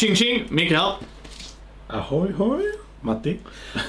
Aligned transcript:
Tjing 0.00 0.14
tjing! 0.14 0.44
Micke 0.48 0.70
här. 0.72 0.92
Ahoy 1.86 2.32
hoj! 2.32 2.62
Matti? 3.00 3.36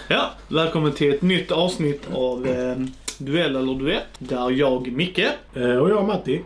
Ja, 0.08 0.32
välkommen 0.48 0.94
till 0.94 1.14
ett 1.14 1.22
nytt 1.22 1.52
avsnitt 1.52 2.08
av 2.14 2.48
eh, 2.48 2.78
Duell 3.18 3.56
eller 3.56 3.74
Duett. 3.74 4.08
Där 4.20 4.52
jag, 4.52 4.92
Micke, 4.92 5.20
Eh, 5.54 5.76
och 5.78 5.90
jag 5.90 6.08
Matti. 6.08 6.42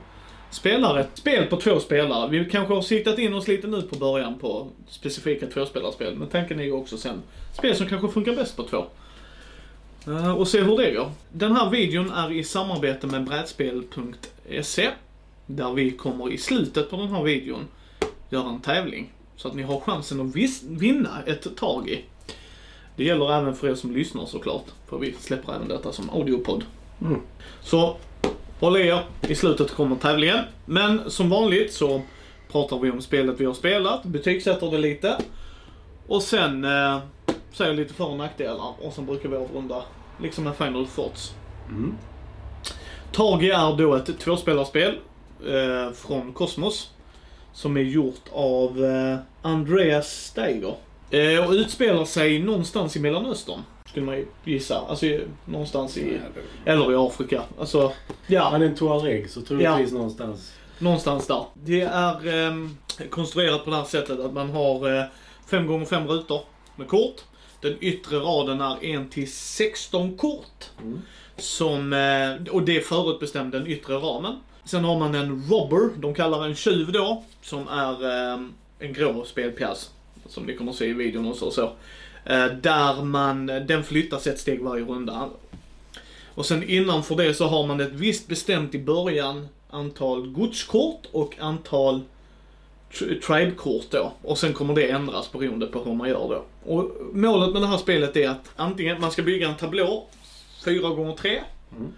spelar 0.52 0.98
ett 0.98 1.10
spel 1.14 1.46
på 1.46 1.58
två 1.58 1.80
spelare. 1.80 2.30
Vi 2.30 2.46
kanske 2.46 2.74
har 2.74 2.82
siktat 2.82 3.20
in 3.20 3.34
oss 3.34 3.48
lite 3.48 3.68
nu 3.68 3.82
på 3.82 3.96
början 3.96 4.40
på 4.40 4.68
specifika 4.88 5.48
tvåspelarspel. 5.48 6.16
Men 6.16 6.28
tanken 6.28 6.60
är 6.60 6.64
ju 6.64 6.72
också 6.72 6.98
sen 6.98 7.22
spel 7.54 7.76
som 7.76 7.88
kanske 7.88 8.08
funkar 8.08 8.36
bäst 8.36 8.58
på 8.58 8.64
två. 8.64 8.86
Eh, 10.08 10.38
och 10.38 10.48
se 10.48 10.62
hur 10.62 10.78
det 10.78 10.92
går. 10.92 11.12
Den 11.32 11.56
här 11.56 11.70
videon 11.70 12.12
är 12.12 12.32
i 12.32 12.44
samarbete 12.44 13.08
med 13.08 13.24
brädspel.se. 13.24 14.90
Där 15.46 15.74
vi 15.74 15.92
kommer 15.92 16.32
i 16.32 16.38
slutet 16.38 16.90
på 16.90 16.96
den 16.96 17.10
här 17.10 17.24
videon 17.24 17.68
göra 18.30 18.50
en 18.50 18.62
tävling. 18.62 19.12
Så 19.38 19.48
att 19.48 19.54
ni 19.56 19.64
har 19.64 19.80
chansen 19.80 20.22
att 20.22 20.36
vis- 20.36 20.64
vinna 20.64 21.24
ett 21.26 21.58
tag 21.58 21.90
i. 21.90 22.04
Det 22.96 23.04
gäller 23.04 23.34
även 23.34 23.56
för 23.56 23.68
er 23.68 23.76
som 23.76 23.92
lyssnar 23.92 24.26
såklart. 24.26 24.66
För 24.90 24.98
vi 24.98 25.16
släpper 25.20 25.54
även 25.54 25.68
detta 25.68 25.92
som 25.92 26.10
audiopodd. 26.10 26.64
Mm. 27.02 27.22
Så 27.62 27.98
håll 28.60 28.78
i 28.78 28.88
er. 28.88 29.04
I 29.22 29.36
slutet 29.36 29.72
kommer 29.72 29.96
tävlingen. 29.96 30.40
Men 30.66 31.12
som 31.12 31.30
vanligt 31.30 31.74
så 31.74 32.02
pratar 32.52 32.80
vi 32.80 32.92
om 32.92 33.02
spelet 33.02 33.40
vi 33.40 33.46
har 33.46 33.54
spelat, 33.54 34.04
betygsätter 34.04 34.72
det 34.72 34.78
lite. 34.78 35.18
Och 36.08 36.22
sen 36.22 36.64
eh, 36.64 37.00
säger 37.54 37.74
lite 37.74 37.94
för 37.94 38.06
och 38.06 38.18
nackdelar. 38.18 38.74
Och 38.82 38.94
sen 38.94 39.06
brukar 39.06 39.30
vi 39.30 39.36
avrunda 39.36 39.84
liksom 40.22 40.44
med 40.44 40.56
final 40.56 40.88
thoughts. 40.88 41.34
Mm. 41.70 41.94
Tagi 43.12 43.50
är 43.50 43.78
då 43.78 43.96
ett 43.96 44.20
tvåspelarspel 44.20 44.98
eh, 45.48 45.94
från 45.94 46.34
Cosmos. 46.34 46.92
Som 47.56 47.78
är 47.78 47.82
gjort 47.82 48.22
av 48.32 48.86
eh, 48.86 49.18
Andreas 49.42 50.26
Steiger. 50.26 50.76
Eh, 51.10 51.48
och 51.48 51.52
utspelar 51.52 52.06
sig 52.06 52.40
någonstans 52.40 52.96
i 52.96 53.00
Mellanöstern. 53.00 53.60
Skulle 53.86 54.06
man 54.06 54.16
ju 54.16 54.26
gissa. 54.44 54.80
Alltså 54.90 55.06
någonstans 55.46 55.98
i, 55.98 56.20
eller 56.66 56.92
i 56.92 56.96
Afrika. 56.96 57.42
Alltså, 57.60 57.92
ja. 58.28 58.50
Han 58.52 58.62
är 58.62 58.66
en 58.66 58.76
tuareg 58.76 59.30
så 59.30 59.42
troligtvis 59.42 59.92
någonstans. 59.92 60.54
Någonstans 60.80 61.28
där. 61.28 61.46
Det 61.54 61.82
är 61.82 62.28
ehm, 62.28 62.78
konstruerat 63.10 63.64
på 63.64 63.70
det 63.70 63.76
här 63.76 63.84
sättet 63.84 64.20
att 64.20 64.34
man 64.34 64.50
har 64.50 65.00
eh, 65.00 65.06
5 65.48 65.68
gånger 65.68 65.86
5 65.86 66.08
rutor 66.08 66.42
med 66.76 66.88
kort. 66.88 67.22
Den 67.62 67.78
yttre 67.80 68.18
raden 68.18 68.62
är 68.62 69.02
1 69.02 69.12
till 69.12 69.32
16 69.32 70.18
kort. 70.18 70.66
Mm. 70.82 71.02
Som, 71.38 71.94
eh, 71.94 72.54
och 72.54 72.62
det 72.62 72.78
är 72.78 72.82
förutbestämt 72.82 73.52
den 73.52 73.68
yttre 73.68 73.94
ramen. 73.96 74.36
Sen 74.66 74.84
har 74.84 75.00
man 75.00 75.16
en 75.16 75.44
robber, 75.50 75.90
de 75.98 76.14
kallar 76.14 76.46
en 76.46 76.56
tjuv 76.56 76.92
då, 76.92 77.24
som 77.42 77.68
är 77.68 78.12
ehm, 78.12 78.54
en 78.80 78.94
grå 78.94 79.26
spelpjäs. 79.26 79.90
Som 80.28 80.44
ni 80.44 80.58
kommer 80.58 80.72
att 80.72 80.78
se 80.78 80.86
i 80.86 80.94
videon 80.94 81.28
och 81.28 81.36
så. 81.36 81.52
så. 81.52 81.64
Eh, 82.26 82.46
där 82.46 83.04
man, 83.04 83.46
den 83.46 83.84
flyttas 83.84 84.28
ett 84.28 84.40
steg 84.40 84.64
varje 84.64 84.84
runda. 84.84 85.30
Och 86.36 86.46
sen 86.46 86.70
innanför 86.70 87.16
det 87.16 87.34
så 87.34 87.48
har 87.48 87.68
man 87.68 87.80
ett 87.80 87.94
visst 87.94 88.28
bestämt 88.28 88.76
i 88.76 88.80
början 88.80 89.48
antal 89.70 90.28
godskort 90.28 91.06
och 91.12 91.40
antal 91.40 92.02
tribekort 92.94 93.24
tribe-kort 93.24 93.92
då. 93.92 94.12
Och 94.22 94.38
sen 94.38 94.54
kommer 94.54 94.76
det 94.76 94.90
ändras 94.90 95.32
beroende 95.32 95.68
på 95.68 95.84
hur 95.84 95.94
man 95.94 96.10
gör 96.10 96.30
då. 96.30 96.44
Och 96.74 96.92
målet 97.14 97.54
med 97.54 97.62
det 97.62 97.68
här 97.68 97.78
spelet 97.78 98.18
är 98.18 98.30
att 98.30 98.52
antingen 98.56 99.02
man 99.02 99.12
ska 99.12 99.22
bygga 99.22 99.48
en 99.48 99.56
tablå, 99.56 100.08
4 100.66 100.90
gånger 100.90 101.16
3 101.16 101.42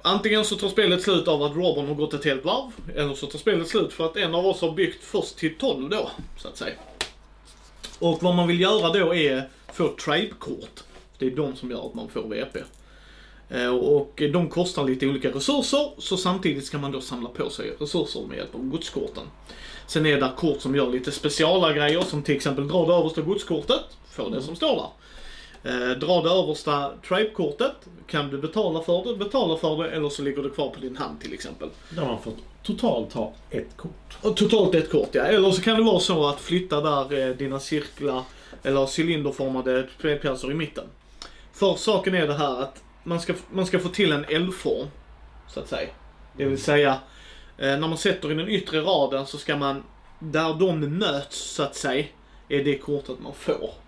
Antingen 0.01 0.45
så 0.45 0.55
tar 0.55 0.69
spelet 0.69 1.01
slut 1.01 1.27
av 1.27 1.43
att 1.43 1.55
Robin 1.55 1.87
har 1.87 1.95
gått 1.95 2.13
ett 2.13 2.25
helt 2.25 2.45
varv, 2.45 2.71
eller 2.95 3.13
så 3.13 3.27
tar 3.27 3.39
spelet 3.39 3.67
slut 3.67 3.93
för 3.93 4.05
att 4.05 4.17
en 4.17 4.35
av 4.35 4.45
oss 4.45 4.61
har 4.61 4.71
byggt 4.71 5.03
först 5.03 5.37
till 5.37 5.55
12 5.57 5.89
då, 5.89 6.09
så 6.37 6.47
att 6.47 6.57
säga. 6.57 6.75
Och 7.99 8.23
vad 8.23 8.35
man 8.35 8.47
vill 8.47 8.59
göra 8.59 8.93
då 8.93 9.15
är 9.15 9.49
få 9.73 9.95
tribe-kort. 10.05 10.83
Det 11.17 11.25
är 11.25 11.31
de 11.31 11.55
som 11.55 11.71
gör 11.71 11.87
att 11.87 11.93
man 11.93 12.09
får 12.09 12.29
VP. 12.29 12.59
Eh, 13.49 13.75
och 13.75 14.23
de 14.33 14.49
kostar 14.49 14.83
lite 14.83 15.07
olika 15.07 15.29
resurser, 15.29 15.91
så 15.97 16.17
samtidigt 16.17 16.65
ska 16.65 16.77
man 16.77 16.91
då 16.91 17.01
samla 17.01 17.29
på 17.29 17.49
sig 17.49 17.75
resurser 17.79 18.21
med 18.27 18.37
hjälp 18.37 18.55
av 18.55 18.63
godskorten. 18.63 19.23
Sen 19.87 20.05
är 20.05 20.21
det 20.21 20.31
kort 20.37 20.61
som 20.61 20.75
gör 20.75 20.91
lite 20.91 21.11
speciala 21.11 21.73
grejer, 21.73 22.01
som 22.01 22.23
till 22.23 22.35
exempel 22.35 22.67
drar 22.67 22.87
det 22.87 22.93
översta 22.93 23.21
godskortet, 23.21 23.81
får 24.11 24.29
det 24.29 24.41
som 24.41 24.55
står 24.55 24.75
där. 24.75 24.89
Eh, 25.67 25.89
dra 25.89 26.21
det 26.21 26.29
översta 26.29 26.91
tribe-kortet, 27.07 27.75
kan 28.07 28.29
du 28.29 28.37
betala 28.37 28.81
för 28.81 29.03
det, 29.03 29.17
betala 29.17 29.57
för 29.57 29.83
det, 29.83 29.89
eller 29.89 30.09
så 30.09 30.21
ligger 30.21 30.43
det 30.43 30.49
kvar 30.49 30.69
på 30.69 30.79
din 30.79 30.97
hand 30.97 31.21
till 31.21 31.33
exempel. 31.33 31.69
Där 31.89 32.05
man 32.05 32.21
får 32.21 32.33
totalt 32.63 33.13
ha 33.13 33.33
ett 33.49 33.77
kort. 33.77 34.17
Och 34.21 34.37
totalt 34.37 34.75
ett 34.75 34.91
kort 34.91 35.09
ja. 35.11 35.23
Eller 35.23 35.51
så 35.51 35.61
kan 35.61 35.77
det 35.77 35.83
vara 35.83 35.99
så 35.99 36.27
att 36.27 36.39
flytta 36.39 36.81
där 36.81 37.29
eh, 37.29 37.35
dina 37.35 37.59
cirklar 37.59 38.23
eller 38.63 38.99
cylinderformade 38.99 39.87
spelpjäser 39.99 40.51
i 40.51 40.53
mitten. 40.53 40.85
För 41.53 41.75
saken 41.75 42.15
är 42.15 42.27
det 42.27 42.33
här 42.33 42.61
att 42.61 42.83
man 43.03 43.19
ska, 43.19 43.33
man 43.51 43.65
ska 43.65 43.79
få 43.79 43.89
till 43.89 44.11
en 44.11 44.25
L-form, 44.29 44.87
så 45.47 45.59
att 45.59 45.67
säga. 45.67 45.89
Det 46.37 46.45
vill 46.45 46.61
säga, 46.61 46.99
eh, 47.57 47.67
när 47.67 47.87
man 47.87 47.97
sätter 47.97 48.31
i 48.31 48.33
den 48.33 48.49
yttre 48.49 48.81
raden 48.81 49.25
så 49.25 49.37
ska 49.37 49.55
man, 49.55 49.83
där 50.19 50.53
de 50.53 50.79
möts 50.79 51.37
så 51.37 51.63
att 51.63 51.75
säga, 51.75 52.05
är 52.49 52.63
det 52.63 52.77
kortet 52.77 53.19
man 53.19 53.33
får. 53.33 53.86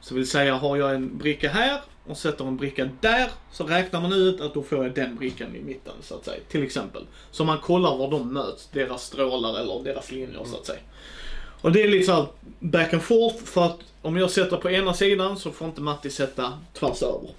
Så 0.00 0.14
vill 0.14 0.28
säga, 0.28 0.54
har 0.54 0.76
jag 0.76 0.94
en 0.94 1.18
bricka 1.18 1.48
här 1.48 1.80
och 2.06 2.16
sätter 2.16 2.44
en 2.44 2.56
bricka 2.56 2.90
där, 3.00 3.30
så 3.52 3.64
räknar 3.64 4.00
man 4.00 4.12
ut 4.12 4.40
att 4.40 4.54
då 4.54 4.62
får 4.62 4.84
jag 4.84 4.94
den 4.94 5.16
brickan 5.16 5.56
i 5.56 5.60
mitten, 5.62 5.94
så 6.02 6.14
att 6.14 6.24
säga. 6.24 6.40
Till 6.48 6.62
exempel. 6.62 7.06
Så 7.30 7.44
man 7.44 7.58
kollar 7.58 7.96
var 7.96 8.10
de 8.10 8.32
möts, 8.32 8.68
deras 8.72 9.04
strålar 9.04 9.60
eller 9.60 9.84
deras 9.84 10.10
linjer, 10.10 10.44
så 10.44 10.56
att 10.56 10.66
säga. 10.66 10.78
Och 11.60 11.72
det 11.72 11.82
är 11.82 11.88
lite 11.88 12.06
såhär 12.06 12.26
back 12.58 12.92
and 12.92 13.02
forth, 13.02 13.44
för 13.44 13.64
att 13.64 13.78
om 14.02 14.16
jag 14.16 14.30
sätter 14.30 14.56
på 14.56 14.70
ena 14.70 14.94
sidan 14.94 15.38
så 15.38 15.50
får 15.50 15.68
inte 15.68 15.80
Matti 15.80 16.10
sätta 16.10 16.52
tvärs 16.72 17.02
över. 17.02 17.30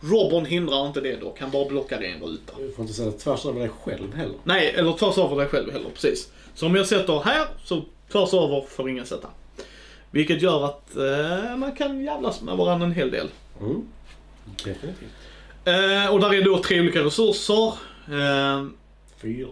Robin 0.00 0.46
hindrar 0.46 0.86
inte 0.86 1.00
det 1.00 1.16
då, 1.16 1.30
kan 1.30 1.50
bara 1.50 1.68
blocka 1.68 1.98
det 1.98 2.06
i 2.06 2.12
en 2.12 2.22
ruta. 2.22 2.52
Du 2.58 2.72
får 2.72 2.82
inte 2.82 2.94
sätta 2.94 3.12
tvärs 3.12 3.46
över 3.46 3.60
dig 3.60 3.68
själv 3.68 4.14
heller. 4.14 4.36
Nej, 4.44 4.74
eller 4.76 4.92
tvärs 4.92 5.18
över 5.18 5.36
dig 5.36 5.46
själv 5.46 5.72
heller, 5.72 5.90
precis. 5.90 6.30
Så 6.54 6.66
om 6.66 6.74
jag 6.74 6.86
sätter 6.86 7.20
här, 7.24 7.46
så 7.64 7.82
tvärs 8.12 8.34
över 8.34 8.64
får 8.68 8.90
ingen 8.90 9.06
sätta. 9.06 9.28
Vilket 10.10 10.42
gör 10.42 10.64
att 10.64 10.96
eh, 10.96 11.56
man 11.56 11.72
kan 11.72 12.04
jävlas 12.04 12.40
med 12.42 12.56
varandra 12.56 12.86
en 12.86 12.92
hel 12.92 13.10
del. 13.10 13.28
Mm. 13.60 13.82
Definitivt. 14.64 15.10
Eh, 15.64 16.12
och 16.12 16.20
där 16.20 16.34
är 16.34 16.42
då 16.44 16.58
tre 16.62 16.80
olika 16.80 17.00
resurser. 17.04 17.66
Eh, 18.08 18.66
Fyra. 19.22 19.48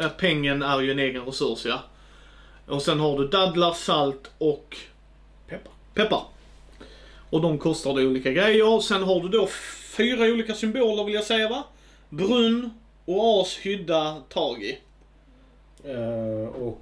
eh, 0.00 0.08
pengen 0.08 0.62
är 0.62 0.80
ju 0.80 0.90
en 0.90 0.98
egen 0.98 1.24
resurs, 1.24 1.64
ja. 1.66 1.82
Och 2.66 2.82
sen 2.82 3.00
har 3.00 3.18
du 3.18 3.28
dadlar, 3.28 3.72
salt 3.72 4.30
och 4.38 4.76
Peppar. 5.48 5.72
peppar. 5.94 6.22
Och 7.30 7.40
de 7.40 7.58
kostar 7.58 7.94
då 7.94 8.00
olika 8.00 8.32
grejer. 8.32 8.80
Sen 8.80 9.02
har 9.02 9.20
du 9.20 9.28
då 9.28 9.46
fyra 9.96 10.24
olika 10.24 10.54
symboler 10.54 11.04
vill 11.04 11.14
jag 11.14 11.24
säga 11.24 11.48
va? 11.48 11.64
Brunn, 12.08 12.70
oas, 13.06 13.56
hydda, 13.56 14.16
tagi. 14.28 14.78
Eh, 15.84 16.46
och... 16.62 16.80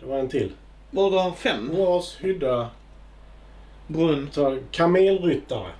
Det 0.00 0.06
var 0.06 0.18
en 0.18 0.28
till. 0.28 0.52
Var 0.94 1.10
det 1.30 1.36
fem? 1.36 1.70
Oas, 1.74 2.16
hydda, 2.20 2.70
Brunn. 3.86 4.28
så, 4.32 4.58
kamelryttare. 4.70 5.70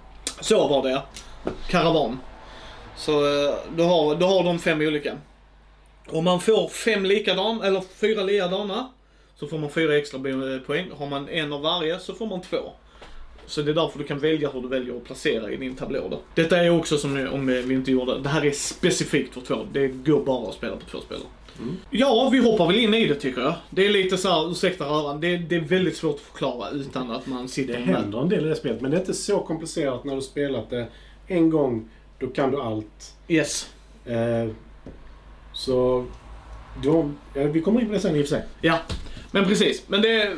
Så 0.40 0.68
var 0.68 0.82
det 0.82 0.90
ja. 0.90 1.02
Karavan. 1.68 2.18
Så 2.96 3.12
eh, 3.12 3.54
du 3.76 3.82
har, 3.82 4.14
du 4.14 4.24
har 4.24 4.44
de 4.44 4.58
fem 4.58 4.80
olika. 4.80 5.18
Om 6.10 6.24
man 6.24 6.40
får 6.40 6.68
fem 6.68 7.04
likadana, 7.04 7.66
eller 7.66 7.80
fyra 7.80 8.22
likadana, 8.22 8.88
så 9.36 9.46
får 9.46 9.58
man 9.58 9.70
fyra 9.70 9.96
extra 9.98 10.18
bo- 10.18 10.60
poäng. 10.66 10.90
Har 10.98 11.06
man 11.06 11.28
en 11.28 11.52
av 11.52 11.60
varje 11.60 11.98
så 11.98 12.14
får 12.14 12.26
man 12.26 12.40
två. 12.40 12.72
Så 13.46 13.62
det 13.62 13.70
är 13.70 13.74
därför 13.74 13.98
du 13.98 14.04
kan 14.04 14.18
välja 14.18 14.50
hur 14.50 14.60
du 14.60 14.68
väljer 14.68 14.96
att 14.96 15.04
placera 15.04 15.50
i 15.50 15.56
din 15.56 15.74
tablå 15.76 16.08
då. 16.10 16.20
Detta 16.34 16.58
är 16.58 16.70
också 16.78 16.98
som 16.98 17.14
ni- 17.14 17.26
om 17.28 17.46
vi 17.46 17.74
inte 17.74 17.90
gjorde, 17.92 18.18
det 18.18 18.28
här 18.28 18.44
är 18.44 18.50
specifikt 18.50 19.34
för 19.34 19.40
två. 19.40 19.66
Det 19.72 19.88
går 19.88 20.24
bara 20.24 20.48
att 20.48 20.54
spela 20.54 20.76
på 20.76 20.84
två 20.90 20.98
spelare. 21.00 21.26
Mm. 21.58 21.76
Ja, 21.90 22.28
vi 22.32 22.38
hoppar 22.38 22.66
väl 22.66 22.76
in 22.76 22.94
i 22.94 23.06
det 23.08 23.14
tycker 23.14 23.40
jag. 23.40 23.54
Det 23.70 23.86
är 23.86 23.90
lite 23.90 24.16
så 24.16 24.28
här, 24.28 24.50
ursäkta 24.50 24.84
röran, 24.84 25.20
det, 25.20 25.36
det 25.36 25.56
är 25.56 25.60
väldigt 25.60 25.96
svårt 25.96 26.14
att 26.14 26.20
förklara 26.20 26.70
utan 26.70 27.10
att 27.10 27.26
man 27.26 27.48
sitter 27.48 27.72
Det 27.72 27.78
händer 27.80 28.22
en 28.22 28.28
del 28.28 28.46
i 28.46 28.48
det 28.48 28.56
spelet, 28.56 28.80
men 28.80 28.90
det 28.90 28.96
är 28.96 29.00
inte 29.00 29.14
så 29.14 29.38
komplicerat 29.40 30.04
när 30.04 30.14
du 30.16 30.22
spelat 30.22 30.70
det 30.70 30.86
en 31.26 31.50
gång. 31.50 31.88
Då 32.18 32.26
kan 32.26 32.50
du 32.50 32.60
allt. 32.62 33.14
Yes. 33.28 33.70
Eh, 34.06 34.48
så... 35.52 36.06
Då, 36.82 37.10
ja, 37.34 37.42
vi 37.42 37.60
kommer 37.60 37.80
in 37.80 37.86
på 37.86 37.92
det 37.92 38.00
sen 38.00 38.16
i 38.16 38.22
och 38.22 38.26
för 38.28 38.36
sig. 38.36 38.44
Ja, 38.60 38.78
men 39.30 39.44
precis. 39.44 39.82
Men 39.88 40.02
det, 40.02 40.36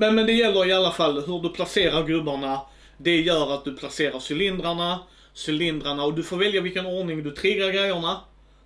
men, 0.00 0.14
men 0.14 0.26
det 0.26 0.32
gäller 0.32 0.68
i 0.68 0.72
alla 0.72 0.90
fall 0.90 1.22
hur 1.26 1.42
du 1.42 1.48
placerar 1.48 2.06
gubbarna. 2.06 2.60
Det 2.96 3.20
gör 3.20 3.54
att 3.54 3.64
du 3.64 3.76
placerar 3.76 4.32
cylindrarna, 4.32 4.98
cylindrarna 5.46 6.04
och 6.04 6.14
du 6.14 6.22
får 6.22 6.36
välja 6.36 6.60
vilken 6.60 6.86
ordning 6.86 7.22
du 7.22 7.30
triggar 7.30 7.70
grejerna. 7.70 8.20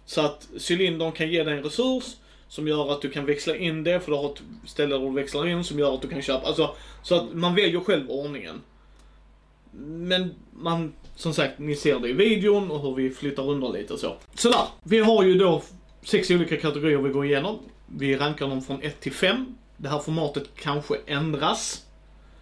Så 0.07 0.21
att 0.21 0.49
cylindern 0.59 1.13
kan 1.13 1.31
ge 1.31 1.45
dig 1.45 1.57
en 1.57 1.63
resurs 1.63 2.05
som 2.49 2.69
gör 2.69 2.93
att 2.93 3.03
du 3.03 3.11
kan 3.11 3.27
växla 3.27 3.57
in 3.57 3.85
det, 3.85 4.01
för 4.01 4.13
du 4.13 4.19
har 4.19 4.33
ett 4.33 4.43
ställe 4.67 4.95
där 4.95 5.05
du 5.05 5.13
växlar 5.13 5.47
in 5.47 5.65
som 5.65 5.79
gör 5.79 5.95
att 5.95 6.03
du 6.03 6.09
kan 6.09 6.23
köpa. 6.23 6.47
Alltså, 6.47 6.75
så 7.03 7.15
att 7.15 7.33
man 7.33 7.55
väljer 7.55 7.81
själv 7.81 8.11
ordningen. 8.11 8.61
Men 9.87 10.35
man, 10.53 10.93
som 11.17 11.35
sagt, 11.35 11.59
ni 11.59 11.77
ser 11.77 11.99
det 11.99 12.09
i 12.09 12.13
videon 12.13 12.71
och 12.71 12.81
hur 12.81 12.95
vi 12.95 13.11
flyttar 13.11 13.51
under 13.51 13.69
lite 13.69 13.93
och 13.93 14.01
så. 14.01 14.17
Sådär, 14.35 14.65
vi 14.83 14.99
har 14.99 15.25
ju 15.25 15.35
då 15.35 15.63
sex 16.03 16.31
olika 16.31 16.57
kategorier 16.57 16.99
vi 16.99 17.11
går 17.11 17.27
igenom. 17.27 17.59
Vi 17.87 18.17
rankar 18.17 18.49
dem 18.49 18.63
från 18.63 18.83
1 18.83 19.01
till 19.01 19.13
5 19.13 19.57
det 19.77 19.89
här 19.89 19.99
formatet 19.99 20.51
kanske 20.57 20.95
ändras. 21.07 21.85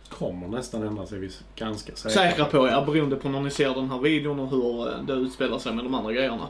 Kommer 0.09 0.49
nästan 0.49 0.83
ändra 0.83 1.07
sig, 1.07 1.19
vi 1.19 1.27
är 1.27 1.33
ganska 1.57 1.97
säkra. 1.97 2.11
Säkra 2.11 2.45
på, 2.45 2.69
ja, 2.69 2.85
beroende 2.85 3.17
på 3.17 3.29
när 3.29 3.41
ni 3.41 3.51
ser 3.51 3.75
den 3.75 3.91
här 3.91 3.99
videon 3.99 4.41
och 4.41 4.51
hur 4.51 4.89
eh, 4.89 5.03
det 5.03 5.13
utspelar 5.13 5.59
sig 5.59 5.75
med 5.75 5.85
de 5.85 5.95
andra 5.95 6.13
grejerna. 6.13 6.49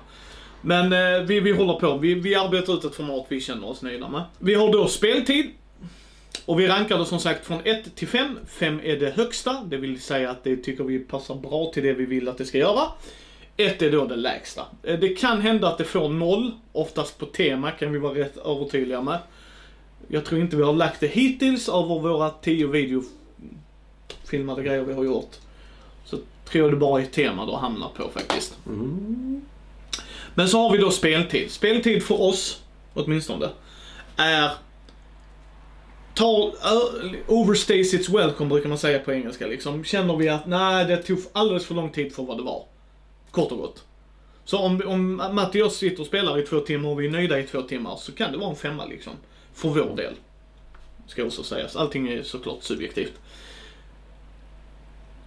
Men 0.61 0.93
eh, 0.93 1.27
vi, 1.27 1.41
vi 1.41 1.53
håller 1.53 1.75
på, 1.75 1.97
vi, 1.97 2.15
vi 2.15 2.35
arbetar 2.35 2.75
ut 2.75 2.85
ett 2.85 2.95
format 2.95 3.27
vi 3.29 3.41
känner 3.41 3.69
oss 3.69 3.83
nöjda 3.83 4.09
med. 4.09 4.23
Vi 4.39 4.55
har 4.55 4.73
då 4.73 4.87
speltid. 4.87 5.51
Och 6.47 6.61
vi 6.61 6.69
rankar 6.69 6.99
det 6.99 7.07
som 7.07 7.19
sagt 7.21 7.47
från 7.47 7.61
1 7.65 7.97
till 7.97 8.09
5. 8.09 8.39
5 8.47 8.81
är 8.85 8.97
det 8.97 9.17
högsta, 9.17 9.63
det 9.65 9.77
vill 9.77 10.01
säga 10.01 10.31
att 10.31 10.45
det 10.45 10.57
tycker 10.57 10.85
vi 10.85 10.99
passar 10.99 11.35
bra 11.35 11.71
till 11.75 11.83
det 11.83 11.93
vi 11.93 12.07
vill 12.07 12.29
att 12.29 12.39
det 12.39 12.45
ska 12.45 12.59
göra. 12.59 12.83
1 13.57 13.83
är 13.83 13.91
då 13.91 14.05
det 14.05 14.17
lägsta. 14.17 14.63
Eh, 14.83 14.99
Det 14.99 15.09
kan 15.09 15.41
hända 15.41 15.69
att 15.69 15.79
det 15.79 15.85
får 15.85 16.09
0, 16.09 16.51
oftast 16.73 17.19
på 17.19 17.27
tema 17.27 17.71
kan 17.71 17.93
vi 17.93 17.99
vara 17.99 18.15
rätt 18.15 18.37
övertydliga 18.37 19.03
med. 19.03 19.19
Jag 20.09 20.25
tror 20.25 20.41
inte 20.41 20.57
vi 20.57 20.63
har 20.63 20.73
lagt 20.73 21.01
det 21.01 21.07
hittills 21.07 21.69
över 21.69 22.01
våra 22.01 22.31
10 22.31 22.67
videofilmade 22.67 24.63
grejer 24.63 24.83
vi 24.83 24.93
har 24.93 25.05
gjort. 25.05 25.37
Så 26.05 26.19
tror 26.45 26.65
jag 26.65 26.73
det 26.73 26.77
bara 26.77 27.03
är 27.03 27.07
tema 27.07 27.47
då 27.47 27.57
hamnar 27.57 27.89
på 27.89 28.09
faktiskt. 28.09 28.59
Mm. 28.67 29.43
Men 30.35 30.49
så 30.49 30.63
har 30.63 30.73
vi 30.73 30.79
då 30.79 30.91
speltid. 30.91 31.51
Speltid 31.51 32.03
för 32.03 32.23
oss, 32.23 32.63
åtminstone, 32.95 33.49
är 34.17 34.51
Ta, 36.15 36.47
uh, 36.47 37.13
overstays 37.27 37.95
its 37.95 38.09
welcome 38.09 38.51
brukar 38.51 38.69
man 38.69 38.79
säga 38.79 38.99
på 38.99 39.13
engelska 39.13 39.47
liksom. 39.47 39.85
Känner 39.85 40.17
vi 40.17 40.29
att 40.29 40.47
nej, 40.47 40.85
det 40.85 40.97
tog 40.97 41.19
alldeles 41.33 41.67
för 41.67 41.75
lång 41.75 41.91
tid 41.91 42.15
för 42.15 42.23
vad 42.23 42.37
det 42.37 42.43
var. 42.43 42.65
Kort 43.31 43.53
och 43.53 43.59
gott. 43.59 43.85
Så 44.45 44.59
om, 44.59 44.83
om 44.87 45.17
Matti 45.17 45.59
och 45.63 45.65
jag 45.65 45.73
sitter 45.73 46.01
och 46.01 46.07
spelar 46.07 46.39
i 46.39 46.43
två 46.43 46.61
timmar 46.61 46.89
och 46.89 47.01
vi 47.01 47.07
är 47.07 47.11
nöjda 47.11 47.39
i 47.39 47.43
två 47.43 47.63
timmar 47.63 47.97
så 47.97 48.13
kan 48.13 48.33
det 48.33 48.39
vara 48.39 48.51
en 48.51 48.57
femma 48.57 48.87
liksom. 48.87 49.13
För 49.55 49.69
vår 49.69 49.97
del. 49.97 50.15
Ska 51.07 51.25
också 51.25 51.43
sägas. 51.43 51.77
Allting 51.77 52.09
är 52.09 52.23
såklart 52.23 52.63
subjektivt. 52.63 53.13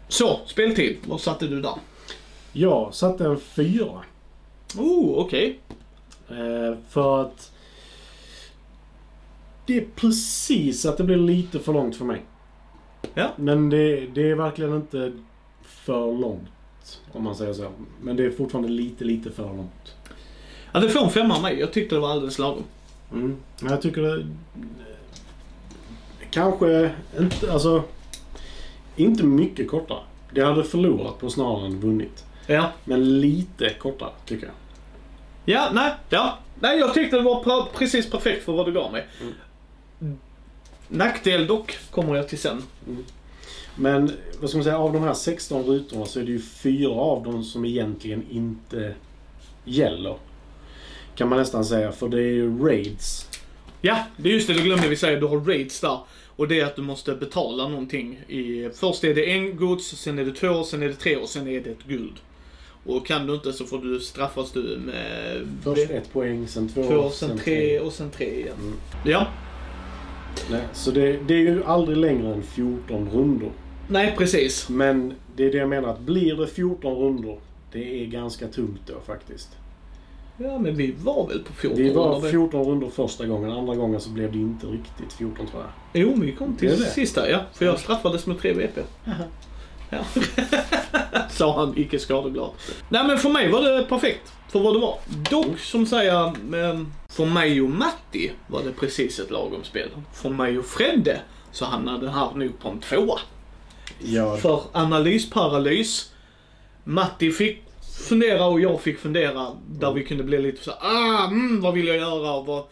Så, 0.07 0.39
speltid. 0.45 0.97
Vad 1.07 1.21
satte 1.21 1.47
du 1.47 1.61
där? 1.61 1.75
Jag 2.53 2.93
satte 2.93 3.25
en 3.25 3.39
fyra. 3.39 4.03
Oh, 4.77 5.17
okej. 5.17 5.59
Eh, 6.29 6.77
för 6.89 7.21
att 7.21 7.51
det 9.65 9.77
är 9.77 9.85
precis 9.95 10.85
att 10.85 10.97
det 10.97 11.03
blir 11.03 11.17
lite 11.17 11.59
för 11.59 11.73
långt 11.73 11.95
för 11.95 12.05
mig. 12.05 12.25
Ja. 13.13 13.31
Men 13.35 13.69
det, 13.69 14.07
det 14.07 14.29
är 14.29 14.35
verkligen 14.35 14.75
inte 14.75 15.13
för 15.63 16.13
långt. 16.19 17.01
Om 17.11 17.23
man 17.23 17.35
säger 17.35 17.53
så. 17.53 17.71
Men 18.01 18.15
det 18.15 18.25
är 18.25 18.31
fortfarande 18.31 18.69
lite, 18.69 19.03
lite 19.03 19.31
för 19.31 19.43
långt. 19.43 19.95
Ja, 20.71 20.79
det 20.79 20.89
får 20.89 21.03
en 21.03 21.09
femma 21.09 21.35
av 21.35 21.41
mig. 21.41 21.59
Jag 21.59 21.73
tyckte 21.73 21.95
det 21.95 22.01
var 22.01 22.11
alldeles 22.11 22.39
lagom. 22.39 22.63
Mm. 23.15 23.37
Men 23.59 23.71
jag 23.71 23.81
tycker 23.81 24.01
det... 24.01 24.25
Kanske 26.29 26.91
inte, 27.19 27.51
alltså... 27.51 27.83
Inte 28.95 29.23
mycket 29.23 29.67
kortare. 29.67 29.99
Det 30.31 30.41
hade 30.41 30.63
förlorat 30.63 31.19
på 31.19 31.29
snarare 31.29 31.65
än 31.65 31.79
vunnit. 31.79 32.25
Ja. 32.47 32.71
Men 32.85 33.19
lite 33.21 33.69
kortare, 33.69 34.09
tycker 34.25 34.45
jag. 34.45 34.55
Ja, 35.45 35.69
nej, 35.73 35.93
ja. 36.09 36.37
Nej, 36.59 36.79
jag 36.79 36.93
tyckte 36.93 37.15
det 37.15 37.21
var 37.21 37.67
precis 37.77 38.09
perfekt 38.09 38.45
för 38.45 38.53
vad 38.53 38.65
du 38.65 38.71
gav 38.71 38.91
mig. 38.91 39.07
Nackdel 40.87 41.47
dock, 41.47 41.77
kommer 41.91 42.15
jag 42.15 42.29
till 42.29 42.39
sen. 42.39 42.63
Men 43.75 44.11
vad 44.39 44.49
ska 44.49 44.57
man 44.57 44.63
säga, 44.63 44.79
av 44.79 44.93
de 44.93 45.03
här 45.03 45.13
16 45.13 45.63
rutorna 45.63 46.05
så 46.05 46.19
är 46.19 46.23
det 46.23 46.31
ju 46.31 46.41
fyra 46.41 46.91
av 46.91 47.23
dem 47.23 47.43
som 47.43 47.65
egentligen 47.65 48.23
inte 48.29 48.95
gäller. 49.65 50.15
Kan 51.15 51.29
man 51.29 51.39
nästan 51.39 51.65
säga, 51.65 51.91
för 51.91 52.09
det 52.09 52.17
är 52.17 52.31
ju 52.31 52.59
raids. 52.67 53.29
Ja, 53.81 53.97
det 54.17 54.29
är 54.29 54.33
just 54.33 54.47
det, 54.47 54.53
det 54.53 54.61
glömde 54.61 54.87
vi 54.87 54.95
säga. 54.95 55.19
Du 55.19 55.25
har 55.25 55.39
raids 55.39 55.81
där. 55.81 55.99
Och 56.35 56.47
det 56.47 56.59
är 56.59 56.65
att 56.65 56.75
du 56.75 56.81
måste 56.81 57.15
betala 57.15 57.67
någonting. 57.67 58.19
I, 58.27 58.69
först 58.73 59.03
är 59.03 59.15
det 59.15 59.31
en 59.31 59.57
gods, 59.57 59.87
sen 59.87 60.19
är 60.19 60.25
det 60.25 60.31
två, 60.31 60.63
sen 60.63 60.83
är 60.83 60.87
det 60.87 60.93
tre 60.93 61.15
och 61.15 61.29
sen 61.29 61.47
är 61.47 61.61
det 61.61 61.69
ett 61.69 61.83
guld. 61.87 62.13
Och 62.85 63.07
kan 63.07 63.27
du 63.27 63.33
inte 63.33 63.53
så 63.53 63.65
får 63.65 63.77
du 63.77 63.99
straffas 63.99 64.51
du 64.51 64.77
med... 64.85 65.47
Först 65.63 65.91
ett 65.91 66.13
poäng, 66.13 66.47
sen 66.47 66.69
två, 66.69 66.83
två, 66.83 67.09
sen 67.09 67.37
tre 67.37 67.79
och 67.79 67.93
sen 67.93 68.09
tre 68.09 68.39
igen. 68.39 68.55
Mm. 68.59 68.75
Ja. 69.05 69.27
Nej, 70.51 70.61
så 70.73 70.91
det, 70.91 71.19
det 71.27 71.33
är 71.33 71.39
ju 71.39 71.63
aldrig 71.63 71.97
längre 71.97 72.33
än 72.33 72.43
14 72.43 73.09
rundor. 73.09 73.51
Nej, 73.87 74.15
precis. 74.17 74.69
Men 74.69 75.13
det 75.35 75.45
är 75.45 75.51
det 75.51 75.57
jag 75.57 75.69
menar, 75.69 75.89
att 75.89 75.99
blir 75.99 76.35
det 76.35 76.47
14 76.47 76.95
rundor, 76.95 77.39
det 77.71 78.01
är 78.01 78.05
ganska 78.05 78.47
tungt 78.47 78.81
då 78.87 78.93
faktiskt. 79.05 79.49
Ja, 80.37 80.57
men 80.59 80.75
vi 80.75 80.91
var 80.91 81.27
väl 81.27 81.39
på 81.43 81.53
14 81.53 81.77
Vi 81.77 81.93
var 81.93 82.13
rundor? 82.13 82.29
14 82.29 82.65
rundor 82.65 82.89
första 82.89 83.25
gången, 83.25 83.51
andra 83.51 83.75
gången 83.75 84.01
så 84.01 84.09
blev 84.09 84.31
det 84.31 84.37
inte 84.37 84.67
riktigt 84.67 85.13
14 85.13 85.47
tror 85.47 85.61
jag. 85.63 86.01
Jo, 86.01 86.09
men 86.09 86.25
vi 86.25 86.31
kom 86.31 86.55
till 86.55 86.69
Det 86.69 86.77
sista, 86.77 87.29
ja. 87.29 87.39
För 87.53 87.65
jag 87.65 87.79
straffades 87.79 88.25
med 88.25 88.39
3 88.39 88.53
VP. 88.53 88.81
Ja. 89.89 89.97
Sa 91.29 91.59
han 91.59 91.73
icke 91.77 91.99
skadeglad. 91.99 92.49
Nej 92.89 93.07
men 93.07 93.17
för 93.17 93.29
mig 93.29 93.51
var 93.51 93.61
det 93.61 93.83
perfekt. 93.83 94.33
För 94.49 94.59
vad 94.59 94.73
det 94.73 94.79
var. 94.79 94.99
Dock 95.31 95.59
som 95.59 95.85
säger, 95.85 96.33
för 97.07 97.25
mig 97.25 97.61
och 97.61 97.69
Matti 97.69 98.31
var 98.47 98.63
det 98.63 98.71
precis 98.71 99.19
ett 99.19 99.31
lagom 99.31 99.63
spel. 99.63 99.89
För 100.13 100.29
mig 100.29 100.59
och 100.59 100.65
Fredde 100.65 101.21
så 101.51 101.65
hamnade 101.65 102.05
det 102.05 102.11
här 102.11 102.31
nog 102.35 102.59
på 102.59 102.69
en 102.69 102.79
tvåa. 102.79 103.19
Ja, 103.99 104.37
För 104.37 104.61
analysparalys. 104.71 106.11
Matti 106.83 107.31
fick 107.31 107.63
fundera 107.95 108.45
och 108.45 108.61
jag 108.61 108.81
fick 108.81 108.99
fundera. 108.99 109.47
Där 109.67 109.93
vi 109.93 110.03
kunde 110.03 110.23
bli 110.23 110.37
lite 110.41 110.63
så 110.63 110.71
ah, 110.71 111.27
mm, 111.27 111.61
vad 111.61 111.73
vill 111.73 111.87
jag 111.87 111.97
göra? 111.97 112.33
Och, 112.33 112.45
vad... 112.45 112.63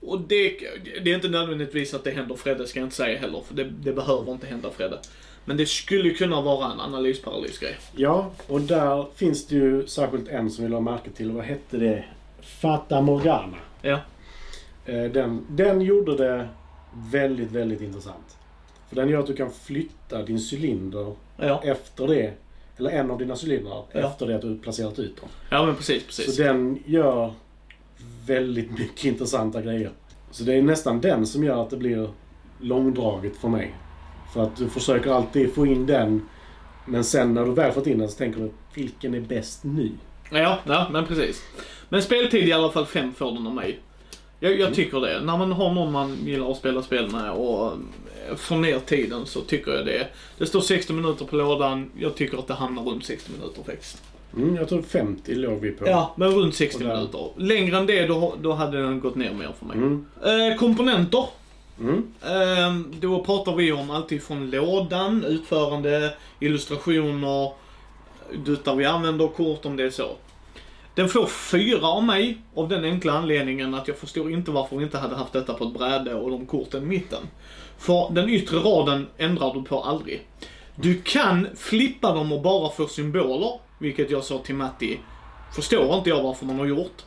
och 0.00 0.20
det, 0.20 0.58
det 1.04 1.10
är 1.10 1.14
inte 1.14 1.28
nödvändigtvis 1.28 1.94
att 1.94 2.04
det 2.04 2.10
händer 2.10 2.34
Fredde, 2.34 2.66
ska 2.66 2.78
jag 2.78 2.86
inte 2.86 2.96
säga 2.96 3.18
heller. 3.18 3.40
För 3.48 3.54
det, 3.54 3.64
det 3.64 3.92
behöver 3.92 4.32
inte 4.32 4.46
hända 4.46 4.70
Fredde. 4.70 4.98
Men 5.44 5.56
det 5.56 5.66
skulle 5.66 6.10
kunna 6.10 6.40
vara 6.40 6.72
en 6.72 6.80
analysparalysgrej. 6.80 7.76
ja, 7.96 8.30
och 8.46 8.60
där 8.60 9.06
finns 9.14 9.46
det 9.46 9.54
ju 9.54 9.86
särskilt 9.86 10.28
en 10.28 10.50
som 10.50 10.64
vi 10.64 10.70
la 10.70 10.80
märke 10.80 11.10
till. 11.10 11.30
Vad 11.30 11.44
hette 11.44 11.76
det? 11.76 12.04
Fata 12.42 13.00
Morgana. 13.00 13.56
Ja. 13.82 14.00
Eh, 14.86 15.04
Den, 15.04 15.46
den 15.50 15.80
gjorde 15.80 16.16
det 16.16 16.48
väldigt, 17.12 17.50
väldigt 17.50 17.80
intressant. 17.80 18.36
För 18.88 18.96
den 18.96 19.08
gör 19.08 19.20
att 19.20 19.26
du 19.26 19.34
kan 19.36 19.50
flytta 19.52 20.22
din 20.22 20.40
cylinder 20.52 21.12
Ja, 21.36 21.62
efter 21.64 22.06
det. 22.06 22.32
Eller 22.76 22.90
en 22.90 23.10
av 23.10 23.18
dina 23.18 23.34
cylindrar 23.44 23.82
Ja. 23.92 24.00
efter 24.00 24.26
det 24.26 24.34
att 24.34 24.42
du 24.42 24.58
placerat 24.58 24.98
ut 24.98 25.16
dem. 25.20 25.28
ja 25.50 25.66
men 25.66 25.76
precis, 25.76 26.06
precis. 26.06 26.36
Så 26.36 26.42
den 26.42 26.82
gör 26.86 27.32
väldigt 28.26 28.78
mycket 28.78 29.04
intressanta 29.04 29.62
grejer. 29.62 29.90
Så 30.30 30.44
det 30.44 30.54
är 30.54 30.62
nästan 30.62 31.00
den 31.00 31.26
som 31.26 31.44
gör 31.44 31.62
att 31.62 31.70
det 31.70 31.76
blir 31.76 32.08
långdraget 32.60 33.36
för 33.36 33.48
mig. 33.48 33.74
För 34.34 34.42
att 34.42 34.56
du 34.56 34.68
försöker 34.68 35.10
alltid 35.10 35.54
få 35.54 35.66
in 35.66 35.86
den. 35.86 36.28
Men 36.86 37.04
sen 37.04 37.34
när 37.34 37.44
du 37.44 37.52
väl 37.52 37.72
fått 37.72 37.86
in 37.86 37.98
den 37.98 38.08
så 38.08 38.18
tänker 38.18 38.40
du, 38.40 38.50
vilken 38.74 39.14
är 39.14 39.20
bäst 39.20 39.64
nu? 39.64 39.90
Ja, 40.32 40.58
ja, 40.66 40.88
men 40.92 41.06
precis. 41.06 41.42
Men 41.88 42.02
speltid 42.02 42.48
i 42.48 42.52
alla 42.52 42.70
fall 42.70 42.86
fem 42.86 43.14
får 43.14 43.32
den 43.32 43.46
av 43.46 43.54
mig. 43.54 43.78
Jag, 44.40 44.60
jag 44.60 44.74
tycker 44.74 45.00
det. 45.00 45.20
När 45.20 45.36
man 45.36 45.52
har 45.52 45.72
någon 45.74 45.92
man 45.92 46.16
gillar 46.24 46.50
att 46.50 46.56
spela 46.56 46.82
spel 46.82 47.10
med 47.10 47.30
och 47.30 47.72
får 48.36 48.56
ner 48.56 48.78
tiden 48.78 49.26
så 49.26 49.40
tycker 49.40 49.72
jag 49.72 49.86
det. 49.86 50.06
Det 50.38 50.46
står 50.46 50.60
60 50.60 50.92
minuter 50.92 51.24
på 51.24 51.36
lådan. 51.36 51.90
Jag 51.98 52.14
tycker 52.14 52.38
att 52.38 52.46
det 52.46 52.54
hamnar 52.54 52.82
runt 52.82 53.04
60 53.04 53.30
minuter 53.32 53.62
faktiskt. 53.62 54.02
Mm, 54.36 54.56
jag 54.56 54.68
tror 54.68 54.82
50 54.82 55.34
låg 55.34 55.60
vi 55.60 55.70
på. 55.70 55.88
Ja, 55.88 56.14
men 56.16 56.30
runt 56.34 56.54
60 56.54 56.76
Och 56.76 56.88
där- 56.88 56.96
minuter. 56.96 57.28
Längre 57.36 57.76
än 57.76 57.86
det, 57.86 58.06
då, 58.06 58.34
då 58.42 58.52
hade 58.52 58.82
den 58.82 59.00
gått 59.00 59.14
ner 59.14 59.32
mer 59.34 59.50
för 59.58 59.66
mig. 59.66 59.76
Mm. 59.76 60.06
Eh, 60.52 60.58
komponenter. 60.58 61.24
Mm. 61.80 62.14
Eh, 62.22 62.98
då 63.00 63.24
pratar 63.24 63.54
vi 63.54 63.72
om 63.72 63.90
allt 63.90 64.12
ifrån 64.12 64.50
lådan, 64.50 65.24
utförande, 65.24 66.14
illustrationer, 66.40 67.52
där 68.64 68.74
vi 68.74 68.84
använder 68.84 69.28
kort 69.28 69.64
om 69.66 69.76
det 69.76 69.84
är 69.84 69.90
så. 69.90 70.08
Den 70.94 71.08
får 71.08 71.26
fyra 71.26 71.86
av 71.86 72.04
mig 72.04 72.38
av 72.54 72.68
den 72.68 72.84
enkla 72.84 73.12
anledningen 73.12 73.74
att 73.74 73.88
jag 73.88 73.96
förstår 73.98 74.30
inte 74.30 74.50
varför 74.50 74.76
vi 74.76 74.84
inte 74.84 74.98
hade 74.98 75.14
haft 75.16 75.32
detta 75.32 75.54
på 75.54 75.64
ett 75.64 75.72
bräde 75.74 76.14
och 76.14 76.30
de 76.30 76.46
korten 76.46 76.82
i 76.82 76.86
mitten. 76.86 77.22
För 77.84 78.10
den 78.10 78.28
yttre 78.28 78.56
raden 78.56 79.06
ändrar 79.18 79.54
du 79.54 79.62
på 79.62 79.82
aldrig. 79.82 80.26
Du 80.76 81.02
kan 81.02 81.46
flippa 81.56 82.14
dem 82.14 82.32
och 82.32 82.42
bara 82.42 82.70
få 82.70 82.86
symboler, 82.86 83.60
vilket 83.78 84.10
jag 84.10 84.24
sa 84.24 84.38
till 84.38 84.54
Matti. 84.54 84.98
Förstår 85.54 85.94
inte 85.94 86.10
jag 86.10 86.22
varför 86.22 86.46
man 86.46 86.58
har 86.58 86.66
gjort. 86.66 87.02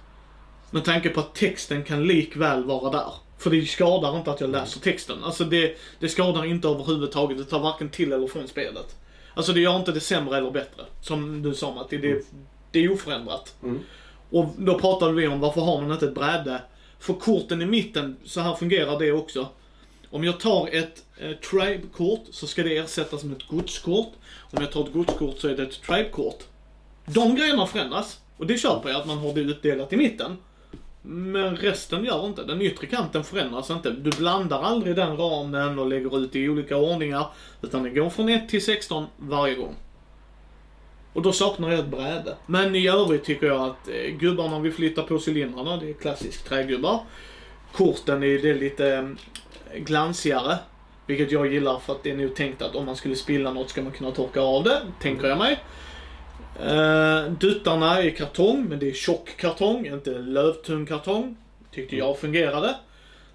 Med 0.71 0.83
tanke 0.83 1.09
på 1.09 1.19
att 1.19 1.35
texten 1.35 1.83
kan 1.83 2.07
likväl 2.07 2.63
vara 2.63 2.91
där. 2.91 3.13
För 3.37 3.49
det 3.49 3.65
skadar 3.65 4.17
inte 4.17 4.31
att 4.31 4.41
jag 4.41 4.49
läser 4.49 4.79
texten. 4.79 5.23
Alltså 5.23 5.43
det, 5.43 5.77
det 5.99 6.09
skadar 6.09 6.45
inte 6.45 6.67
överhuvudtaget. 6.67 7.37
Det 7.37 7.45
tar 7.45 7.59
varken 7.59 7.89
till 7.89 8.13
eller 8.13 8.27
från 8.27 8.47
spelet. 8.47 8.95
Alltså 9.33 9.53
det 9.53 9.59
gör 9.59 9.75
inte 9.75 9.91
det 9.91 9.99
sämre 9.99 10.37
eller 10.37 10.51
bättre. 10.51 10.83
Som 11.01 11.41
du 11.41 11.53
sa 11.53 11.73
Matti, 11.73 11.97
det, 11.97 12.25
det 12.71 12.83
är 12.83 12.91
oförändrat. 12.93 13.55
Mm. 13.63 13.79
Och 14.29 14.45
då 14.57 14.79
pratade 14.79 15.13
vi 15.13 15.27
om 15.27 15.39
varför 15.39 15.61
har 15.61 15.81
man 15.81 15.91
inte 15.91 16.05
ett 16.05 16.15
bräde? 16.15 16.61
För 16.99 17.13
korten 17.13 17.61
i 17.61 17.65
mitten, 17.65 18.17
så 18.25 18.41
här 18.41 18.55
fungerar 18.55 18.99
det 18.99 19.11
också. 19.11 19.47
Om 20.09 20.23
jag 20.23 20.39
tar 20.39 20.69
ett 20.71 21.03
eh, 21.17 21.31
tribe-kort 21.31 22.25
så 22.31 22.47
ska 22.47 22.63
det 22.63 22.77
ersättas 22.77 23.23
med 23.23 23.37
ett 23.37 23.47
godskort. 23.47 24.13
Om 24.51 24.61
jag 24.61 24.71
tar 24.71 24.83
ett 24.83 24.93
godskort 24.93 25.39
så 25.39 25.47
är 25.47 25.55
det 25.57 25.63
ett 25.63 25.81
tribe-kort. 25.81 26.43
De 27.05 27.35
grejerna 27.35 27.67
förändras. 27.67 28.19
Och 28.37 28.47
det 28.47 28.57
köper 28.57 28.89
jag 28.89 29.01
att 29.01 29.07
man 29.07 29.17
har 29.17 29.33
det 29.33 29.41
utdelat 29.41 29.93
i 29.93 29.97
mitten. 29.97 30.37
Men 31.01 31.57
resten 31.57 32.05
gör 32.05 32.25
inte. 32.25 32.43
Den 32.43 32.61
yttre 32.61 32.87
kanten 32.87 33.23
förändras 33.23 33.69
inte. 33.69 33.89
Du 33.89 34.09
blandar 34.09 34.61
aldrig 34.61 34.95
den 34.95 35.17
ramen 35.17 35.79
och 35.79 35.87
lägger 35.87 36.19
ut 36.19 36.35
i 36.35 36.49
olika 36.49 36.77
ordningar. 36.77 37.27
Utan 37.61 37.83
det 37.83 37.89
går 37.89 38.09
från 38.09 38.29
1 38.29 38.49
till 38.49 38.65
16 38.65 39.05
varje 39.17 39.55
gång. 39.55 39.75
Och 41.13 41.21
då 41.21 41.31
saknar 41.31 41.71
jag 41.71 41.79
ett 41.79 41.87
bräde. 41.87 42.35
Men 42.45 42.75
i 42.75 42.87
övrigt 42.87 43.23
tycker 43.23 43.47
jag 43.47 43.61
att 43.61 43.87
eh, 43.87 44.17
gubbarna 44.19 44.59
vi 44.59 44.71
flyttar 44.71 45.03
på 45.03 45.19
cylindrarna, 45.27 45.77
det 45.77 45.89
är 45.89 45.93
klassiskt 45.93 46.47
trägubbar. 46.47 46.99
Korten 47.73 48.23
är 48.23 48.39
det 48.39 48.53
lite 48.53 49.15
glansigare. 49.75 50.57
Vilket 51.05 51.31
jag 51.31 51.53
gillar 51.53 51.79
för 51.79 51.93
att 51.93 52.03
det 52.03 52.11
är 52.11 52.17
nog 52.17 52.35
tänkt 52.35 52.61
att 52.61 52.75
om 52.75 52.85
man 52.85 52.95
skulle 52.95 53.15
spilla 53.15 53.53
något 53.53 53.69
ska 53.69 53.81
man 53.81 53.91
kunna 53.91 54.11
torka 54.11 54.41
av 54.41 54.63
det, 54.63 54.81
tänker 55.01 55.27
jag 55.27 55.37
mig. 55.37 55.59
Uh, 56.63 57.31
duttarna 57.31 58.01
är 58.01 58.09
kartong, 58.09 58.65
men 58.69 58.79
det 58.79 58.89
är 58.89 58.93
tjock 58.93 59.37
kartong, 59.37 59.85
inte 59.85 60.09
lövtung 60.09 60.85
kartong. 60.85 61.37
Tyckte 61.71 61.95
jag 61.95 62.19
fungerade. 62.19 62.75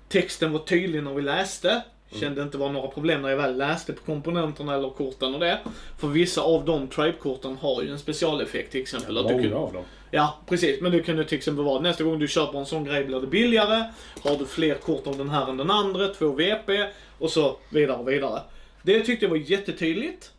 Texten 0.09 0.53
var 0.53 0.59
tydlig 0.59 1.03
när 1.03 1.15
vi 1.15 1.23
läste. 1.23 1.83
Kände 2.21 2.43
inte 2.43 2.59
var 2.59 2.69
några 2.73 2.89
problem 2.89 3.23
när 3.23 3.29
jag 3.29 3.37
väl 3.37 3.57
läste 3.57 3.93
på 3.93 4.03
komponenterna 4.05 4.75
eller 4.75 4.91
korten 4.91 5.35
och 5.35 5.41
det. 5.41 5.59
För 5.99 6.09
vissa 6.09 6.41
av 6.41 6.65
de 6.65 6.89
Tribe-korten 6.89 7.57
har 7.57 7.83
ju 7.83 7.91
en 7.91 7.99
specialeffekt 7.99 8.73
till 8.73 8.81
exempel. 8.83 9.19
att 9.19 9.29
du 9.29 9.35
Många 9.35 9.49
kan, 9.49 9.53
av 9.59 9.73
dem. 9.73 9.83
ja, 10.11 10.39
precis. 10.49 10.81
Men 10.81 10.93
det 10.93 11.01
kan 11.01 11.17
ju 11.17 11.25
till 11.25 11.39
exempel 11.39 11.65
vara 11.65 11.81
nästa 11.81 12.05
gång 12.05 12.19
du 12.19 12.29
köper 12.29 12.59
en 12.59 12.67
sån 12.67 12.85
grej 12.85 13.05
blir 13.05 13.21
det 13.21 13.27
billigare. 13.27 13.85
Har 14.25 14.37
du 14.39 14.47
fler 14.47 14.75
kort 14.75 15.07
av 15.07 15.19
den 15.19 15.31
här 15.31 15.51
än 15.51 15.57
den 15.57 15.71
andra, 15.71 16.09
två 16.09 16.29
VP 16.33 16.85
och 17.19 17.31
så 17.31 17.57
vidare 17.71 17.97
och 17.97 18.09
vidare. 18.09 18.41
Det 18.83 19.01
tyckte 19.01 19.25
jag 19.25 19.31
var 19.31 19.37
jättetydligt. 19.37 20.31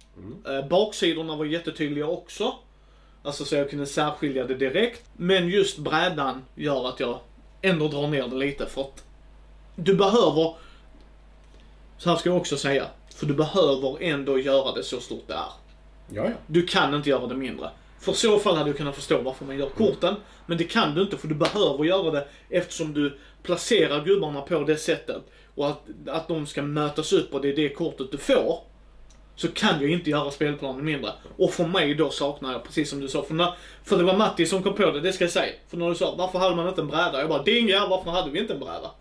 Eh, 0.48 0.68
baksidorna 0.68 1.36
var 1.36 1.46
jättetydliga 1.46 2.08
också. 2.08 2.54
Alltså 3.24 3.46
så 3.46 3.56
jag 3.56 3.70
kunde 3.70 3.86
särskilja 3.86 4.46
det 4.46 4.56
direkt. 4.56 5.02
Men 5.18 5.48
just 5.50 5.78
brädan 5.78 6.42
gör 6.56 6.90
att 6.90 7.00
jag 7.00 7.20
ändå 7.62 7.88
drar 7.88 8.08
ner 8.08 8.28
det 8.28 8.36
lite 8.36 8.66
för 8.66 8.82
att 8.82 9.04
du 9.76 9.96
behöver, 9.96 10.56
så 11.98 12.10
här 12.10 12.18
ska 12.18 12.30
jag 12.30 12.38
också 12.38 12.58
säga, 12.58 12.88
för 13.16 13.26
du 13.26 13.34
behöver 13.34 14.04
ändå 14.04 14.40
göra 14.40 14.72
det 14.72 14.84
så 14.84 15.00
stort 15.00 15.28
det 15.28 15.34
är. 15.34 15.52
Ja, 16.10 16.26
ja. 16.26 16.32
Du 16.48 16.66
kan 16.66 16.94
inte 16.94 17.10
göra 17.10 17.28
det 17.28 17.36
mindre. 17.36 17.70
För 18.00 18.14
så 18.14 18.40
fall 18.40 18.56
hade 18.56 18.70
du 18.70 18.74
kunnat 18.74 18.96
förstå 18.96 19.22
varför 19.22 19.46
man 19.46 19.58
gör 19.58 19.70
korten. 19.70 20.16
Men 20.46 20.58
det 20.58 20.64
kan 20.64 20.96
du 20.96 21.02
inte 21.02 21.18
för 21.18 21.28
du 21.28 21.36
behöver 21.36 21.84
göra 21.84 22.12
det 22.12 22.28
eftersom 22.50 22.94
du 22.94 23.18
placerar 23.44 24.06
gubbarna 24.06 24.42
på 24.42 24.64
det 24.64 24.78
sättet. 24.78 25.22
Och 25.56 25.68
att, 25.68 25.82
att 26.08 26.28
de 26.28 26.48
ska 26.48 26.62
mötas 26.62 27.14
upp 27.14 27.34
och 27.34 27.42
det 27.42 27.50
är 27.50 27.56
det 27.56 27.70
kortet 27.70 28.12
du 28.12 28.18
får. 28.18 28.60
Så 29.36 29.48
kan 29.48 29.82
jag 29.82 29.92
inte 29.92 30.10
göra 30.10 30.32
spelplanen 30.32 30.86
mindre. 30.86 31.12
Och 31.38 31.52
för 31.52 31.68
mig 31.68 31.96
då 31.96 32.10
saknar 32.10 32.52
jag, 32.52 32.64
precis 32.64 32.90
som 32.90 33.00
du 33.00 33.08
sa, 33.08 33.24
för, 33.24 33.34
när, 33.34 33.54
för 33.84 33.98
det 33.98 34.04
var 34.04 34.18
Matti 34.18 34.46
som 34.46 34.64
kom 34.64 34.76
på 34.76 34.92
det, 34.92 35.02
det 35.02 35.14
ska 35.14 35.24
jag 35.24 35.32
säga. 35.32 35.54
För 35.68 35.78
när 35.78 35.90
du 35.90 35.96
sa, 35.96 36.16
varför 36.18 36.40
hade 36.40 36.56
man 36.56 36.68
inte 36.68 36.82
en 36.82 36.88
bräda? 36.88 37.20
Jag 37.20 37.30
bara, 37.30 37.44
dinga, 37.44 37.88
varför 37.88 38.12
hade 38.12 38.32
vi 38.32 38.40
inte 38.40 38.54
en 38.54 38.60
bräda? 38.60 38.92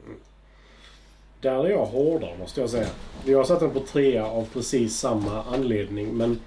Där 1.43 1.65
är 1.65 1.71
jag 1.71 1.85
hårdare 1.85 2.39
måste 2.39 2.61
jag 2.61 2.71
säga. 2.71 2.87
Jag 3.25 3.39
har 3.39 3.45
satt 3.45 3.61
den 3.61 3.71
på 3.71 3.81
trea 3.81 4.27
av 4.27 4.49
precis 4.53 4.97
samma 4.97 5.43
anledning. 5.43 6.17
Men 6.17 6.41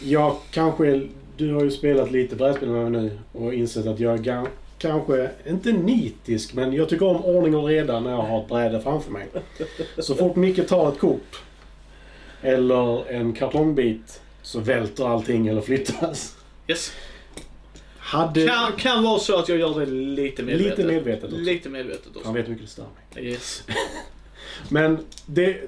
jag 0.00 0.36
kanske... 0.50 1.08
Du 1.36 1.54
har 1.54 1.64
ju 1.64 1.70
spelat 1.70 2.10
lite 2.10 2.36
brädspel 2.36 2.68
med 2.68 2.90
mig 2.92 3.02
nu 3.02 3.18
och 3.32 3.54
insett 3.54 3.86
att 3.86 4.00
jag 4.00 4.26
är 4.28 4.46
kanske, 4.78 5.30
inte 5.48 5.72
nitisk, 5.72 6.54
men 6.54 6.72
jag 6.72 6.88
tycker 6.88 7.06
om 7.06 7.24
ordning 7.24 7.56
och 7.56 7.68
reda 7.68 8.00
när 8.00 8.10
jag 8.10 8.22
har 8.22 8.42
ett 8.42 8.48
bräde 8.48 8.80
framför 8.80 9.10
mig. 9.10 9.26
Så 9.98 10.14
fort 10.14 10.36
Micke 10.36 10.68
tar 10.68 10.92
ett 10.92 10.98
kort 10.98 11.42
eller 12.42 13.10
en 13.10 13.32
kartongbit 13.32 14.20
så 14.42 14.60
välter 14.60 15.08
allting 15.08 15.46
eller 15.46 15.60
flyttas. 15.60 16.36
Yes. 16.68 16.92
Hade... 18.12 18.46
Kan, 18.46 18.72
kan 18.72 19.02
vara 19.02 19.18
så 19.18 19.38
att 19.38 19.48
jag 19.48 19.58
gör 19.58 19.80
det 19.80 19.86
lite 19.86 20.42
medvetet. 20.42 20.78
Lite 20.78 20.92
medvetet 20.92 21.24
också. 21.24 21.36
Lite 21.36 21.68
medvetet 21.68 22.06
också. 22.16 22.24
Han 22.24 22.34
vet 22.34 22.46
hur 22.46 22.50
mycket 22.50 22.66
det 22.66 22.72
stör 22.72 22.86
mig. 23.14 23.24
Yes. 23.24 23.62
Men 24.68 24.98
det, 25.26 25.60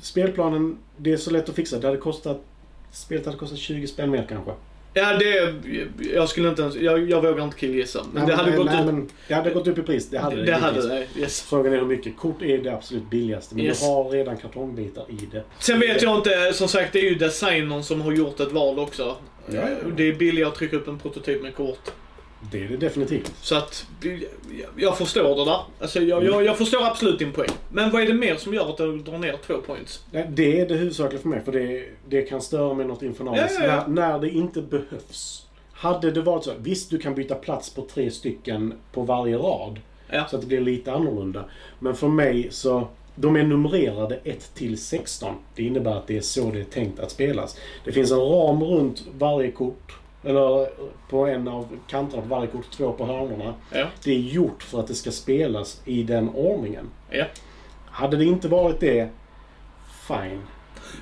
spelplanen, 0.00 0.78
det 0.96 1.12
är 1.12 1.16
så 1.16 1.30
lätt 1.30 1.48
att 1.48 1.54
fixa. 1.54 1.78
Det 1.78 1.86
hade 1.86 1.98
kostat... 1.98 2.44
Spelet 2.92 3.26
hade 3.26 3.38
kostat 3.38 3.58
20 3.58 3.86
spänn 3.86 4.10
mer 4.10 4.26
kanske. 4.28 4.52
Ja, 4.94 5.18
det... 5.18 5.54
Jag 6.14 6.28
skulle 6.28 6.48
inte 6.48 6.62
ens... 6.62 6.76
Jag, 6.76 7.10
jag 7.10 7.22
vågar 7.22 7.44
inte 7.44 7.58
killgissa. 7.58 8.06
Men 8.12 8.26
det 8.26 8.34
hade 8.34 8.48
nej, 8.48 8.58
gått 8.58 8.66
nej, 8.66 8.80
upp. 8.80 8.86
Men 8.86 9.08
det 9.28 9.34
hade 9.34 9.50
gått 9.50 9.66
upp 9.66 9.78
i 9.78 9.82
pris. 9.82 10.08
Det 10.10 10.18
hade 10.18 10.36
det. 10.36 10.42
det 10.42 10.54
hade 10.54 10.88
det. 10.88 11.06
Yes. 11.16 11.42
Frågan 11.42 11.72
är 11.72 11.76
hur 11.76 11.86
mycket. 11.86 12.16
Kort 12.16 12.42
är 12.42 12.58
det 12.58 12.74
absolut 12.74 13.10
billigaste. 13.10 13.54
Men 13.54 13.64
Yes. 13.64 13.80
du 13.80 13.86
har 13.86 14.10
redan 14.10 14.36
kartongbitar 14.36 15.04
i 15.08 15.26
det. 15.32 15.44
Sen 15.58 15.80
vet 15.80 16.02
jag 16.02 16.16
inte, 16.16 16.52
som 16.52 16.68
sagt 16.68 16.92
det 16.92 16.98
är 16.98 17.10
ju 17.10 17.14
designern 17.14 17.82
som 17.82 18.00
har 18.00 18.12
gjort 18.12 18.40
ett 18.40 18.52
val 18.52 18.78
också. 18.78 19.16
Ja, 19.54 19.68
ja. 19.70 19.76
Det 19.96 20.08
är 20.08 20.14
billigare 20.14 20.48
att 20.48 20.54
trycka 20.54 20.76
upp 20.76 20.88
en 20.88 20.98
prototyp 20.98 21.42
med 21.42 21.54
kort. 21.54 21.90
Det 22.52 22.64
är 22.64 22.68
det 22.68 22.76
definitivt. 22.76 23.32
Så 23.40 23.54
att, 23.56 23.86
jag- 24.76 24.98
förstår 24.98 25.36
det 25.36 25.44
där. 25.44 25.60
Alltså 25.80 26.00
jag, 26.00 26.24
jag, 26.24 26.44
jag 26.44 26.58
förstår 26.58 26.86
absolut 26.86 27.18
din 27.18 27.32
poäng. 27.32 27.48
Men 27.72 27.90
vad 27.90 28.02
är 28.02 28.06
det 28.06 28.14
mer 28.14 28.36
som 28.36 28.54
gör 28.54 28.70
att 28.70 28.76
du 28.76 28.98
drar 28.98 29.18
ner 29.18 29.36
två 29.46 29.54
points? 29.58 30.04
Det 30.28 30.60
är 30.60 30.68
det 30.68 30.74
huvudsakliga 30.74 31.22
för 31.22 31.28
mig. 31.28 31.40
För 31.44 31.52
det, 31.52 31.84
det 32.08 32.22
kan 32.22 32.40
störa 32.40 32.74
mig 32.74 32.86
något 32.86 33.02
infernaliskt. 33.02 33.60
Ja. 33.64 33.84
När, 33.88 33.88
när 34.12 34.18
det 34.18 34.30
inte 34.30 34.62
behövs. 34.62 35.46
Hade 35.72 36.10
det 36.10 36.20
varit 36.20 36.44
så. 36.44 36.52
Visst, 36.58 36.90
du 36.90 36.98
kan 36.98 37.14
byta 37.14 37.34
plats 37.34 37.74
på 37.74 37.82
tre 37.94 38.10
stycken 38.10 38.74
på 38.92 39.02
varje 39.02 39.36
rad. 39.36 39.80
Så 40.30 40.36
att 40.36 40.42
det 40.42 40.48
blir 40.48 40.60
lite 40.60 40.92
annorlunda. 40.92 41.44
Men 41.78 41.94
för 41.94 42.08
mig 42.08 42.48
så... 42.50 42.88
De 43.20 43.36
är 43.36 43.42
numrerade 43.42 44.18
1 44.24 44.54
till 44.54 44.78
16. 44.78 45.34
Det 45.54 45.62
innebär 45.62 45.90
att 45.90 46.06
det 46.06 46.16
är 46.16 46.20
så 46.20 46.50
det 46.50 46.60
är 46.60 46.64
tänkt 46.64 47.00
att 47.00 47.10
spelas. 47.10 47.56
Det 47.84 47.92
finns 47.92 48.10
en 48.10 48.18
ram 48.18 48.62
runt 48.62 49.04
varje 49.18 49.50
kort. 49.50 49.96
Eller 50.24 50.68
på 51.10 51.26
en 51.26 51.48
av 51.48 51.68
kanterna 51.86 52.22
på 52.22 52.28
varje 52.28 52.46
kort, 52.46 52.70
två 52.70 52.92
på 52.92 53.06
hörnorna. 53.06 53.54
Ja. 53.72 53.86
Det 54.04 54.10
är 54.10 54.18
gjort 54.18 54.62
för 54.62 54.80
att 54.80 54.86
det 54.86 54.94
ska 54.94 55.10
spelas 55.10 55.82
i 55.84 56.02
den 56.02 56.28
ordningen. 56.28 56.90
Ja. 57.10 57.24
Hade 57.86 58.16
det 58.16 58.24
inte 58.24 58.48
varit 58.48 58.80
det, 58.80 59.08
fine. 60.08 60.40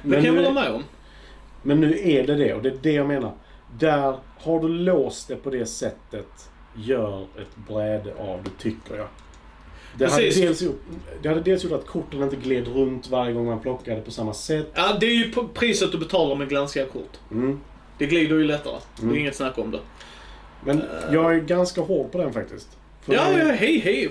Det 0.02 0.14
kan 0.14 0.24
jag 0.24 0.34
hålla 0.34 0.52
med 0.52 0.70
om. 0.72 0.84
men 1.62 1.80
nu 1.80 1.98
är 2.08 2.26
det 2.26 2.34
det 2.34 2.54
och 2.54 2.62
det 2.62 2.68
är 2.68 2.78
det 2.82 2.92
jag 2.92 3.06
menar. 3.06 3.32
Där 3.78 4.18
har 4.38 4.60
du 4.60 4.68
låst 4.68 5.28
det 5.28 5.36
på 5.36 5.50
det 5.50 5.66
sättet, 5.66 6.50
gör 6.76 7.22
ett 7.22 7.56
bräde 7.68 8.14
av 8.18 8.42
det 8.44 8.62
tycker 8.62 8.96
jag. 8.96 9.06
Det 9.96 10.06
hade, 10.06 10.22
dels 10.30 10.62
gjort, 10.62 10.80
det 11.22 11.28
hade 11.28 11.40
dels 11.40 11.64
gjort 11.64 11.72
att 11.72 11.86
korten 11.86 12.22
inte 12.22 12.36
gled 12.36 12.68
runt 12.68 13.08
varje 13.08 13.32
gång 13.32 13.46
man 13.46 13.60
plockade 13.60 14.00
på 14.00 14.10
samma 14.10 14.34
sätt. 14.34 14.66
Ja, 14.74 14.96
det 15.00 15.06
är 15.06 15.10
ju 15.14 15.32
priset 15.54 15.92
du 15.92 15.98
betalar 15.98 16.34
med 16.36 16.48
glansiga 16.48 16.84
kort. 16.86 17.18
Mm. 17.30 17.60
Det 17.98 18.06
glider 18.06 18.36
ju 18.36 18.44
lättare. 18.44 18.76
Det 18.96 19.02
Mm. 19.02 19.14
är 19.14 19.18
inget 19.20 19.36
snack 19.36 19.58
om 19.58 19.70
det. 19.70 19.80
Men 20.64 20.82
jag 21.12 21.34
är 21.34 21.40
ganska 21.40 21.80
hård 21.80 22.12
på 22.12 22.18
den 22.18 22.32
faktiskt. 22.32 22.68
För 23.02 23.14
Ja, 23.14 23.30
det- 23.30 23.38
ja, 23.38 23.52
hej, 23.52 23.78
hej. 23.78 24.10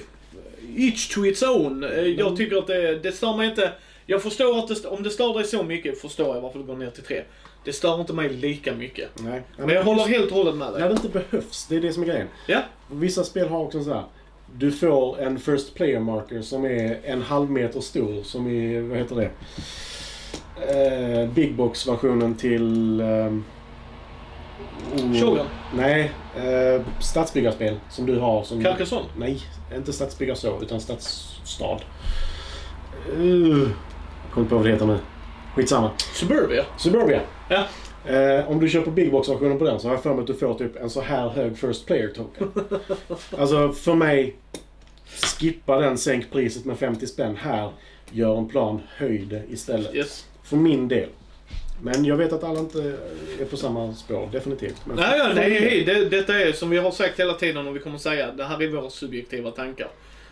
Each 0.78 1.14
to 1.14 1.26
its 1.26 1.44
own. 1.44 1.84
Eh, 1.84 1.90
Jag 1.90 2.20
Mm. 2.28 2.36
tycker 2.38 2.58
att 2.58 2.68
det, 2.68 2.96
det 3.00 3.12
stör 3.12 3.38
mig 3.38 3.50
inte. 3.50 3.72
Jag 4.06 4.24
förstår 4.24 4.60
att 4.60 4.68
det, 4.68 4.86
om 4.88 5.04
det 5.04 5.10
stör 5.10 5.34
dig 5.34 5.44
så 5.44 5.64
mycket 5.64 6.02
förstår 6.02 6.36
jag 6.36 6.42
varför 6.42 6.60
du 6.60 6.66
går 6.66 6.76
ner 6.76 6.90
till 6.90 7.04
tre. 7.04 7.24
Det 7.64 7.74
stör 7.74 8.00
inte 8.02 8.14
mig 8.14 8.30
lika 8.30 8.74
mycket. 8.74 9.10
Nej. 9.20 9.42
Men 9.58 9.70
jag 9.70 9.84
håller 9.84 10.04
helt 10.08 10.32
och 10.32 10.38
hållet 10.38 10.56
med 10.56 10.72
När 10.72 10.80
dig. 10.80 10.88
det 10.90 10.94
inte 10.94 11.10
behövs, 11.10 11.68
det 11.70 11.76
är 11.76 11.82
det 11.82 11.94
som 11.94 12.04
är 12.04 12.08
grejen. 12.08 12.28
Ja, 12.48 12.62
Vissa 12.92 13.24
spel 13.24 13.48
har 13.48 13.60
också 13.60 13.84
så 13.84 13.94
här. 13.94 14.04
Du 14.56 14.72
får 14.72 15.20
en 15.20 15.40
First 15.40 15.76
Player 15.76 16.00
Marker 16.00 16.42
som 16.42 16.66
är 16.66 17.00
en 17.04 17.22
halv 17.22 17.52
meter 17.52 17.80
stor. 17.80 18.24
Som 18.24 18.48
i, 18.48 18.82
vad 18.82 18.98
heter 18.98 19.16
det? 19.16 19.30
Eh, 20.62 21.30
Big 21.30 21.56
Box-versionen 21.56 22.36
till... 22.36 23.02
oh, 23.02 23.40
Shogun. 25.22 25.46
Nej, 25.76 26.12
eh, 26.36 26.82
stadsbyggarspel 27.00 27.80
som 27.90 28.06
du 28.06 28.20
har. 28.20 28.44
Som, 28.44 28.64
Carcassonne. 28.64 29.06
Nej, 29.18 29.42
inte 29.76 29.94
stadsbyggar 29.94 30.36
så, 30.36 30.62
utan 30.62 30.82
stadsstad. 30.82 31.80
Uh, 33.18 33.70
kommer 34.32 34.44
inte 34.44 34.50
på 34.50 34.56
vad 34.56 34.66
det 34.66 34.72
heter 34.72 34.86
nu. 34.86 34.98
Skitsamma. 35.56 35.92
Suburbia. 35.98 36.66
Suburbia. 36.78 37.22
Ja. 37.50 37.64
Eh, 38.10 38.52
om 38.52 38.60
du 38.60 38.70
köper 38.70 38.92
Big 38.92 39.12
Box-versionen 39.12 39.60
på 39.60 39.66
den 39.66 39.80
så 39.80 39.88
har 39.88 39.96
jag 39.96 40.04
för 40.04 40.14
mig 40.14 40.22
att 40.22 40.28
du 40.28 40.34
får 40.34 40.54
typ 40.54 40.76
en 40.76 40.90
så 40.90 41.02
här 41.02 41.30
hög 41.30 41.58
First 41.58 41.86
Player 41.86 42.08
Token. 42.08 42.52
alltså 43.38 43.72
för 43.72 43.96
mig, 43.96 44.36
skippa 45.06 45.80
den, 45.80 45.98
sänk 45.98 46.32
priset 46.32 46.66
med 46.66 46.80
50 46.80 47.08
spänn. 47.08 47.36
Här, 47.36 47.72
gör 48.12 48.38
en 48.38 48.48
plan, 48.48 48.82
höj 48.98 49.18
det 49.18 49.44
istället. 49.50 49.96
Yes. 49.96 50.26
För 50.44 50.58
min 50.58 50.88
del. 50.88 51.10
Men 51.82 52.06
jag 52.06 52.18
vet 52.18 52.34
att 52.34 52.44
alla 52.44 52.60
inte 52.60 52.98
är 53.42 53.46
på 53.46 53.58
samma 53.58 53.94
spår, 53.94 54.30
definitivt. 54.32 54.86
Men 54.86 54.96
Nej, 54.96 55.18
ja, 55.18 55.32
nej. 55.36 55.84
Det, 55.86 56.10
detta 56.10 56.40
är 56.40 56.52
som 56.52 56.70
vi 56.70 56.78
har 56.78 56.92
sagt 56.92 57.20
hela 57.20 57.34
tiden 57.34 57.68
och 57.68 57.76
vi 57.76 57.80
kommer 57.80 57.98
säga. 57.98 58.32
Det 58.32 58.44
här 58.44 58.62
är 58.62 58.68
våra 58.68 58.90
subjektiva 58.90 59.52
tankar. 59.52 59.88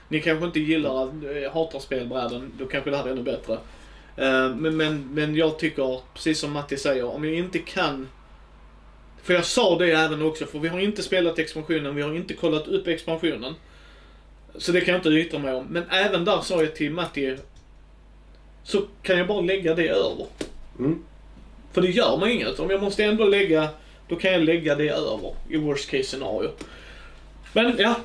Ni 0.07 0.21
kanske 0.21 0.45
inte 0.45 0.59
gillar, 0.59 1.03
äh, 1.43 1.51
hatar 1.51 1.79
spelbräden. 1.79 2.51
Då 2.59 2.65
kanske 2.65 2.89
det 2.89 2.97
här 2.97 3.05
är 3.05 3.11
ännu 3.11 3.23
bättre. 3.23 3.57
Eh, 4.17 4.55
men, 4.55 4.77
men, 4.77 5.09
men 5.13 5.35
jag 5.35 5.59
tycker, 5.59 5.99
precis 6.13 6.39
som 6.39 6.51
Matti 6.51 6.77
säger, 6.77 7.05
om 7.05 7.25
jag 7.25 7.33
inte 7.33 7.59
kan... 7.59 8.09
För 9.23 9.33
jag 9.33 9.45
sa 9.45 9.77
det 9.77 9.91
även 9.91 10.21
också, 10.21 10.45
för 10.45 10.59
vi 10.59 10.67
har 10.67 10.79
inte 10.79 11.03
spelat 11.03 11.39
expansionen, 11.39 11.95
vi 11.95 12.01
har 12.01 12.15
inte 12.15 12.33
kollat 12.33 12.67
upp 12.67 12.87
expansionen. 12.87 13.53
Så 14.57 14.71
det 14.71 14.81
kan 14.81 14.91
jag 14.93 14.99
inte 14.99 15.09
yttra 15.09 15.39
mig 15.39 15.53
om. 15.53 15.65
Men 15.65 15.83
även 15.89 16.25
där 16.25 16.41
sa 16.41 16.63
jag 16.63 16.75
till 16.75 16.91
Matti, 16.91 17.37
så 18.63 18.81
kan 19.01 19.17
jag 19.17 19.27
bara 19.27 19.41
lägga 19.41 19.75
det 19.75 19.87
över. 19.87 20.25
Mm. 20.79 21.03
För 21.73 21.81
det 21.81 21.89
gör 21.89 22.17
mig 22.17 22.33
inget. 22.33 22.59
Om 22.59 22.69
jag 22.69 22.83
måste 22.83 23.03
ändå 23.03 23.25
lägga, 23.25 23.69
då 24.07 24.15
kan 24.15 24.31
jag 24.31 24.41
lägga 24.41 24.75
det 24.75 24.89
över 24.89 25.35
i 25.49 25.57
worst 25.57 25.89
case 25.89 26.03
scenario. 26.03 26.51
Men 27.53 27.75
ja, 27.77 27.95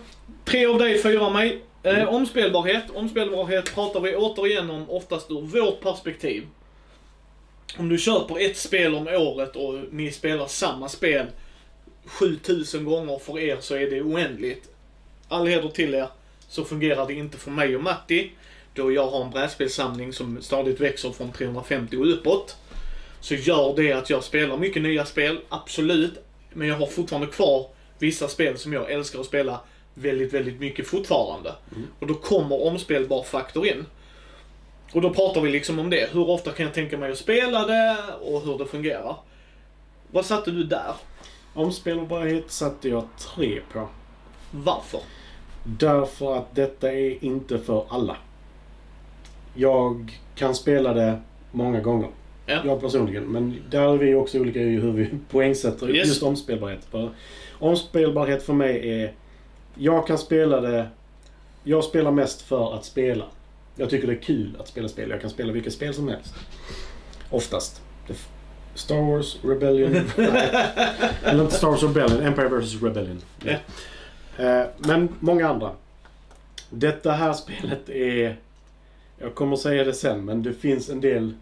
tre 0.45 0.67
av 0.67 0.79
dig, 0.79 1.02
fyra 1.02 1.26
av 1.26 1.33
mig. 1.33 1.62
Eh, 1.83 2.15
omspelbarhet. 2.15 2.91
Omspelbarhet 2.91 3.75
pratar 3.75 4.01
vi 4.01 4.17
återigen 4.17 4.71
om 4.71 4.91
oftast 4.91 5.31
ur 5.31 5.41
vårt 5.41 5.81
perspektiv. 5.81 6.47
Om 7.79 7.89
du 7.89 7.99
köper 7.99 8.41
ett 8.41 8.57
spel 8.57 8.95
om 8.95 9.09
året 9.09 9.57
och 9.57 9.75
ni 9.91 10.13
spelar 10.13 10.47
samma 10.47 10.89
spel 10.89 11.27
7000 12.05 12.85
gånger 12.85 13.19
för 13.19 13.39
er 13.39 13.57
så 13.61 13.75
är 13.75 13.91
det 13.91 14.03
oändligt. 14.03 14.69
All 15.29 15.47
heder 15.47 15.69
till 15.69 15.95
er, 15.95 16.09
så 16.49 16.65
fungerar 16.65 17.07
det 17.07 17.15
inte 17.15 17.39
för 17.39 17.51
mig 17.51 17.77
och 17.77 17.83
Matti. 17.83 18.31
Då 18.75 18.93
jag 18.93 19.07
har 19.07 19.25
en 19.25 19.31
brädspelssamling 19.31 20.13
som 20.13 20.43
stadigt 20.43 20.81
växer 20.81 21.11
från 21.11 21.33
350 21.33 21.97
och 21.97 22.13
uppåt. 22.13 22.57
Så 23.21 23.35
gör 23.35 23.77
det 23.77 23.93
att 23.93 24.11
jag 24.11 24.25
spelar 24.25 24.57
mycket 24.57 24.83
nya 24.83 25.05
spel, 25.05 25.41
absolut. 25.49 26.15
Men 26.53 26.69
jag 26.69 26.77
har 26.77 26.87
fortfarande 26.87 27.27
kvar 27.27 27.67
vissa 27.99 28.29
spel 28.29 28.59
som 28.59 28.73
jag 28.73 28.91
älskar 28.91 29.21
att 29.21 29.27
spela 29.27 29.61
väldigt, 30.00 30.35
väldigt 30.35 30.61
mycket 30.61 30.87
fortfarande. 30.87 31.52
Och 31.99 32.07
då 32.07 32.14
kommer 32.14 32.66
omspelbar 32.66 33.23
faktor 33.23 33.66
in. 33.66 33.87
Och 34.92 35.00
då 35.02 35.11
pratar 35.11 35.40
vi 35.40 35.50
liksom 35.50 35.78
om 35.78 35.90
det. 35.90 36.11
Hur 36.12 36.28
ofta 36.30 36.50
kan 36.50 36.66
jag 36.66 36.75
tänka 36.75 36.99
mig 36.99 37.12
att 37.12 37.19
spela 37.19 37.66
det 37.66 37.97
och 38.23 38.40
hur 38.40 38.59
det 38.59 38.66
fungerar. 38.66 39.16
Vad 40.11 40.26
satte 40.26 40.50
du 40.50 40.64
där? 40.64 40.92
Omspelbarhet 41.54 42.50
satte 42.50 42.88
jag 42.88 43.04
tre 43.19 43.61
på. 43.73 43.88
Varför? 44.50 45.00
Därför 45.64 46.37
att 46.37 46.54
detta 46.54 46.92
är 46.92 47.25
inte 47.25 47.59
för 47.59 47.85
alla. 47.88 48.16
Jag 49.54 50.21
kan 50.35 50.54
spela 50.54 50.92
det 50.95 51.21
många 51.50 51.80
gånger. 51.80 52.09
Ja. 52.47 52.61
Jag 52.64 52.80
personligen. 52.80 53.25
Men 53.25 53.57
där 53.71 53.92
är 53.95 53.97
vi 53.99 54.14
också 54.14 54.38
olika 54.38 54.61
i 54.61 54.69
hur 54.76 54.92
vi 54.92 55.09
poängsätter 55.30 55.90
Yes. 55.90 56.09
just 56.09 56.23
omspelbarhet. 56.23 56.85
För 56.90 57.11
omspelbarhet 57.59 58.42
för 58.42 58.52
mig 58.52 58.90
är... 59.02 59.12
Jag 59.75 60.07
kan 60.07 60.19
spela 60.19 60.61
det... 60.61 60.89
Jag 61.65 61.85
spelar 61.85 62.11
mest 62.11 62.43
för 62.43 62.75
att 62.75 62.85
spela. 62.85 63.25
Jag 63.77 63.91
tycker 63.91 64.07
det 64.07 64.12
är 64.12 64.23
kul 64.23 64.57
att 64.61 64.69
spela 64.69 64.89
spel. 64.89 65.11
Jag 65.11 65.21
kan 65.21 65.31
spela 65.31 65.53
vilket 65.53 65.73
spel 65.73 65.95
som 65.95 66.09
helst. 66.09 66.35
Oftast. 67.31 67.83
Star 68.75 69.03
Wars, 69.12 69.37
Rebellion. 69.43 69.97
Eller 71.25 71.43
inte 71.43 71.55
Star 71.55 71.69
Wars 71.69 71.83
Rebellion. 71.83 72.21
Empire 72.23 72.49
vs 72.49 72.83
Rebellion. 72.83 73.21
Ja. 73.45 73.57
Eh, 74.45 74.67
Men 74.79 75.09
många 75.21 75.49
andra. 75.49 75.71
Detta 76.71 77.12
här 77.12 77.33
spelet 77.33 77.89
är... 77.89 78.37
Jag 79.19 79.35
kommer 79.35 79.57
säga 79.57 79.85
det 79.85 79.93
sen, 79.93 80.25
men 80.25 80.43
det 80.43 80.53
finns 80.53 80.89
en 80.89 81.00
del 81.00 81.35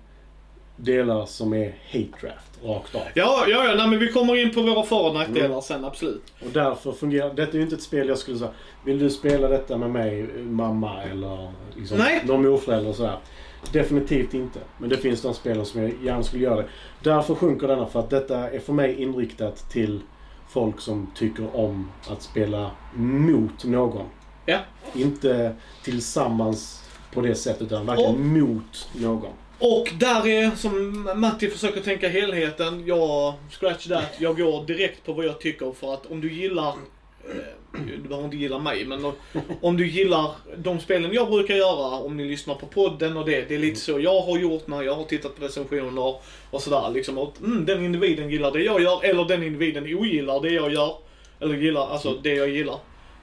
delar 0.79 1.27
som 1.27 1.53
är 1.53 1.75
hate 1.93 2.27
draft 2.27 2.59
rakt 2.65 2.95
av. 2.95 3.01
Ja, 3.15 3.45
ja, 3.49 3.65
ja 3.65 3.75
nej, 3.77 3.89
men 3.89 3.99
vi 3.99 4.13
kommer 4.13 4.37
in 4.43 4.55
på 4.55 4.63
våra 4.63 4.83
för 4.83 5.07
och 5.09 5.15
nackdelar 5.15 5.61
sen, 5.61 5.85
absolut. 5.85 6.33
Och 6.41 6.51
därför 6.53 6.93
fungerar... 6.93 7.35
Detta 7.35 7.53
är 7.53 7.57
ju 7.57 7.63
inte 7.63 7.75
ett 7.75 7.83
spel 7.83 8.09
jag 8.09 8.19
skulle 8.19 8.39
säga, 8.39 8.51
vill 8.85 8.99
du 8.99 9.11
spela 9.11 9.49
detta 9.49 9.77
med 9.77 9.91
mig, 9.91 10.23
mamma 10.39 11.03
eller 11.03 11.53
liksom, 11.77 11.99
Nej. 11.99 12.23
någon 12.27 12.43
morförälder 12.43 12.91
och 12.91 12.97
sådär. 12.97 13.19
Definitivt 13.73 14.35
inte. 14.35 14.59
Men 14.79 14.89
det 14.89 14.97
finns 14.97 15.23
de 15.23 15.35
spelen 15.35 15.67
som 15.67 15.83
jag 15.83 15.93
gärna 16.05 16.23
skulle 16.23 16.43
göra 16.43 16.57
det. 16.57 16.69
Därför 17.03 17.35
sjunker 17.35 17.69
denna 17.69 17.87
för 17.87 18.01
att 18.01 18.11
detta 18.11 18.51
är 18.51 18.59
för 18.59 18.73
mig 18.73 19.03
inriktat 19.03 19.71
till 19.71 20.01
folk 20.49 20.81
som 20.81 21.11
tycker 21.15 21.57
om 21.57 21.91
att 22.11 22.23
spela 22.23 22.71
mot 22.95 23.65
någon. 23.65 24.07
Ja. 24.47 24.59
Inte 24.95 25.55
tillsammans 25.85 26.85
på 27.15 27.21
det 27.21 27.35
sättet 27.35 27.63
utan 27.63 27.87
verkligen 27.87 28.15
Och- 28.15 28.21
mot 28.21 28.89
någon. 28.95 29.33
Och 29.61 29.89
där 29.99 30.27
är, 30.27 30.51
som 30.51 31.09
Matti 31.17 31.51
försöker 31.51 31.81
tänka 31.81 32.09
helheten, 32.09 32.87
jag, 32.87 33.35
scratch 33.51 33.89
that, 33.89 34.17
jag 34.19 34.37
går 34.37 34.67
direkt 34.67 35.05
på 35.07 35.13
vad 35.13 35.25
jag 35.25 35.41
tycker 35.41 35.73
för 35.73 35.95
att 35.95 36.07
om 36.07 36.21
du 36.21 36.33
gillar, 36.33 36.69
eh, 36.69 37.81
du 37.87 38.09
behöver 38.09 38.25
inte 38.25 38.37
gilla 38.37 38.59
mig, 38.59 38.85
men 38.85 39.13
om, 39.61 39.77
du 39.77 39.89
gillar 39.89 40.31
de 40.57 40.81
spelen 40.81 41.13
jag 41.13 41.31
brukar 41.31 41.55
göra, 41.55 41.99
om 41.99 42.17
ni 42.17 42.25
lyssnar 42.25 42.55
på 42.55 42.67
podden 42.67 43.17
och 43.17 43.27
det, 43.27 43.49
det 43.49 43.55
är 43.55 43.59
lite 43.59 43.81
så 43.81 44.01
jag 44.01 44.21
har 44.21 44.39
gjort 44.39 44.67
när 44.67 44.83
jag 44.83 44.95
har 44.95 45.05
tittat 45.05 45.37
på 45.37 45.45
recensioner 45.45 46.15
och 46.51 46.63
sådär 46.63 46.91
liksom. 46.95 47.19
Att, 47.19 47.41
mm, 47.41 47.67
den 47.67 47.85
individen 47.85 48.31
gillar 48.31 48.53
det 48.53 48.63
jag 48.63 48.83
gör, 48.83 49.05
eller 49.05 49.25
den 49.25 49.43
individen 49.43 49.85
ogillar 49.85 50.41
det 50.41 50.51
jag 50.51 50.73
gör. 50.73 50.95
Eller 51.41 51.55
gillar, 51.55 51.91
alltså 51.91 52.15
det 52.15 52.35
jag 52.35 52.49
gillar. 52.49 52.79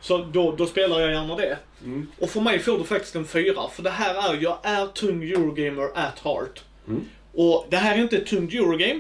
Så 0.06 0.18
då, 0.18 0.52
då 0.52 0.66
spelar 0.66 1.02
jag 1.02 1.12
gärna 1.12 1.36
det. 1.36 1.58
Mm. 1.84 2.08
Och 2.20 2.30
för 2.30 2.42
mig 2.42 2.60
får 2.60 2.78
du 2.78 2.84
faktiskt 2.84 3.16
en 3.16 3.26
fyra. 3.26 3.70
För 3.72 3.84
det 3.84 3.90
här 3.90 4.34
är, 4.34 4.42
jag 4.42 4.58
är 4.64 4.88
tung 4.88 5.24
Eurogamer 5.24 5.90
at 5.94 6.20
heart. 6.20 6.64
Mm. 6.88 7.06
Och 7.34 7.68
det 7.70 7.78
här 7.78 7.98
är 7.98 8.02
inte 8.02 8.18
ett 8.18 8.26
tungt 8.26 8.54
Eurogame. 8.54 9.00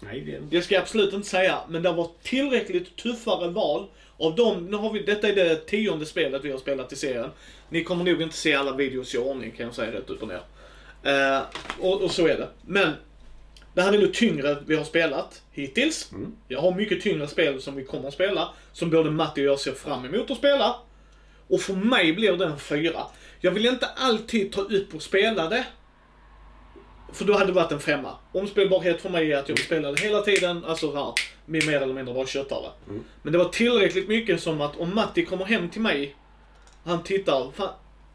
Nej, 0.00 0.20
det 0.20 0.34
är 0.34 0.40
Det 0.40 0.62
ska 0.62 0.74
jag 0.74 0.82
absolut 0.82 1.14
inte 1.14 1.28
säga. 1.28 1.58
Men 1.68 1.82
det 1.82 1.92
var 1.92 2.10
tillräckligt 2.22 2.96
tuffare 2.96 3.50
val. 3.50 3.86
Av 4.18 4.34
dem, 4.34 4.66
nu 4.66 4.76
har 4.76 4.92
vi, 4.92 5.02
detta 5.02 5.28
är 5.28 5.34
det 5.34 5.56
tionde 5.56 6.06
spelet 6.06 6.44
vi 6.44 6.50
har 6.50 6.58
spelat 6.58 6.92
i 6.92 6.96
serien. 6.96 7.30
Ni 7.68 7.84
kommer 7.84 8.04
nog 8.04 8.22
inte 8.22 8.36
se 8.36 8.54
alla 8.54 8.76
videos 8.76 9.14
i 9.14 9.18
ordning 9.18 9.50
kan 9.50 9.66
jag 9.66 9.74
säga 9.74 9.92
rätt 9.92 10.10
upp 10.10 10.22
och 10.22 10.28
ner. 10.28 10.42
Eh, 11.02 11.42
och, 11.80 12.02
och 12.02 12.10
så 12.10 12.26
är 12.26 12.38
det. 12.38 12.48
Men 12.62 12.92
det 13.74 13.82
här 13.82 13.92
är 13.92 13.98
det 13.98 14.14
tyngre 14.14 14.56
vi 14.66 14.76
har 14.76 14.84
spelat 14.84 15.42
hittills. 15.52 16.12
Mm. 16.12 16.32
Jag 16.48 16.60
har 16.60 16.74
mycket 16.74 17.02
tyngre 17.02 17.28
spel 17.28 17.62
som 17.62 17.76
vi 17.76 17.84
kommer 17.84 18.08
att 18.08 18.14
spela. 18.14 18.48
Som 18.72 18.90
både 18.90 19.10
Matti 19.10 19.40
och 19.40 19.44
jag 19.44 19.60
ser 19.60 19.72
fram 19.72 20.04
emot 20.04 20.30
att 20.30 20.38
spela. 20.38 20.76
Och 21.48 21.60
för 21.60 21.74
mig 21.74 22.12
blir 22.12 22.32
det 22.32 22.44
en 22.44 22.58
fyra. 22.58 23.02
Jag 23.40 23.50
vill 23.50 23.66
inte 23.66 23.86
alltid 23.86 24.52
ta 24.52 24.60
upp 24.60 24.94
och 24.94 25.02
spela 25.02 25.48
det. 25.48 25.66
För 27.12 27.24
då 27.24 27.32
hade 27.32 27.46
det 27.46 27.52
varit 27.52 27.72
en 27.72 27.80
femma. 27.80 28.16
Omspelbarhet 28.32 29.02
för 29.02 29.10
mig 29.10 29.32
är 29.32 29.38
att 29.38 29.48
jag 29.48 29.56
vill 29.56 29.64
spela 29.64 29.92
det 29.92 30.00
hela 30.00 30.20
tiden, 30.20 30.64
alltså 30.64 30.94
här, 30.94 31.12
med 31.46 31.66
mer 31.66 31.80
eller 31.80 31.94
mindre 31.94 32.14
bara 32.14 32.26
köttare. 32.26 32.70
Mm. 32.88 33.04
Men 33.22 33.32
det 33.32 33.38
var 33.38 33.48
tillräckligt 33.48 34.08
mycket 34.08 34.42
som 34.42 34.60
att 34.60 34.76
om 34.76 34.94
Matti 34.94 35.24
kommer 35.24 35.44
hem 35.44 35.70
till 35.70 35.80
mig, 35.80 36.16
han 36.84 37.02
tittar, 37.02 37.52
fan, 37.52 37.68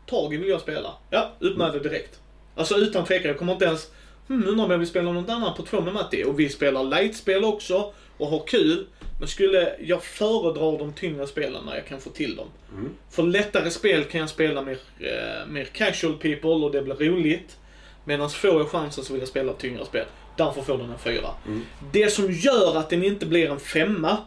Tage 0.06 0.32
vill 0.32 0.50
jag 0.50 0.62
spela. 0.62 0.94
Ja, 1.10 1.32
upp 1.40 1.58
med 1.58 1.74
det 1.74 1.80
direkt. 1.80 2.20
Alltså 2.56 2.76
utan 2.76 3.06
tvekan, 3.06 3.28
jag 3.28 3.38
kommer 3.38 3.54
inte 3.54 3.66
ens, 3.66 3.92
hmm, 4.28 4.48
undrar 4.48 4.66
om 4.66 4.72
jag 4.72 4.78
vill 4.78 4.88
spela 4.88 5.12
något 5.12 5.30
annat 5.30 5.58
på 5.58 5.64
två 5.64 5.82
med 5.82 5.94
Matti. 5.94 6.24
Och 6.24 6.40
vi 6.40 6.50
spelar 6.50 6.84
light-spel 6.84 7.44
också, 7.44 7.94
och 8.18 8.28
har 8.28 8.48
kul. 8.48 8.88
Men 9.20 9.28
skulle, 9.28 9.76
jag 9.82 10.04
föredrar 10.04 10.80
de 10.80 10.94
tyngre 10.94 11.28
spelen 11.28 11.66
när 11.66 11.76
jag 11.76 11.88
kan 11.88 12.02
få 12.02 12.10
till 12.10 12.36
dem. 12.36 12.48
Mm. 12.74 12.90
För 13.10 13.24
lättare 13.24 13.72
spel 13.72 14.04
kan 14.04 14.20
jag 14.20 14.30
spela 14.30 14.62
mer, 14.62 14.78
eh, 15.00 15.48
mer 15.48 15.66
casual 15.66 16.14
people 16.18 16.50
och 16.50 16.72
det 16.72 16.82
blir 16.82 16.96
roligt. 16.96 17.58
Medan 18.06 18.30
får 18.30 18.50
jag 18.50 18.70
chansen 18.70 19.04
så 19.04 19.14
vill 19.14 19.20
jag 19.22 19.30
spela 19.30 19.54
tyngre 19.54 19.86
spel. 19.86 20.06
Därför 20.38 20.62
får 20.62 20.78
den 20.78 20.92
en 20.92 21.00
fyra. 21.00 21.30
Mm. 21.46 21.62
Det 21.92 22.10
som 22.10 22.32
gör 22.32 22.78
att 22.78 22.90
den 22.90 23.04
inte 23.04 23.26
blir 23.26 23.50
en 23.52 23.60
femma, 23.60 24.18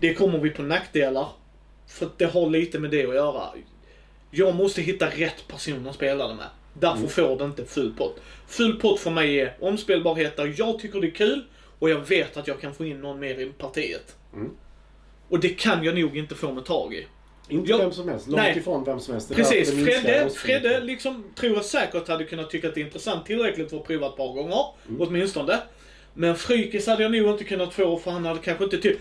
det 0.00 0.14
kommer 0.14 0.38
vi 0.38 0.50
på 0.50 0.62
nackdelar. 0.62 1.28
För 1.88 2.08
det 2.16 2.24
har 2.24 2.50
lite 2.50 2.78
med 2.78 2.90
det 2.90 3.06
att 3.06 3.14
göra. 3.14 3.42
Jag 4.30 4.54
måste 4.54 4.82
hitta 4.82 5.06
rätt 5.06 5.48
person 5.48 5.86
att 5.88 5.94
spela 5.94 6.28
det 6.28 6.34
med. 6.34 6.46
Därför 6.80 6.98
Mm. 6.98 7.08
får 7.08 7.38
det 7.38 7.44
inte 7.44 7.64
full 7.64 7.92
pott. 7.92 8.20
Full 8.46 8.80
pott 8.80 9.00
för 9.00 9.10
mig 9.10 9.40
är 9.40 9.56
omspelbarhet 9.60 10.36
där 10.36 10.54
jag 10.58 10.78
tycker 10.78 11.00
det 11.00 11.06
är 11.06 11.10
kul 11.10 11.44
och 11.84 11.90
jag 11.90 11.98
vet 12.08 12.36
att 12.36 12.46
jag 12.46 12.60
kan 12.60 12.74
få 12.74 12.84
in 12.84 13.00
någon 13.00 13.20
mer 13.20 13.40
i 13.40 13.46
partiet. 13.46 14.16
Mm. 14.34 14.50
Och 15.28 15.40
det 15.40 15.48
kan 15.48 15.84
jag 15.84 15.98
nog 15.98 16.16
inte 16.16 16.34
få 16.34 16.52
med 16.52 16.64
tag 16.64 16.94
i. 16.94 17.06
Inte 17.48 17.70
Jag- 17.70 17.78
vem 17.78 17.92
som 17.92 18.08
helst. 18.08 18.26
Långt 18.26 18.42
Nej. 18.42 18.58
ifrån 18.58 18.84
vem 18.84 19.00
som 19.00 19.14
helst. 19.14 19.28
Det 19.28 19.34
Precis, 19.34 19.70
Fredde. 19.84 20.30
Fredde 20.30 20.80
liksom, 20.80 21.24
tror 21.34 21.54
jag 21.54 21.64
säkert 21.64 22.08
hade 22.08 22.24
kunnat 22.24 22.50
tycka 22.50 22.68
att 22.68 22.74
det 22.74 22.80
är 22.80 22.84
intressant 22.84 23.26
tillräckligt 23.26 23.70
för 23.70 23.76
att 23.76 23.86
prova 23.86 24.06
ett 24.06 24.16
par 24.16 24.32
gånger. 24.32 24.64
Åtminstone. 24.98 25.58
Men 26.14 26.36
Frykis 26.36 26.86
hade 26.86 27.02
jag 27.02 27.12
nog 27.12 27.30
inte 27.30 27.44
kunnat 27.44 27.74
få 27.74 27.98
för 27.98 28.10
han 28.10 28.24
hade 28.24 28.40
kanske 28.40 28.64
inte 28.64 28.78
tyckt... 28.78 29.00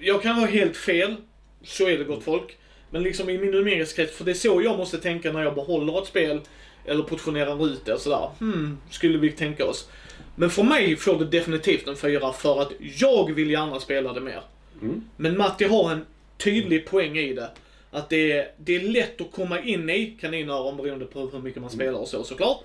Jag 0.00 0.22
kan 0.22 0.36
vara 0.36 0.46
helt 0.50 0.76
fel. 0.76 1.16
Så 1.62 1.88
är 1.88 1.98
det 1.98 2.04
gott 2.04 2.24
folk. 2.24 2.56
Men 2.90 3.02
liksom 3.02 3.28
i 3.30 3.38
min 3.38 3.50
numeriska 3.50 4.06
för 4.06 4.24
det 4.24 4.30
är 4.30 4.34
så 4.34 4.62
jag 4.62 4.78
måste 4.78 4.98
tänka 4.98 5.32
när 5.32 5.42
jag 5.42 5.54
behåller 5.54 5.98
ett 6.02 6.06
spel. 6.08 6.40
Eller 6.84 7.02
portionerar 7.02 7.66
ut 7.66 7.84
det 7.84 7.94
och 7.94 8.00
sådär. 8.00 8.30
Hmm, 8.38 8.78
skulle 8.90 9.18
vi 9.18 9.30
tänka 9.30 9.64
oss. 9.64 9.88
Men 10.38 10.50
för 10.50 10.62
mig 10.62 10.96
får 10.96 11.18
det 11.18 11.24
definitivt 11.24 11.88
en 11.88 11.96
fyra 11.96 12.32
för 12.32 12.62
att 12.62 12.72
jag 12.80 13.32
vill 13.34 13.50
gärna 13.50 13.80
spela 13.80 14.12
det 14.12 14.20
mer. 14.20 14.42
Mm. 14.82 15.04
Men 15.16 15.38
Matti 15.38 15.64
har 15.64 15.92
en 15.92 16.06
tydlig 16.36 16.86
poäng 16.86 17.18
i 17.18 17.34
det. 17.34 17.50
Att 17.90 18.08
det 18.08 18.32
är, 18.32 18.50
det 18.56 18.76
är 18.76 18.80
lätt 18.80 19.20
att 19.20 19.32
komma 19.32 19.60
in 19.60 19.90
i 19.90 20.16
kaninöron 20.20 20.76
beroende 20.76 21.04
på 21.04 21.20
hur 21.20 21.38
mycket 21.38 21.62
man 21.62 21.70
spelar 21.70 21.98
och 21.98 22.08
så 22.08 22.24
såklart. 22.24 22.60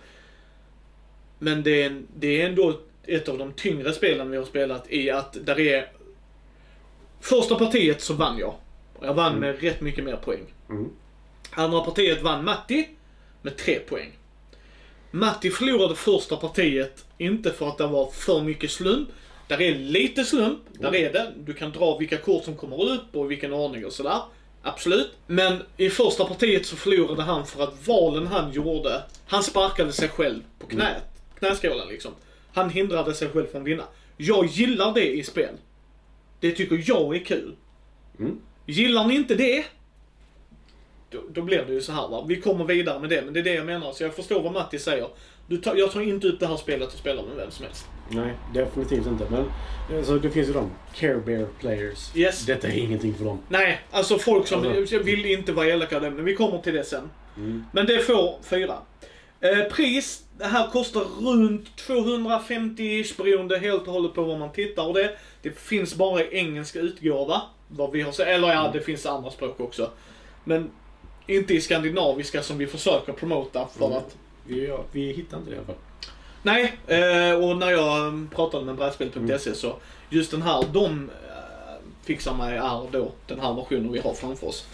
Men 1.39 1.63
det 1.63 1.83
är, 1.83 2.01
det 2.15 2.41
är 2.41 2.49
ändå 2.49 2.79
ett 3.03 3.29
av 3.29 3.37
de 3.37 3.51
tyngre 3.53 3.93
spelen 3.93 4.31
vi 4.31 4.37
har 4.37 4.45
spelat 4.45 4.91
i 4.91 5.09
att 5.09 5.37
där 5.45 5.59
är... 5.59 5.91
Första 7.21 7.55
partiet 7.55 8.01
så 8.01 8.13
vann 8.13 8.37
jag. 8.37 8.55
Och 8.93 9.05
jag 9.05 9.13
vann 9.13 9.39
med 9.39 9.61
rätt 9.61 9.81
mycket 9.81 10.03
mer 10.03 10.15
poäng. 10.15 10.45
Mm. 10.69 10.89
Andra 11.51 11.81
partiet 11.81 12.21
vann 12.21 12.45
Matti 12.45 12.89
med 13.41 13.57
tre 13.57 13.79
poäng. 13.79 14.11
Matti 15.15 15.49
förlorade 15.49 15.95
första 15.95 16.37
partiet, 16.37 17.05
inte 17.17 17.51
för 17.51 17.67
att 17.67 17.77
det 17.77 17.87
var 17.87 18.11
för 18.11 18.41
mycket 18.41 18.71
slump. 18.71 19.09
Där 19.47 19.61
är 19.61 19.75
lite 19.75 20.23
slump, 20.23 20.59
där 20.71 20.95
är 20.95 21.13
det. 21.13 21.33
Du 21.37 21.53
kan 21.53 21.71
dra 21.71 21.97
vilka 21.97 22.17
kort 22.17 22.43
som 22.43 22.55
kommer 22.55 22.91
upp 22.91 23.15
och 23.15 23.31
vilken 23.31 23.53
ordning 23.53 23.85
och 23.85 23.93
sådär. 23.93 24.21
Absolut. 24.61 25.11
Men 25.27 25.61
i 25.77 25.89
första 25.89 26.25
partiet 26.25 26.65
så 26.65 26.75
förlorade 26.75 27.21
han 27.21 27.45
för 27.45 27.63
att 27.63 27.87
valen 27.87 28.27
han 28.27 28.51
gjorde, 28.51 29.03
han 29.27 29.43
sparkade 29.43 29.91
sig 29.91 30.09
själv 30.09 30.41
på 30.59 30.67
knät. 30.67 31.03
Knäskålen 31.39 31.87
liksom. 31.87 32.11
Han 32.53 32.69
hindrade 32.69 33.13
sig 33.13 33.29
själv 33.29 33.47
från 33.51 33.61
att 33.61 33.67
vinna. 33.67 33.83
Jag 34.17 34.45
gillar 34.45 34.93
det 34.93 35.07
i 35.17 35.23
spel. 35.23 35.55
Det 36.39 36.51
tycker 36.51 36.83
jag 36.85 37.15
är 37.15 37.25
kul. 37.25 37.55
Mm. 38.19 38.39
Gillar 38.65 39.07
ni 39.07 39.15
inte 39.15 39.35
det, 39.35 39.65
då, 41.13 41.19
då 41.29 41.41
blir 41.41 41.63
det 41.67 41.73
ju 41.73 41.81
så 41.81 41.91
här 41.91 42.07
va. 42.07 42.25
Vi 42.27 42.41
kommer 42.41 42.65
vidare 42.65 42.99
med 42.99 43.09
det, 43.09 43.21
men 43.21 43.33
det 43.33 43.39
är 43.39 43.43
det 43.43 43.53
jag 43.53 43.65
menar. 43.65 43.91
Så 43.91 44.03
jag 44.03 44.15
förstår 44.15 44.41
vad 44.43 44.53
Matti 44.53 44.79
säger. 44.79 45.07
Du 45.47 45.57
tar, 45.57 45.75
jag 45.75 45.91
tar 45.91 46.01
inte 46.01 46.27
ut 46.27 46.39
det 46.39 46.47
här 46.47 46.57
spelet 46.57 46.87
och 46.93 46.99
spelar 46.99 47.23
med 47.23 47.35
vem 47.35 47.51
som 47.51 47.65
helst. 47.65 47.85
Nej, 48.09 48.33
definitivt 48.53 49.07
inte. 49.07 49.27
Men 49.29 49.45
alltså, 49.97 50.19
det 50.19 50.29
finns 50.29 50.49
ju 50.49 50.53
de. 50.53 50.71
Care 50.95 51.17
Bear 51.17 51.47
players. 51.59 52.15
Yes. 52.15 52.45
Detta 52.45 52.67
är 52.67 52.77
ingenting 52.77 53.13
för 53.13 53.25
dem. 53.25 53.39
Nej, 53.49 53.79
alltså 53.91 54.17
folk 54.17 54.47
som 54.47 54.67
Alltså. 54.67 54.99
vill 54.99 55.25
inte 55.25 55.51
vara 55.51 55.67
elaka 55.67 55.99
men 55.99 56.25
vi 56.25 56.35
kommer 56.35 56.57
till 56.57 56.73
det 56.73 56.83
sen. 56.83 57.09
Mm. 57.37 57.65
Men 57.73 57.85
det 57.85 57.99
får 57.99 58.35
fyra. 58.43 58.77
Eh, 59.41 59.63
pris, 59.63 60.23
det 60.37 60.45
här 60.45 60.67
kostar 60.67 61.01
runt 61.01 61.77
250 61.77 63.03
beroende 63.17 63.57
helt 63.57 63.87
och 63.87 63.93
hållet 63.93 64.13
på 64.13 64.23
vad 64.23 64.39
man 64.39 64.51
tittar 64.51 64.87
och 64.87 64.93
det. 64.93 65.17
Det 65.41 65.59
finns 65.59 65.95
bara 65.95 66.23
i 66.23 66.37
engelska 66.37 66.79
utgåva. 66.79 67.41
Vad 67.67 67.91
vi 67.91 68.01
har 68.01 68.11
sett, 68.11 68.27
eller 68.27 68.47
ja, 68.53 68.69
det 68.73 68.81
finns 68.81 69.05
andra 69.05 69.31
språk 69.31 69.59
också. 69.59 69.89
Men 70.43 70.71
inte 71.27 71.53
i 71.53 71.61
skandinaviska 71.61 72.43
som 72.43 72.57
vi 72.57 72.67
försöker 72.67 73.13
promota 73.13 73.67
för 73.77 73.85
Mm. 73.85 73.97
att 73.97 74.15
Vi, 74.47 74.67
ja, 74.67 74.83
vi 74.91 75.13
hittar 75.13 75.37
inte 75.37 75.49
det 75.49 75.55
i 75.55 75.57
alla 75.57 75.67
fall. 75.67 75.75
Nej, 76.43 76.73
eh, 76.87 77.43
och 77.43 77.57
när 77.57 77.71
jag 77.71 77.97
mm, 77.97 78.29
pratade 78.35 78.65
med 78.65 78.75
brädspel.se 78.75 79.55
så 79.55 79.75
just 80.09 80.31
den 80.31 80.41
här 80.41 80.65
de 80.73 81.09
eh, 81.09 82.05
fixar 82.05 82.33
mig 82.33 82.57
är 82.57 82.91
då 82.91 83.11
den 83.27 83.39
här 83.39 83.53
versionen 83.53 83.91
vi 83.91 83.99
har 83.99 84.13
framför 84.13 84.47
oss. 84.47 84.65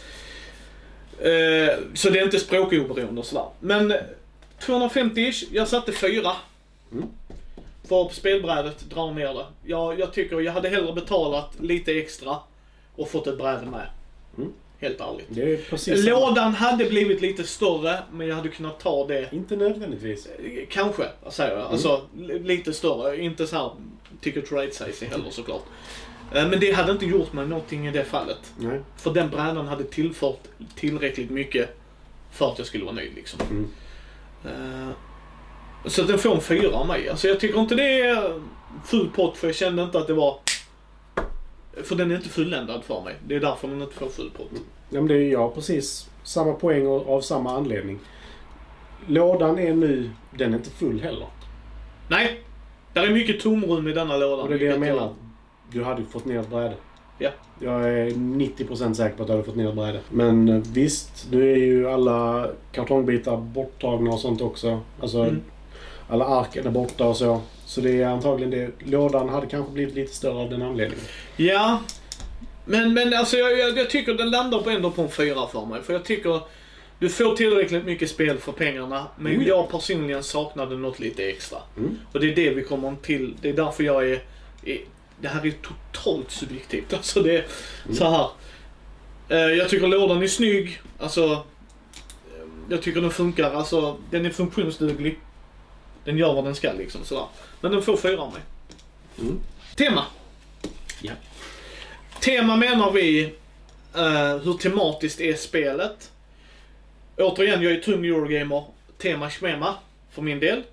Eh, 1.19 1.77
så 1.93 2.09
det 2.09 2.19
är 2.19 2.23
inte 2.23 2.39
språkoberoende 2.39 3.19
och 3.21 3.25
sådär. 3.27 3.45
Men 3.59 3.91
eh, 3.91 3.97
250-ish, 4.59 5.43
jag 5.51 5.67
satte 5.67 5.91
fyra. 5.91 6.31
Mm. 6.91 7.07
För 7.87 8.09
spelbrädet 8.13 8.89
drar 8.89 9.11
ner 9.11 9.33
det. 9.33 9.45
Jag, 9.65 9.99
jag 9.99 10.13
tycker 10.13 10.39
jag 10.41 10.53
hade 10.53 10.69
hellre 10.69 10.93
betalat 10.93 11.51
lite 11.59 11.91
extra 11.91 12.37
och 12.95 13.09
fått 13.09 13.27
ett 13.27 13.37
bräde 13.37 13.65
med. 13.65 13.87
Mm. 14.81 14.91
Helt 14.97 15.01
ärligt. 15.01 15.25
Det 15.29 15.53
är 15.53 15.57
precis 15.69 16.05
samma. 16.05 16.19
Lådan 16.19 16.53
hade 16.53 16.85
blivit 16.85 17.21
lite 17.21 17.43
större, 17.43 17.99
men 18.11 18.27
jag 18.27 18.35
hade 18.35 18.49
kunnat 18.49 18.79
ta 18.79 19.07
det 19.07 19.29
Inte 19.31 19.55
nödvändigtvis. 19.55 20.27
Kanske, 20.69 21.03
säger 21.29 21.57
jag. 21.57 21.65
Alltså 21.67 22.01
li- 22.17 22.39
lite 22.39 22.73
större. 22.73 23.17
Inte 23.21 23.47
så 23.47 23.55
här 23.55 23.71
ticket 24.21 24.51
rate 24.51 24.71
size 24.71 25.05
heller 25.05 25.29
såklart. 25.29 25.63
Eh, 26.33 26.47
Men 26.49 26.59
det 26.59 26.71
hade 26.71 26.91
inte 26.91 27.05
gjort 27.05 27.33
mig 27.33 27.47
någonting 27.47 27.87
i 27.87 27.91
det 27.91 28.03
fallet. 28.05 28.53
Nej. 28.57 28.79
För 28.97 29.13
den 29.13 29.29
brädan 29.29 29.67
hade 29.67 29.83
tillfört 29.83 30.39
tillräckligt 30.75 31.29
mycket 31.29 31.69
för 32.31 32.51
att 32.51 32.57
jag 32.57 32.67
skulle 32.67 32.83
vara 32.83 32.95
nöjd 32.95 33.11
liksom. 33.15 33.39
Mm. 33.49 33.67
Eh, 34.45 34.89
Så 35.85 36.01
den 36.03 36.19
får 36.19 36.35
en 36.35 36.41
fyra 36.41 36.75
av 36.75 36.87
mig. 36.87 37.09
Alltså 37.09 37.27
jag 37.27 37.39
tycker 37.39 37.59
inte 37.59 37.75
det 37.75 38.01
är 38.01 38.41
full 38.85 39.09
pott 39.15 39.37
för 39.37 39.47
jag 39.47 39.55
kände 39.55 39.83
inte 39.83 39.97
att 39.99 40.07
det 40.07 40.13
var... 40.13 40.39
För 41.83 41.95
den 41.95 42.11
är 42.11 42.15
inte 42.15 42.29
fulländad 42.29 42.83
för 42.83 43.01
mig. 43.01 43.15
Det 43.27 43.35
är 43.35 43.39
därför 43.39 43.67
den 43.67 43.81
inte 43.81 43.95
får 43.95 44.07
full 44.07 44.29
pott. 44.37 44.49
Ja, 44.89 44.99
men 45.01 45.07
det 45.07 45.15
är 45.15 45.31
jag 45.31 45.55
precis 45.55 46.09
samma 46.23 46.53
poäng 46.53 46.87
och 46.87 47.09
av 47.15 47.21
samma 47.21 47.57
anledning. 47.57 47.99
Lådan 49.07 49.59
är 49.59 49.73
nu, 49.73 50.09
den 50.37 50.53
är 50.53 50.57
inte 50.57 50.69
full 50.69 51.01
heller. 51.01 51.27
Nej! 52.07 52.41
Där 52.93 53.03
är 53.03 53.09
mycket 53.13 53.39
tomrum 53.39 53.87
i 53.87 53.91
denna 53.93 54.17
lådan. 54.17 54.39
Och 54.39 54.49
det 54.49 54.55
är 54.55 54.59
det 54.59 54.65
jag 54.65 54.79
menar. 54.79 55.13
Du 55.71 55.83
hade 55.83 56.03
fått 56.03 56.25
ner 56.25 56.39
ett 56.39 56.49
bräde. 56.49 56.73
Ja. 57.17 57.29
Jag 57.59 57.83
är 57.83 58.09
90% 58.09 58.93
säker 58.93 59.15
på 59.17 59.21
att 59.23 59.27
du 59.27 59.33
hade 59.33 59.43
fått 59.43 59.55
ner 59.55 59.69
ett 59.69 59.75
bräde. 59.75 59.99
Men 60.09 60.49
eh, 60.49 60.61
visst, 60.73 61.27
nu 61.31 61.51
är 61.51 61.57
ju 61.57 61.89
alla 61.89 62.47
kartongbitar 62.71 63.37
borttagna 63.37 64.11
och 64.11 64.19
sånt 64.19 64.41
också. 64.41 64.79
Alltså, 65.01 65.19
Mm. 65.19 65.41
alla 66.09 66.25
arken 66.25 66.67
är 66.67 66.71
borta 66.71 67.05
och 67.07 67.17
så. 67.17 67.41
Så 67.69 67.81
det 67.81 68.01
är 68.01 68.05
antagligen 68.07 68.51
det. 68.51 68.71
Lådan 68.91 69.29
hade 69.29 69.47
kanske 69.47 69.71
blivit 69.73 69.95
lite 69.95 70.15
större 70.15 70.33
av 70.33 70.49
den 70.49 70.61
anledningen. 70.61 71.05
Ja. 71.37 71.81
Men, 72.65 72.93
men 72.93 73.13
alltså 73.13 73.37
jag, 73.37 73.59
jag, 73.59 73.77
jag 73.77 73.89
tycker 73.89 74.13
den 74.13 74.29
landar 74.29 74.59
på 74.61 74.69
ändå 74.69 74.91
på 74.91 75.01
en 75.01 75.09
fyra 75.11 75.47
för 75.47 75.65
mig. 75.65 75.81
För 75.83 75.93
jag 75.93 76.05
tycker 76.05 76.41
du 76.99 77.09
får 77.09 77.35
tillräckligt 77.35 77.85
mycket 77.85 78.09
spel 78.09 78.37
för 78.37 78.51
pengarna. 78.51 79.07
Men 79.17 79.33
Mm. 79.33 79.47
jag 79.47 79.71
personligen 79.71 80.23
saknade 80.23 80.77
något 80.77 80.99
lite 80.99 81.23
extra. 81.29 81.57
Mm. 81.77 81.99
Och 82.11 82.19
det 82.19 82.31
är 82.31 82.35
det 82.35 82.49
vi 82.49 82.63
kommer 82.63 82.95
till. 83.01 83.35
Det 83.41 83.49
är 83.49 83.53
därför 83.53 83.83
jag 83.83 84.09
är... 84.09 84.23
är 84.65 84.79
det 85.21 85.27
här 85.27 85.45
är 85.45 85.51
totalt 85.51 86.31
subjektivt. 86.31 86.93
Alltså 86.93 87.21
det 87.21 87.37
är 87.37 87.45
så 87.93 88.09
här. 88.09 88.29
Eh, 89.29 89.57
jag 89.57 89.69
tycker 89.69 89.87
lådan 89.87 90.23
är 90.23 90.27
snygg. 90.27 90.81
Alltså... 90.99 91.43
Jag 92.69 92.81
tycker 92.81 93.01
den 93.01 93.11
funkar. 93.11 93.53
Alltså 93.53 93.97
den 94.11 94.25
är 94.25 94.29
funktionsduglig. 94.29 95.19
Den 96.09 96.17
gör 96.17 96.33
vad 96.33 96.43
den 96.43 96.55
ska 96.55 96.73
liksom 96.73 97.03
sådär. 97.03 97.25
Men 97.61 97.71
den 97.71 97.81
får 97.81 97.97
fyra 97.97 98.21
av 98.21 98.33
mig. 98.33 98.41
Mm. 99.19 99.39
Tema. 99.75 100.05
Ja. 101.01 101.11
Tema 102.19 102.55
menar 102.55 102.91
vi 102.91 103.23
eh, 103.95 104.37
hur 104.43 104.57
tematiskt 104.57 105.21
är 105.21 105.33
spelet. 105.33 106.11
Återigen, 107.17 107.61
jag 107.61 107.73
är 107.73 107.79
tung 107.79 108.05
Eurogamer. 108.05 108.63
Tema 108.97 109.29
schmema 109.29 109.75
för 110.11 110.21
min 110.21 110.39
del. 110.39 110.63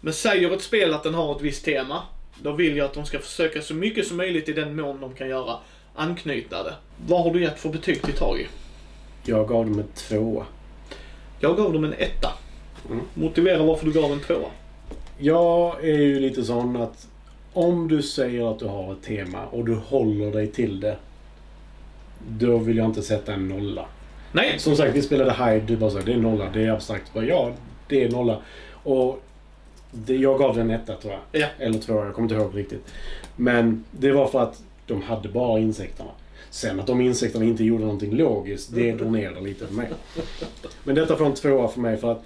Men 0.00 0.14
säger 0.14 0.54
ett 0.54 0.62
spel 0.62 0.94
att 0.94 1.02
den 1.02 1.14
har 1.14 1.36
ett 1.36 1.42
visst 1.42 1.64
tema, 1.64 2.02
då 2.42 2.52
vill 2.52 2.76
jag 2.76 2.84
att 2.84 2.94
de 2.94 3.06
ska 3.06 3.18
försöka 3.18 3.62
så 3.62 3.74
mycket 3.74 4.06
som 4.06 4.16
möjligt 4.16 4.48
i 4.48 4.52
den 4.52 4.76
mån 4.76 5.00
de 5.00 5.14
kan 5.14 5.28
göra 5.28 5.56
anknyta 5.94 6.62
det. 6.62 6.74
Vad 7.06 7.22
har 7.22 7.30
du 7.34 7.42
gett 7.42 7.60
för 7.60 7.68
betyg 7.68 8.02
till 8.02 8.14
Tagi? 8.14 8.46
Jag 9.24 9.48
gav 9.48 9.64
dem 9.64 9.78
en 9.78 9.88
tvåa. 9.94 10.46
Jag 11.40 11.56
gav 11.56 11.72
dem 11.72 11.84
en 11.84 11.92
etta. 11.92 12.32
Mm. 12.90 13.04
Motivera 13.14 13.62
varför 13.62 13.86
du 13.86 13.92
gav 13.92 14.12
en 14.12 14.20
tvåa. 14.20 14.48
Jag 15.18 15.84
är 15.84 15.98
ju 15.98 16.20
lite 16.20 16.44
sån 16.44 16.76
att 16.76 17.08
om 17.52 17.88
du 17.88 18.02
säger 18.02 18.50
att 18.50 18.58
du 18.58 18.66
har 18.66 18.92
ett 18.92 19.02
tema 19.02 19.46
och 19.46 19.64
du 19.64 19.74
håller 19.74 20.32
dig 20.32 20.46
till 20.46 20.80
det. 20.80 20.96
Då 22.28 22.58
vill 22.58 22.76
jag 22.76 22.86
inte 22.86 23.02
sätta 23.02 23.32
en 23.34 23.48
nolla. 23.48 23.86
Nej, 24.32 24.58
Som 24.58 24.76
sagt, 24.76 24.96
vi 24.96 25.02
spelade 25.02 25.32
Hyde. 25.32 25.66
Du 25.66 25.76
bara 25.76 25.90
sa 25.90 26.00
det 26.00 26.12
är 26.12 26.16
nolla. 26.16 26.50
Det 26.52 26.64
är 26.64 26.70
abstrakt. 26.70 27.14
Bara, 27.14 27.24
ja, 27.24 27.52
det 27.88 28.04
är 28.04 28.10
nolla. 28.10 28.42
Och 28.70 29.22
det, 29.90 30.16
jag 30.16 30.38
gav 30.38 30.56
den 30.56 30.70
etta 30.70 30.96
tror 30.96 31.12
jag. 31.12 31.42
Ja. 31.42 31.46
Eller 31.58 31.78
två, 31.78 31.94
jag 32.04 32.14
kommer 32.14 32.26
inte 32.26 32.34
ihåg 32.34 32.56
riktigt. 32.56 32.92
Men 33.36 33.84
det 33.90 34.12
var 34.12 34.26
för 34.26 34.40
att 34.40 34.62
de 34.86 35.02
hade 35.02 35.28
bara 35.28 35.58
insekterna. 35.58 36.10
Sen 36.50 36.80
att 36.80 36.86
de 36.86 37.00
insekterna 37.00 37.44
inte 37.44 37.64
gjorde 37.64 37.84
någonting 37.84 38.16
logiskt, 38.16 38.74
det 38.74 38.92
drog 38.92 39.12
ner 39.12 39.30
det 39.30 39.40
lite 39.40 39.66
för 39.66 39.74
mig. 39.74 39.88
Men 40.84 40.94
detta 40.94 41.16
får 41.16 41.26
en 41.26 41.34
tvåa 41.34 41.68
för 41.68 41.80
mig 41.80 41.96
för 41.96 42.12
att 42.12 42.24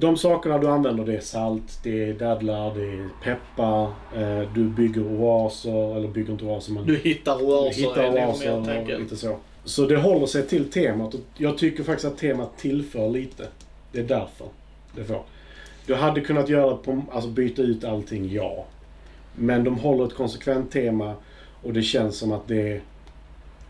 de 0.00 0.16
sakerna 0.16 0.58
du 0.58 0.68
använder 0.68 1.04
det 1.04 1.16
är 1.16 1.20
salt, 1.20 1.80
det 1.82 2.04
är 2.04 2.12
dadlar, 2.12 2.74
det 2.74 2.84
är 2.84 3.08
peppar, 3.22 3.82
eh, 4.16 4.52
du 4.54 4.64
bygger 4.64 5.02
oaser, 5.02 5.96
eller 5.96 6.08
bygger 6.08 6.32
inte 6.32 6.44
oaser 6.44 6.72
men 6.72 6.86
du 6.86 6.96
hittar 6.96 7.38
du 7.38 7.44
oaser 7.44 7.80
hittar 7.80 8.02
är 8.02 8.12
det 8.12 8.26
oaser 8.26 8.58
och 8.58 8.64
tänker. 8.64 8.98
lite 8.98 9.16
så. 9.16 9.36
Så 9.64 9.86
det 9.86 9.96
håller 9.96 10.26
sig 10.26 10.46
till 10.46 10.70
temat 10.70 11.14
och 11.14 11.20
jag 11.36 11.58
tycker 11.58 11.84
faktiskt 11.84 12.12
att 12.12 12.18
temat 12.18 12.58
tillför 12.58 13.08
lite. 13.08 13.46
Det 13.92 13.98
är 13.98 14.04
därför 14.04 14.46
det 14.96 15.04
får. 15.04 15.22
Du 15.86 15.94
hade 15.94 16.20
kunnat 16.20 16.48
göra 16.48 16.76
på, 16.76 17.02
alltså 17.12 17.30
byta 17.30 17.62
ut 17.62 17.84
allting, 17.84 18.32
ja. 18.32 18.64
Men 19.34 19.64
de 19.64 19.78
håller 19.78 20.06
ett 20.06 20.14
konsekvent 20.14 20.70
tema 20.70 21.14
och 21.62 21.72
det 21.72 21.82
känns 21.82 22.18
som 22.18 22.32
att 22.32 22.48
det 22.48 22.80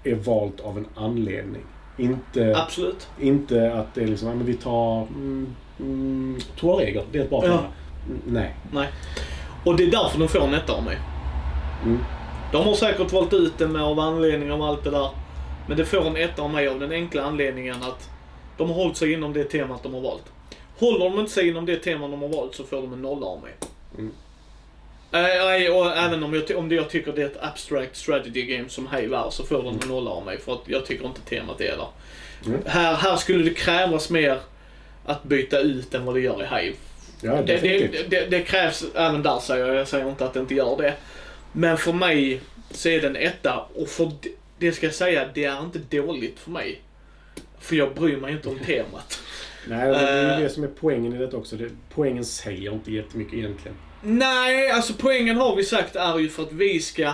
är 0.04 0.14
valt 0.14 0.60
av 0.60 0.78
en 0.78 0.86
anledning. 0.94 1.62
Inte, 1.96 2.56
Absolut. 2.56 3.08
inte 3.20 3.72
att 3.72 3.94
det 3.94 4.02
är 4.02 4.06
liksom, 4.06 4.28
men 4.28 4.46
vi 4.46 4.54
tar 4.54 5.02
mm, 5.02 5.54
mm, 5.80 6.38
Tuareger, 6.60 7.04
det 7.12 7.18
är 7.18 7.22
ett 7.22 7.30
bra 7.30 7.40
Ja. 7.46 7.48
tema. 7.50 7.66
Mm, 8.06 8.20
Nej. 8.26 8.54
Nej. 8.72 8.88
Och 9.64 9.76
det 9.76 9.82
är 9.82 9.90
därför 9.90 10.18
de 10.18 10.28
får 10.28 10.40
en 10.44 10.54
etta 10.54 10.72
av 10.72 10.82
mig. 10.82 10.98
Mm. 11.84 11.98
De 12.52 12.64
har 12.66 12.74
säkert 12.74 13.12
valt 13.12 13.32
ut 13.32 13.58
det 13.58 13.68
med 13.68 13.82
av 13.82 14.00
anledning 14.00 14.52
av 14.52 14.62
allt 14.62 14.84
det 14.84 14.90
där. 14.90 15.08
Men 15.68 15.76
det 15.76 15.84
får 15.84 16.06
en 16.06 16.16
etta 16.16 16.42
av 16.42 16.50
mig 16.50 16.68
av 16.68 16.80
den 16.80 16.92
enkla 16.92 17.22
anledningen 17.22 17.76
att 17.82 18.10
de 18.56 18.68
har 18.68 18.74
hållit 18.74 18.96
sig 18.96 19.12
inom 19.12 19.32
det 19.32 19.44
temat 19.44 19.82
de 19.82 19.94
har 19.94 20.00
valt. 20.00 20.24
Håller 20.78 21.10
de 21.10 21.18
inte 21.20 21.32
sig 21.32 21.48
inom 21.48 21.66
det 21.66 21.76
temat 21.76 22.10
de 22.10 22.22
har 22.22 22.28
valt 22.28 22.54
så 22.54 22.64
får 22.64 22.76
de 22.76 22.92
en 22.92 23.02
nolla 23.02 23.26
av 23.26 23.42
mig. 23.42 23.52
Mm. 23.98 24.12
Nej, 25.10 25.70
och 25.70 25.96
även 25.96 26.22
om 26.24 26.34
jag, 26.34 26.58
om 26.58 26.68
det 26.68 26.74
jag 26.74 26.90
tycker 26.90 27.12
det 27.12 27.22
är 27.22 27.26
ett 27.26 27.42
abstract 27.42 27.96
strategy 27.96 28.42
game 28.42 28.68
som 28.68 28.88
Hive 28.96 29.16
är 29.16 29.30
så 29.30 29.44
får 29.44 29.62
de 29.62 29.66
en 29.82 29.88
nolla 29.88 30.10
av 30.10 30.24
mig 30.24 30.38
för 30.40 30.52
att 30.52 30.62
jag 30.64 30.86
tycker 30.86 31.06
inte 31.06 31.20
temat 31.20 31.60
är 31.60 31.76
där. 31.76 31.86
Mm. 32.46 32.60
Här, 32.66 32.94
här 32.94 33.16
skulle 33.16 33.44
det 33.44 33.54
krävas 33.54 34.10
mer 34.10 34.38
att 35.08 35.24
byta 35.24 35.58
ut 35.60 35.94
än 35.94 36.04
vad 36.04 36.14
det 36.14 36.20
gör 36.20 36.42
i 36.42 36.46
Hive. 36.46 36.76
Ja, 37.22 37.42
Det, 37.42 37.56
det, 37.56 38.10
det, 38.10 38.26
det 38.30 38.40
krävs 38.42 38.84
även 38.94 39.22
där 39.22 39.38
säger 39.38 39.66
jag. 39.66 39.76
Jag 39.76 39.88
säger 39.88 40.08
inte 40.08 40.24
att 40.24 40.34
det 40.34 40.40
inte 40.40 40.54
gör 40.54 40.76
det. 40.76 40.94
Men 41.52 41.78
för 41.78 41.92
mig 41.92 42.40
så 42.70 42.88
är 42.88 43.00
det 43.00 43.06
en 43.06 43.16
etta. 43.16 43.64
Och 43.74 43.88
för 43.88 44.10
det 44.58 44.72
ska 44.72 44.86
jag 44.86 44.94
säga, 44.94 45.28
det 45.34 45.44
är 45.44 45.60
inte 45.60 45.78
dåligt 45.78 46.38
för 46.38 46.50
mig. 46.50 46.80
För 47.60 47.76
jag 47.76 47.94
bryr 47.94 48.16
mig 48.16 48.32
inte 48.32 48.48
om 48.48 48.58
temat. 48.66 49.20
Nej, 49.68 49.88
det 49.88 49.94
är 49.96 50.32
Eh. 50.34 50.40
det 50.40 50.48
som 50.48 50.64
är 50.64 50.68
poängen 50.80 51.12
i 51.14 51.18
det 51.18 51.36
också. 51.36 51.56
Poängen 51.94 52.24
säger 52.24 52.72
inte 52.72 52.92
jättemycket 52.92 53.34
egentligen. 53.34 53.76
Nej, 54.02 54.70
alltså 54.70 54.92
poängen 54.98 55.36
har 55.36 55.56
vi 55.56 55.64
sagt 55.64 55.96
är 55.96 56.18
ju 56.18 56.28
för 56.28 56.42
att 56.42 56.52
vi 56.52 56.80
ska 56.80 57.12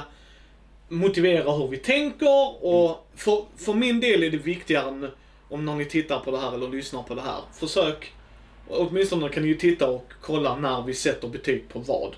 motivera 0.89 1.53
hur 1.53 1.69
vi 1.69 1.77
tänker 1.77 2.65
och 2.65 3.09
för, 3.17 3.45
för 3.57 3.75
min 3.75 4.01
del 4.01 4.23
är 4.23 4.31
det 4.31 4.37
viktigare 4.37 4.89
än 4.89 5.11
om 5.49 5.79
ni 5.79 5.85
tittar 5.85 6.21
på 6.21 6.31
det 6.31 6.39
här 6.39 6.55
eller 6.55 6.69
lyssnar 6.69 7.03
på 7.03 7.15
det 7.15 7.23
här. 7.23 7.41
Försök, 7.53 8.13
åtminstone 8.69 9.29
kan 9.29 9.43
ni 9.43 9.49
ju 9.49 9.55
titta 9.55 9.91
och 9.91 10.13
kolla 10.21 10.57
när 10.57 10.83
vi 10.83 10.95
sätter 10.95 11.29
betyg 11.29 11.69
på 11.69 11.79
vad. 11.79 12.17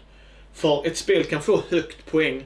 För 0.52 0.86
ett 0.86 0.96
spel 0.96 1.24
kan 1.24 1.42
få 1.42 1.62
högt 1.70 2.06
poäng 2.06 2.44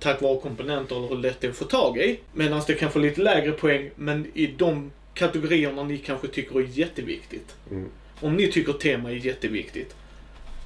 tack 0.00 0.22
vare 0.22 0.40
komponenter 0.40 0.96
eller 0.96 1.08
hur 1.08 1.16
lätt 1.16 1.40
det 1.40 1.46
är 1.46 1.50
att 1.50 1.56
få 1.56 1.64
tag 1.64 1.98
i. 1.98 2.20
Medan 2.32 2.62
det 2.66 2.74
kan 2.74 2.90
få 2.90 2.98
lite 2.98 3.20
lägre 3.20 3.52
poäng, 3.52 3.90
men 3.96 4.30
i 4.34 4.46
de 4.46 4.90
kategorierna 5.14 5.84
ni 5.84 5.98
kanske 5.98 6.28
tycker 6.28 6.60
är 6.60 6.66
jätteviktigt. 6.70 7.56
Mm. 7.70 7.90
Om 8.20 8.36
ni 8.36 8.52
tycker 8.52 8.72
tema 8.72 9.10
är 9.10 9.14
jätteviktigt, 9.14 9.94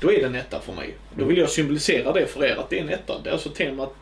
då 0.00 0.12
är 0.12 0.20
det 0.20 0.26
en 0.26 0.34
etta 0.34 0.60
för 0.60 0.72
mig. 0.72 0.94
Då 1.16 1.24
vill 1.24 1.38
jag 1.38 1.50
symbolisera 1.50 2.12
det 2.12 2.26
för 2.26 2.44
er, 2.44 2.56
att 2.56 2.70
det 2.70 2.78
är 2.78 2.82
en 2.82 2.88
etta. 2.88 3.20
Det 3.24 3.30
är 3.30 3.32
alltså 3.32 3.48
temat, 3.48 3.94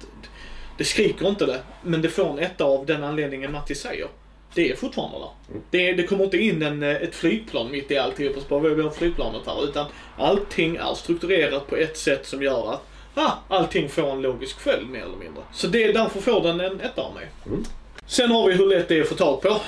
det 0.79 0.85
skriker 0.85 1.29
inte 1.29 1.47
det, 1.47 1.61
men 1.83 2.03
det 2.03 2.09
får 2.09 2.31
en 2.31 2.39
etta 2.39 2.65
av 2.65 2.87
den 2.87 3.05
anledningen 3.05 3.53
Matti 3.53 3.75
säger. 3.75 4.09
Det 4.55 4.71
är 4.71 4.77
fortfarande 4.77 5.19
där. 5.19 5.31
Mm. 5.51 5.63
Det, 5.71 5.93
det 5.93 6.03
kommer 6.03 6.25
inte 6.25 6.39
in 6.39 6.63
en, 6.63 6.83
eh, 6.83 6.89
ett 6.97 7.15
flygplan 7.15 7.71
mitt 7.71 7.91
i 7.91 7.99
alltihopa, 7.99 8.41
så 8.41 8.47
bara 8.49 8.75
vi 8.75 8.83
har 8.83 8.91
flygplanet 8.91 9.43
här. 9.47 9.65
Utan 9.65 9.87
allting 10.19 10.77
är 10.77 10.95
strukturerat 10.95 11.67
på 11.67 11.77
ett 11.77 11.97
sätt 11.99 12.27
som 12.27 12.43
gör 12.43 12.73
att 12.73 12.87
ah, 13.15 13.33
allting 13.49 13.89
får 13.89 14.11
en 14.13 14.23
logisk 14.23 14.61
följd 14.61 14.89
mer 14.89 15.01
eller 15.03 15.17
mindre. 15.17 15.43
Så 15.53 15.67
det, 15.67 15.93
därför 15.93 16.21
får 16.21 16.43
den 16.43 16.61
en 16.61 16.81
etta 16.81 17.03
av 17.03 17.15
mig. 17.15 17.27
Mm. 17.47 17.65
Sen 18.07 18.31
har 18.31 18.47
vi 18.49 18.55
hur 18.55 18.67
lätt 18.67 18.89
det 18.89 18.97
är 18.99 19.03
att 19.03 19.09
få 19.09 19.15
tag 19.15 19.43
på. 19.43 19.61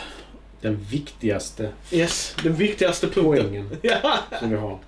Den 0.60 0.76
viktigaste 0.90 1.68
Yes, 1.92 2.36
den 2.42 2.54
viktigaste 2.54 3.06
punkten. 3.08 3.24
poängen 3.24 3.70
Ja. 3.82 4.18
som 4.38 4.50
vi 4.50 4.56
har. 4.56 4.78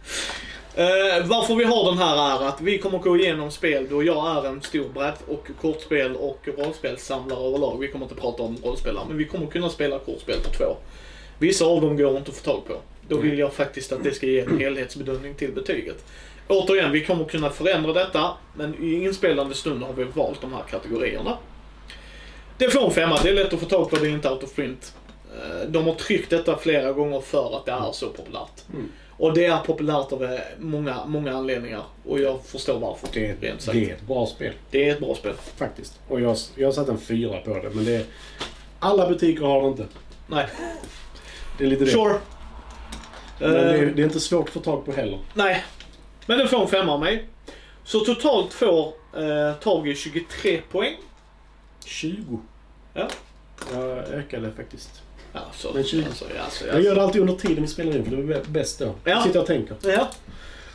Eh, 0.77 1.27
varför 1.27 1.55
vi 1.55 1.65
har 1.65 1.91
den 1.91 1.99
här 1.99 2.17
är 2.17 2.49
att 2.49 2.61
vi 2.61 2.79
kommer 2.79 2.99
gå 2.99 3.17
igenom 3.17 3.51
spel 3.51 3.87
då 3.91 4.03
jag 4.03 4.37
är 4.37 4.49
en 4.49 4.63
stor 4.63 4.89
brett 4.89 5.25
och 5.29 5.49
kortspel 5.61 6.17
och 6.17 6.49
rollspelssamlare 6.59 7.47
överlag. 7.49 7.79
Vi 7.81 7.89
kommer 7.89 8.05
inte 8.05 8.15
prata 8.15 8.43
om 8.43 8.57
rollspelare, 8.65 9.05
men 9.09 9.17
vi 9.17 9.25
kommer 9.25 9.47
kunna 9.47 9.71
spela 9.71 9.99
kortspel 9.99 10.37
på 10.41 10.51
två. 10.51 10.77
Vissa 11.39 11.65
av 11.65 11.81
dem 11.81 11.97
går 11.97 12.17
inte 12.17 12.31
att 12.31 12.37
få 12.37 12.45
tag 12.45 12.67
på. 12.67 12.75
Då 13.09 13.17
vill 13.17 13.39
jag 13.39 13.53
faktiskt 13.53 13.93
att 13.93 14.05
det 14.05 14.15
ska 14.15 14.27
ge 14.27 14.41
en 14.41 14.59
helhetsbedömning 14.59 15.35
till 15.35 15.53
betyget. 15.53 16.05
Återigen, 16.49 16.93
vi 16.93 17.05
kommer 17.05 17.25
kunna 17.25 17.51
förändra 17.51 17.93
detta, 17.93 18.31
men 18.57 18.85
i 18.85 19.05
inspelande 19.05 19.55
stund 19.55 19.83
har 19.83 19.93
vi 19.93 20.05
valt 20.05 20.41
de 20.41 20.53
här 20.53 20.63
kategorierna. 20.71 21.39
Det 22.59 22.71
får 22.71 22.85
en 22.85 22.91
femma, 22.91 23.19
det 23.23 23.29
är 23.29 23.35
lätt 23.35 23.53
att 23.53 23.61
få 23.61 23.67
tag 23.67 23.91
på, 23.91 23.97
det 23.97 24.07
är 24.07 24.11
inte 24.11 24.31
out 24.31 24.43
of 24.43 24.55
print. 24.55 24.95
Eh, 25.37 25.69
de 25.69 25.85
har 25.85 25.95
tryckt 25.95 26.31
detta 26.31 26.59
flera 26.59 26.93
gånger 26.93 27.21
för 27.21 27.57
att 27.57 27.67
det 27.67 27.73
är 27.73 27.93
så 27.93 28.09
populärt. 28.09 28.69
Mm. 28.73 28.89
Och 29.17 29.35
det 29.35 29.45
är 29.45 29.59
populärt 29.59 30.13
av 30.13 30.25
eh, 30.25 30.41
många, 30.59 31.05
många 31.07 31.33
anledningar. 31.33 31.83
Och 32.07 32.21
jag 32.21 32.45
förstår 32.45 32.79
varför. 32.79 33.09
Det, 33.13 33.43
rent 33.43 33.73
det 33.73 33.91
är 33.91 33.95
ett 33.95 34.07
bra 34.07 34.27
spel 34.27 34.53
det 34.71 34.89
är 34.89 34.93
ett 34.93 35.01
bra 35.01 35.15
spel. 35.15 35.35
faktiskt. 35.57 36.01
Och 36.09 36.21
jag, 36.21 36.37
jag 36.55 36.69
har 36.69 36.73
satt 36.73 36.89
en 36.89 36.99
fyra 36.99 37.41
på 37.41 37.55
det, 37.55 37.71
men 37.73 37.85
det 37.85 37.95
är, 37.95 38.05
alla 38.79 39.09
butiker 39.09 39.45
har 39.45 39.63
det 39.63 39.69
inte. 39.69 39.87
Nej. 40.27 40.47
Det 41.59 41.65
är 41.65 41.69
lite 41.69 41.85
det. 41.85 41.91
Sure. 41.91 42.19
Men 43.39 43.51
det, 43.51 43.75
Eh, 43.75 43.81
är, 43.81 43.87
det 43.87 44.03
är 44.03 44.05
inte 44.05 44.21
svårt 44.21 44.47
att 44.49 44.53
få 44.55 44.61
tag 44.61 44.85
på 44.85 44.93
heller. 44.93 45.19
Nej. 45.35 45.65
Men 46.27 46.39
den 46.39 46.49
får 46.49 46.63
en 46.63 46.69
femma 46.69 46.93
av 46.93 47.01
mig. 47.01 47.29
Så 47.85 48.01
totalt 48.01 48.53
får 48.53 48.87
eh, 49.17 49.55
Tage 49.55 49.97
23 49.97 50.61
poäng. 50.71 50.95
20. 51.85 52.41
Ja. 52.95 53.09
Jag 53.73 53.99
ökade 53.99 54.53
faktiskt. 54.53 55.03
Alltså, 55.35 55.71
Men 55.75 55.85
20. 55.85 56.05
alltså, 56.07 56.25
alltså, 56.45 56.67
Jag 56.67 56.83
gör 56.83 56.95
det 56.95 57.03
alltid 57.03 57.21
under 57.21 57.35
tiden 57.35 57.63
vi 57.63 57.69
spelar 57.69 57.97
in, 57.97 58.05
för 58.05 58.17
det 58.17 58.35
är 58.37 58.45
bäst 58.49 58.79
då. 58.79 58.95
Ja. 59.05 59.23
Sitter 59.23 59.41
och 59.41 59.47
tänker. 59.47 59.77
Ja. 59.83 60.09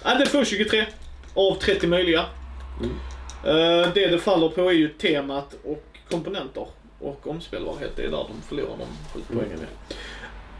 ja, 0.03 0.15
det 0.15 0.25
får 0.25 0.43
23 0.45 0.85
av 1.33 1.55
30 1.55 1.87
möjliga. 1.87 2.25
Mm. 2.79 2.91
Eh, 3.83 3.89
det 3.93 4.07
det 4.07 4.19
faller 4.19 4.49
på 4.49 4.61
är 4.69 4.73
ju 4.73 4.89
temat 4.89 5.55
och 5.65 5.83
komponenter. 6.09 6.67
Och 6.99 7.27
omspelbarhet, 7.27 7.91
det 7.95 8.01
är 8.01 8.11
där 8.11 8.25
de 8.29 8.41
förlorar 8.47 8.69
de 8.79 8.85
sju 9.13 9.19
Mm. 9.31 9.43
poängen. 9.45 9.59
i. 9.63 9.93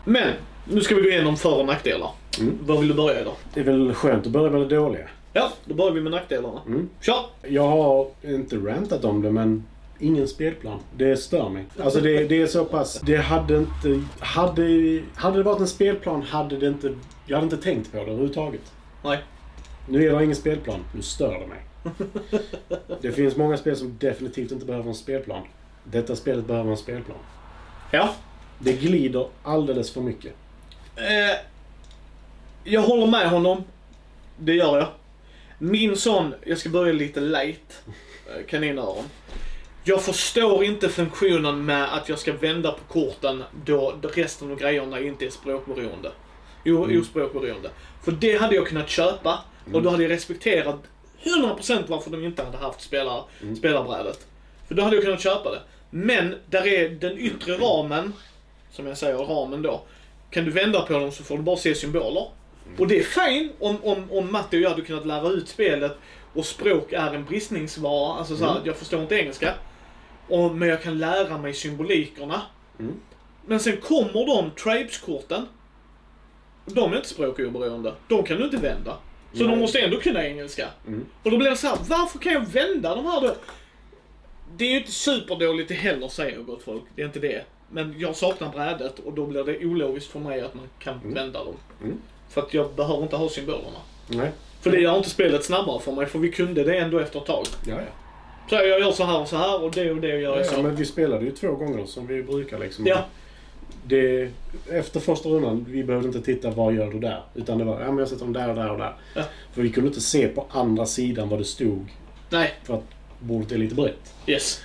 Men, 0.06 0.34
nu 0.66 0.82
ska 0.82 0.96
vi 0.96 1.02
gå 1.02 1.10
igenom 1.10 1.38
för 1.38 1.60
och 1.60 1.66
nackdelar. 1.66 2.12
Mm. 2.40 2.58
Var 2.62 2.78
vill 2.80 2.88
du 2.88 2.94
börja 2.94 3.22
idag? 3.22 3.34
Det 3.54 3.60
är 3.60 3.64
väl 3.64 3.94
skönt 3.94 4.26
att 4.26 4.32
börja 4.32 4.50
med 4.52 4.62
det 4.62 4.76
dåliga. 4.76 5.08
Ja, 5.34 5.52
då 5.66 5.74
börjar 5.74 5.92
vi 5.92 6.02
med 6.02 6.12
nackdelarna. 6.12 6.62
Mm. 6.68 6.90
Kör! 7.02 7.26
Jag 7.48 7.68
har 7.68 8.08
inte 8.22 8.56
rantat 8.56 9.06
om 9.06 9.22
det, 9.22 9.32
men 9.32 9.66
ingen 10.00 10.28
spelplan. 10.28 10.80
Det 10.98 11.18
stör 11.18 11.50
mig. 11.50 11.66
Alltså 11.80 12.02
det, 12.02 12.24
det 12.24 12.42
är 12.42 12.48
så 12.48 12.66
pass... 12.66 13.02
Det 13.04 13.18
hade 13.18 13.58
inte... 13.58 14.04
Hade, 14.20 15.02
hade 15.16 15.38
det 15.38 15.44
varit 15.44 15.60
en 15.60 15.68
spelplan 15.68 16.22
hade 16.22 16.58
det 16.58 16.68
inte... 16.68 16.96
Jag 17.26 17.38
hade 17.38 17.46
inte 17.46 17.58
tänkt 17.58 17.92
på 17.92 17.98
det 17.98 18.04
överhuvudtaget. 18.04 18.74
Nej. 19.04 19.20
Nu 19.88 20.08
är 20.08 20.18
det 20.18 20.24
ingen 20.24 20.36
spelplan. 20.36 20.80
Nu 20.96 21.02
stör 21.02 21.40
det 21.40 21.48
mig. 21.48 21.60
Det 23.02 23.12
finns 23.12 23.36
många 23.36 23.58
spel 23.58 23.76
som 23.76 23.98
definitivt 24.00 24.52
inte 24.52 24.66
behöver 24.66 24.90
en 24.90 24.96
spelplan. 24.96 25.44
Detta 25.84 26.16
spelet 26.16 26.46
behöver 26.46 26.72
en 26.72 26.78
spelplan. 26.78 27.18
Ja. 27.92 28.14
Det 28.60 28.74
glider 28.74 29.28
alldeles 29.44 29.92
för 29.92 30.02
mycket. 30.02 30.34
Eh, 30.96 31.38
jag 32.64 32.82
håller 32.82 33.08
med 33.08 33.30
honom. 33.30 33.64
Det 34.38 34.54
gör 34.54 34.78
jag. 34.78 34.88
Min 35.58 35.98
sån, 35.98 36.34
jag 36.46 36.58
ska 36.58 36.70
börja 36.70 36.94
lite 36.94 37.20
light, 37.20 37.84
eh, 38.28 38.46
kaninöron. 38.48 39.04
Jag 39.84 40.02
förstår 40.04 40.64
inte 40.64 40.90
funktionen 40.90 41.66
med 41.66 41.94
att 41.94 42.10
jag 42.10 42.20
ska 42.20 42.34
vända 42.34 42.72
på 42.72 42.94
korten 42.94 43.44
då 43.66 43.94
resten 44.14 44.52
av 44.52 44.58
grejerna 44.60 45.00
inte 45.00 45.26
är 45.26 45.30
språkberoende. 45.30 46.12
O, 46.66 46.84
Mm. 46.84 47.02
Ospråkberoende. 47.02 47.70
För 48.04 48.12
det 48.12 48.38
hade 48.38 48.56
jag 48.56 48.68
kunnat 48.68 48.90
köpa 48.90 49.40
och 49.74 49.82
då 49.82 49.90
hade 49.90 50.04
jag 50.04 50.12
respekterat 50.12 50.76
100% 51.24 51.84
varför 51.88 52.12
de 52.12 52.24
inte 52.26 52.44
hade 52.44 52.58
haft 52.58 52.82
spelar, 52.82 53.24
Mm. 53.42 53.56
spelarbrädet. 53.56 54.28
För 54.68 54.76
då 54.76 54.84
hade 54.84 54.96
jag 54.96 55.06
kunnat 55.06 55.22
köpa 55.22 55.52
det. 55.52 55.60
Men 55.90 56.36
där 56.50 56.68
är 56.68 56.90
den 56.90 57.18
yttre 57.18 57.54
ramen, 57.58 58.14
som 58.72 58.88
jag 58.88 58.98
säger, 58.98 59.18
ramen 59.18 59.62
då. 59.62 59.82
Kan 60.32 60.46
du 60.46 60.52
vända 60.52 60.82
på 60.82 60.94
dem 60.94 61.12
så 61.12 61.24
får 61.24 61.38
du 61.38 61.44
bara 61.44 61.58
se 61.58 61.76
symboler. 61.76 62.28
Och 62.78 62.88
det 62.88 63.00
är 63.00 63.04
fine 63.04 63.50
om, 63.60 63.78
om, 63.84 64.12
om 64.12 64.32
Matti 64.32 64.58
och 64.58 64.62
jag 64.62 64.70
hade 64.70 64.82
kunnat 64.82 65.06
lära 65.06 65.30
ut 65.30 65.48
spelet 65.50 65.98
och 66.34 66.46
språk 66.46 66.94
är 66.94 67.14
en 67.14 67.26
bristningsvara. 67.26 68.14
Alltså 68.20 68.38
så 68.38 68.44
här, 68.46 68.52
Mm. 68.52 68.64
jag 68.66 68.76
förstår 68.76 69.02
inte 69.02 69.16
engelska. 69.16 69.54
Och, 70.30 70.56
men 70.56 70.70
jag 70.70 70.82
kan 70.84 70.98
lära 71.00 71.38
mig 71.38 71.54
symbolikerna. 71.54 72.42
Mm. 72.80 72.94
Men 73.46 73.60
sen 73.60 73.78
kommer 73.78 74.26
de 74.26 74.52
tribes-korten. 74.52 75.46
De 76.66 76.92
är 76.94 76.98
inte 76.98 77.10
språkoberoende. 77.10 77.94
De 78.08 78.24
kan 78.24 78.38
du 78.38 78.44
inte 78.44 78.58
vända. 78.58 78.98
Så 79.34 79.44
Nej. 79.44 79.48
de 79.48 79.60
måste 79.60 79.80
ändå 79.80 79.98
kunna 80.00 80.26
engelska. 80.28 80.68
Mm. 80.88 81.06
Och 81.24 81.32
då 81.32 81.38
blir 81.38 81.50
det 81.50 81.56
så 81.56 81.68
här, 81.68 81.78
varför 81.88 82.20
kan 82.20 82.34
jag 82.34 82.46
vända 82.46 82.96
de 82.96 83.06
här 83.06 83.22
då? 83.22 83.36
Det 84.58 84.66
är 84.66 84.70
ju 84.72 84.78
inte 84.78 84.92
superdåligt 84.92 85.72
heller 85.72 86.08
säger 86.08 86.40
gott 86.40 86.64
folk. 86.64 86.84
Det 86.96 87.02
är 87.02 87.06
inte 87.06 87.20
det. 87.20 87.44
Men 87.72 87.96
jag 88.00 88.16
saknar 88.16 88.50
brädet 88.50 89.00
och 89.00 89.14
då 89.14 89.26
blir 89.26 89.44
det 89.44 89.66
ologiskt 89.66 90.12
för 90.12 90.20
mig 90.20 90.42
att 90.42 90.54
man 90.54 90.66
kan 90.80 90.94
Mm. 91.00 91.14
vända 91.14 91.44
dem. 91.44 91.56
Mm. 91.84 91.98
För 92.30 92.42
att 92.42 92.54
jag 92.54 92.72
behöver 92.76 93.04
inte 93.04 93.16
ha 93.16 93.30
symbolerna. 93.30 93.78
Nej. 94.08 94.32
För 94.62 94.72
det 94.72 94.80
gör 94.80 94.98
inte 94.98 95.10
spelet 95.10 95.44
snabbare 95.46 95.80
för 95.80 95.92
mig, 95.92 96.06
för 96.06 96.20
vi 96.20 96.32
kunde 96.32 96.64
det 96.64 96.78
ändå 96.78 97.00
efter 97.00 97.20
ett 97.20 97.26
tag. 97.26 97.46
Ja, 97.68 97.76
ja. 97.76 97.82
Så 98.50 98.56
jag 98.56 98.80
gör 98.80 98.92
så 98.92 99.04
här 99.04 99.22
och 99.22 99.28
så 99.28 99.38
här 99.38 99.64
och 99.64 99.72
det 99.72 99.92
och 99.92 99.98
det 100.02 100.08
gör 100.08 100.18
jag 100.20 100.40
ja, 100.40 100.44
så. 100.44 100.62
men 100.62 100.76
vi 100.76 100.86
spelade 100.86 101.26
ju 101.26 101.32
två 101.32 101.52
gånger 101.52 101.86
som 101.86 102.08
vi 102.08 102.24
brukar 102.24 102.60
liksom. 102.60 102.86
Ja, 102.88 103.06
Det, 103.84 104.30
efter 104.70 105.00
första 105.00 105.30
rundan, 105.30 105.66
vi 105.70 105.84
behövde 105.84 106.08
inte 106.08 106.22
titta 106.22 106.50
vad 106.50 106.74
gör 106.74 106.92
du 106.92 107.00
där. 107.00 107.24
Utan 107.36 107.58
det 107.58 107.64
var, 107.64 107.82
ja 107.82 107.88
men 107.88 107.98
jag 107.98 108.08
sätter 108.08 108.24
dem 108.26 108.34
där 108.34 108.50
och 108.50 108.56
där 108.56 108.72
och 108.72 108.78
där. 108.78 108.94
Ja. 109.16 109.22
För 109.54 109.62
vi 109.62 109.70
kunde 109.70 109.88
inte 109.88 110.02
se 110.02 110.28
på 110.28 110.46
andra 110.52 110.86
sidan 110.86 111.30
vad 111.30 111.40
det 111.40 111.46
stod. 111.46 111.86
nej, 112.30 112.52
För 112.64 112.74
att 112.74 112.84
bordet 113.20 113.52
är 113.52 113.58
lite 113.58 113.76
brett. 113.76 114.14
yes. 114.28 114.62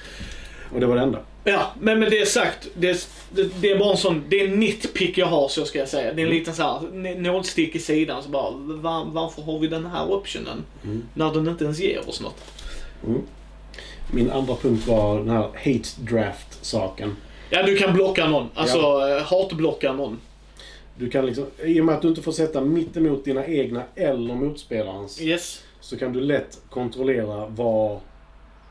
Och 0.75 0.81
det 0.81 0.87
var 0.87 0.97
det 0.97 1.03
enda. 1.03 1.19
Ja, 1.45 1.73
men 1.81 1.99
med 1.99 2.11
det 2.11 2.29
sagt, 2.29 2.69
det, 2.75 3.09
det, 3.31 3.51
det 3.61 3.71
är 3.71 3.79
bara 3.79 3.91
en 3.91 3.97
sån, 3.97 4.25
det 4.29 4.41
är 4.41 4.49
en 4.49 4.61
nitpick 4.61 5.19
jag 5.19 5.27
har 5.27 5.49
så 5.49 5.65
ska 5.65 5.79
jag 5.79 5.89
säga. 5.89 6.13
Det 6.13 6.23
är 6.23 6.27
en 6.27 6.33
liten 6.33 6.55
så 6.55 6.63
här 6.63 7.15
nålstick 7.21 7.75
i 7.77 7.79
sidan 7.79 8.23
så 8.23 8.29
bara, 8.29 8.51
var, 8.57 9.05
varför 9.05 9.43
har 9.43 9.59
vi 9.59 9.67
den 9.67 9.87
här 9.87 10.13
optionen? 10.13 10.65
Mm. 10.85 11.03
När 11.15 11.33
den 11.35 11.49
inte 11.49 11.65
ens 11.65 11.79
ger 11.81 12.09
oss 12.09 12.21
något. 12.21 12.45
Mm. 13.07 13.21
Min 14.13 14.31
andra 14.31 14.57
punkt 14.57 14.87
var 14.87 15.19
den 15.19 15.31
här 15.31 15.43
hate 15.43 15.89
draft-saken. 15.99 17.17
Ja, 17.51 17.63
du 17.63 17.77
kan 17.77 17.95
blocka 17.95 18.29
någon. 18.29 18.49
Alltså, 18.55 18.79
ja. 18.79 19.21
hatblocka 19.25 19.93
någon. 19.93 20.21
Du 20.97 21.11
kan 21.11 21.27
liksom, 21.27 21.47
I 21.65 21.81
och 21.81 21.85
med 21.85 21.95
att 21.95 22.03
du 22.03 22.09
inte 22.09 22.23
får 22.23 22.33
sätta 22.33 22.61
mitt 22.61 22.97
emot 22.97 23.25
dina 23.25 23.47
egna 23.47 23.83
eller 23.95 24.35
motspelarens 24.35 25.23
Yes. 25.23 25.63
så 25.81 25.99
kan 25.99 26.13
du 26.13 26.21
lätt 26.21 26.61
kontrollera 26.71 27.47
var 27.47 28.01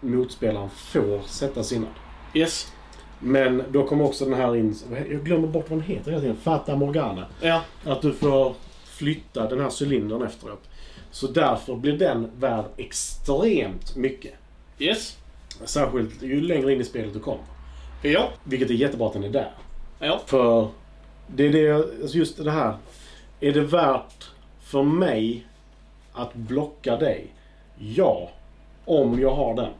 motspelaren 0.02 0.70
får 0.70 1.28
sätta 1.28 1.64
sina. 1.64 1.88
Yes. 2.34 2.72
Men 3.20 3.64
då 3.72 3.88
kommer 3.88 4.06
också 4.06 4.26
den 4.26 4.34
här 4.34 4.56
in, 4.56 4.76
jag 5.10 5.26
glömmer 5.26 5.48
bort 5.48 5.70
vad 5.70 5.80
den 5.80 5.88
heter 5.88 6.12
hela 6.12 6.22
tiden, 6.22 6.38
Fata 6.44 6.76
Morgana. 6.76 7.26
Ja. 7.42 7.62
Att 7.84 8.02
du 8.02 8.14
får 8.14 8.54
flytta 8.86 9.50
den 9.50 9.60
här 9.60 9.72
cylindern 9.82 10.22
efteråt. 10.22 10.70
Så 11.12 11.28
därför 11.28 11.76
blir 11.76 11.94
den 11.94 12.32
värd 12.40 12.66
extremt 12.78 13.96
mycket. 13.96 14.34
Yes. 14.80 15.18
Särskilt 15.66 16.22
ju 16.22 16.42
längre 16.42 16.74
in 16.74 16.82
i 16.82 16.84
spelet 16.84 17.14
du 17.14 17.20
kommer. 17.20 17.44
Ja. 18.02 18.30
Vilket 18.44 18.70
är 18.70 18.74
jättebra 18.74 19.08
att 19.08 19.14
den 19.14 19.24
är 19.24 19.30
där. 19.30 19.52
Ja. 20.00 20.22
För 20.26 20.68
det 21.28 21.44
är 21.44 21.52
det, 21.52 21.72
alltså 22.02 22.18
just 22.18 22.44
det 22.44 22.52
här. 22.52 22.78
Är 23.40 23.52
det 23.52 23.62
värt 23.62 24.30
för 24.62 24.84
mig 24.84 25.48
att 26.14 26.34
blocka 26.34 26.98
dig? 26.98 27.28
Ja. 27.78 28.30
Om 28.86 29.20
jag 29.20 29.36
har 29.36 29.56
den. 29.56 29.72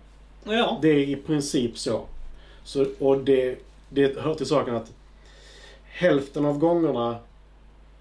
Ja. 0.44 0.80
Det 0.82 0.90
är 0.90 0.98
i 0.98 1.16
princip 1.16 1.78
så. 1.78 2.02
så 2.64 2.86
och 3.00 3.18
det, 3.18 3.60
det 3.90 4.18
hör 4.18 4.34
till 4.34 4.46
saken 4.46 4.76
att 4.76 4.92
hälften 5.84 6.46
av 6.46 6.58
gångerna, 6.60 7.18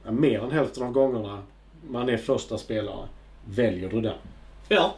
ja, 0.04 0.10
mer 0.10 0.40
än 0.40 0.50
hälften 0.50 0.82
av 0.82 0.92
gångerna 0.92 1.42
man 1.88 2.08
är 2.08 2.16
första 2.16 2.58
spelare, 2.58 3.08
väljer 3.44 3.88
du 3.88 4.00
den. 4.00 4.18
Ja. 4.68 4.94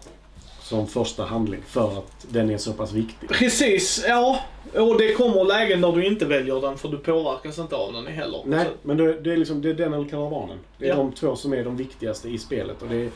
Som 0.64 0.87
första 0.87 1.24
handling 1.24 1.62
för 1.66 1.98
att 1.98 2.27
den 2.31 2.50
är 2.50 2.59
så 2.59 2.72
pass 2.72 2.92
viktig. 2.92 3.29
Precis, 3.29 4.05
ja. 4.09 4.40
Och 4.74 4.98
det 4.98 5.12
kommer 5.12 5.44
lägen 5.44 5.81
där 5.81 5.92
du 5.92 6.07
inte 6.07 6.24
väljer 6.24 6.61
den 6.61 6.79
för 6.79 6.88
du 6.88 6.98
påverkas 6.98 7.59
inte 7.59 7.77
av 7.77 7.92
den 7.92 8.07
heller. 8.07 8.42
Nej, 8.46 8.64
Så, 8.64 8.70
men 8.83 8.96
det, 8.96 9.20
det 9.20 9.33
är 9.33 9.37
liksom 9.37 9.62
det 9.62 9.70
är 9.70 9.74
den 9.74 9.94
eller 9.94 10.09
karavanen. 10.09 10.59
Det 10.79 10.85
är 10.85 10.88
Ja. 10.88 10.96
de 10.96 11.12
två 11.12 11.37
som 11.37 11.53
är 11.55 11.64
de 11.64 11.77
viktigaste 11.77 12.29
i 12.29 12.38
spelet 12.38 12.83
och 12.83 12.88
det 12.88 12.96
är 12.96 13.11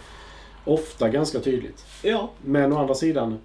ofta 0.64 1.08
ganska 1.08 1.40
tydligt. 1.40 1.84
ja, 2.02 2.30
Men 2.44 2.72
å 2.72 2.78
andra 2.78 2.94
sidan, 2.94 3.38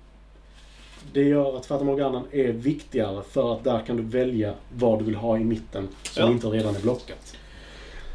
det 1.14 1.22
gör 1.24 1.58
att 1.58 1.66
Fata 1.66 1.84
Morganan 1.84 2.24
är 2.32 2.48
viktigare 2.52 3.22
för 3.32 3.54
att 3.54 3.64
där 3.64 3.80
kan 3.88 3.98
du 3.98 4.04
välja 4.04 4.54
vad 4.76 5.00
du 5.00 5.06
vill 5.06 5.16
ha 5.16 5.38
i 5.38 5.44
mitten 5.44 5.88
som 6.04 6.24
Ja. 6.24 6.32
inte 6.32 6.48
redan 6.48 6.76
är 6.76 6.80
blockat. 6.80 7.36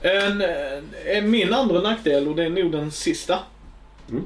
En, 0.02 0.42
en, 1.06 1.30
min 1.30 1.54
andra 1.54 1.80
nackdel, 1.80 2.28
och 2.28 2.36
det 2.36 2.44
är 2.44 2.50
nog 2.50 2.72
den 2.72 2.90
sista, 2.90 3.38
Mm. 4.10 4.24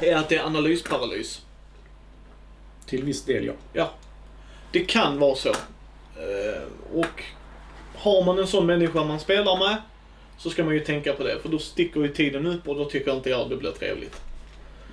Är 0.00 0.16
att 0.16 0.28
det 0.28 0.36
är 0.36 0.44
analysparalys. 0.44 1.40
Till 2.86 3.04
viss 3.04 3.24
del 3.24 3.44
ja. 3.46 3.52
Ja, 3.72 3.90
det 4.72 4.80
kan 4.80 5.18
vara 5.18 5.34
så. 5.34 5.48
Eh, 5.48 6.62
Och 6.94 7.22
har 7.96 8.24
man 8.24 8.38
en 8.38 8.46
sån 8.46 8.66
människa 8.66 9.04
man 9.04 9.20
spelar 9.20 9.58
med 9.58 9.76
så 10.38 10.50
ska 10.50 10.64
man 10.64 10.74
ju 10.74 10.80
tänka 10.80 11.12
på 11.12 11.22
det. 11.22 11.38
För 11.42 11.48
då 11.48 11.58
sticker 11.58 12.00
ju 12.00 12.08
tiden 12.08 12.46
upp 12.46 12.68
och 12.68 12.76
då 12.76 12.84
tycker 12.84 13.16
inte 13.16 13.30
jag 13.30 13.50
det 13.50 13.56
blir 13.56 13.70
trevligt. 13.70 14.20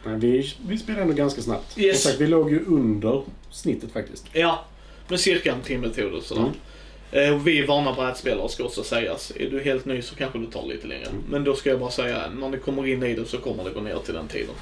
Men 0.04 0.20
vi, 0.20 0.54
vi 0.68 0.78
spelade 0.78 1.02
ändå 1.02 1.14
ganska 1.14 1.42
snabbt. 1.42 1.78
Yes. 1.78 2.04
Sagt, 2.04 2.20
vi 2.20 2.28
låg 2.28 2.52
ju 2.52 2.66
under 2.66 3.24
snittet 3.52 3.92
faktiskt. 3.92 4.26
Ja, 4.34 4.66
med 5.08 5.20
cirka 5.20 5.54
en 5.54 5.62
timme 5.62 5.90
tog 5.90 6.12
det 6.12 6.22
sådär. 6.22 6.42
Mm. 6.42 7.34
Eh, 7.36 7.44
vi 7.44 7.60
är 7.60 7.68
vana 7.68 7.94
brädspelare 7.94 8.50
ska 8.50 8.64
också 8.64 8.84
sägas. 8.84 9.32
Är 9.36 9.50
du 9.50 9.62
helt 9.62 9.86
ny 9.86 10.02
så 10.02 10.16
kanske 10.16 10.40
det 10.40 10.52
tar 10.52 10.66
lite 10.66 10.88
längre. 10.88 11.06
Mm. 11.06 11.24
Men 11.30 11.44
då 11.44 11.56
ska 11.56 11.70
jag 11.70 11.80
bara 11.80 11.92
säga, 11.92 12.30
när 12.30 12.50
det 12.50 12.58
kommer 12.58 12.88
in 12.88 13.04
i 13.04 13.16
det 13.16 13.26
så 13.26 13.38
kommer 13.38 13.64
det 13.64 13.70
gå 13.70 13.82
ner 13.82 13.98
till 14.06 14.14
den 14.14 14.28
tiden. 14.28 14.56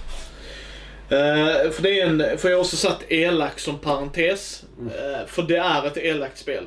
Eh, 1.09 1.71
för 1.71 1.81
det 1.81 1.99
är 2.01 2.05
en, 2.07 2.37
för 2.37 2.49
jag 2.49 2.55
har 2.57 2.61
också 2.61 2.75
satt 2.77 3.11
elak 3.11 3.59
som 3.59 3.79
parentes. 3.79 4.63
Mm. 4.79 4.93
Eh, 4.93 5.25
för 5.27 5.43
det 5.43 5.57
är 5.57 5.87
ett 5.87 5.97
elakt 5.97 6.37
spel. 6.37 6.63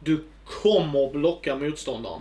Du 0.00 0.24
kommer 0.44 1.10
blocka 1.10 1.54
motståndaren. 1.56 2.20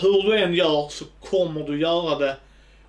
Hur 0.00 0.22
du 0.22 0.38
än 0.38 0.54
gör 0.54 0.88
så 0.88 1.04
kommer 1.20 1.64
du 1.64 1.80
göra 1.80 2.18
det. 2.18 2.36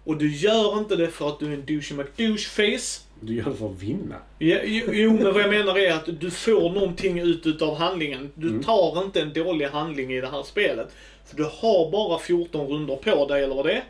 Och 0.03 0.17
du 0.17 0.35
gör 0.35 0.77
inte 0.77 0.95
det 0.95 1.07
för 1.07 1.27
att 1.27 1.39
du 1.39 1.47
är 1.47 1.53
en 1.53 1.65
douche 1.65 1.93
McDouche 1.93 2.49
face. 2.49 3.01
Du 3.19 3.35
gör 3.35 3.43
det 3.45 3.55
för 3.55 3.65
att 3.65 3.81
vinna. 3.81 4.15
Ja, 4.39 4.57
jo, 4.63 4.85
jo, 4.91 5.13
men 5.13 5.33
vad 5.33 5.41
jag 5.43 5.49
menar 5.49 5.77
är 5.77 5.93
att 5.93 6.19
du 6.19 6.31
får 6.31 6.69
någonting 6.69 7.19
ut 7.19 7.45
utav 7.47 7.75
handlingen. 7.77 8.31
Du 8.35 8.47
Mm. 8.47 8.63
tar 8.63 9.03
inte 9.03 9.21
en 9.21 9.33
dålig 9.33 9.65
handling 9.67 10.13
i 10.13 10.21
det 10.21 10.27
här 10.27 10.43
spelet. 10.43 10.87
För 11.25 11.37
du 11.37 11.43
har 11.43 11.91
bara 11.91 12.19
14 12.19 12.67
runder 12.67 12.95
på 12.95 13.25
dig, 13.25 13.43
eller 13.43 13.55
vad 13.55 13.65
det 13.65 13.73
är. 13.73 13.83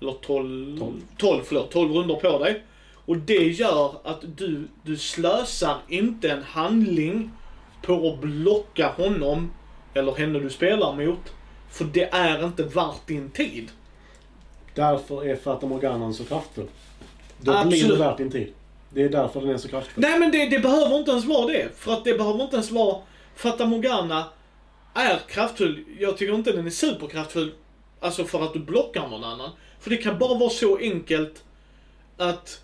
Eller 0.00 0.12
12, 0.12 0.78
12. 0.78 0.92
12, 1.16 1.42
förlåt, 1.44 1.70
12 1.70 1.92
runder 1.92 2.14
på 2.14 2.38
dig. 2.38 2.62
Och 2.94 3.16
det 3.16 3.48
gör 3.48 3.94
att 4.04 4.20
du, 4.36 4.68
du 4.82 4.96
slösar 4.96 5.76
inte 5.88 6.30
en 6.30 6.42
handling 6.42 7.30
på 7.82 8.08
att 8.08 8.20
blocka 8.20 8.88
honom, 8.88 9.50
eller 9.94 10.12
henne 10.12 10.38
du 10.38 10.50
spelar 10.50 10.96
mot. 10.96 11.32
För 11.70 11.84
det 11.84 12.14
är 12.14 12.44
inte 12.44 12.62
värt 12.62 13.06
din 13.06 13.30
tid. 13.30 13.68
Därför 14.74 15.24
är 15.24 15.36
Fata 15.36 15.66
Morganan 15.66 16.14
så 16.14 16.24
kraftfull. 16.24 16.66
Då 17.40 17.50
blir 17.50 17.60
Absolut. 17.60 17.88
det 17.88 18.04
värt 18.04 18.16
din 18.16 18.30
tid. 18.30 18.52
Det 18.90 19.02
är 19.02 19.08
därför 19.08 19.40
den 19.40 19.50
är 19.50 19.56
så 19.56 19.68
kraftfull. 19.68 20.02
Nej 20.02 20.18
men 20.18 20.30
det, 20.30 20.46
det 20.46 20.58
behöver 20.58 20.98
inte 20.98 21.10
ens 21.10 21.24
vara 21.24 21.46
det. 21.46 21.68
För 21.76 21.92
att 21.92 22.04
det 22.04 22.18
behöver 22.18 22.42
inte 22.42 22.56
ens 22.56 22.70
vara... 22.70 22.96
Fata 23.34 23.66
Morgana 23.66 24.24
är 24.94 25.18
kraftfull. 25.28 25.84
Jag 25.98 26.16
tycker 26.16 26.34
inte 26.34 26.52
den 26.52 26.66
är 26.66 26.70
superkraftfull. 26.70 27.52
Alltså 28.00 28.24
för 28.24 28.44
att 28.44 28.52
du 28.52 28.58
blockar 28.58 29.08
någon 29.08 29.24
annan. 29.24 29.50
För 29.80 29.90
det 29.90 29.96
kan 29.96 30.18
bara 30.18 30.38
vara 30.38 30.50
så 30.50 30.78
enkelt 30.78 31.44
att 32.16 32.60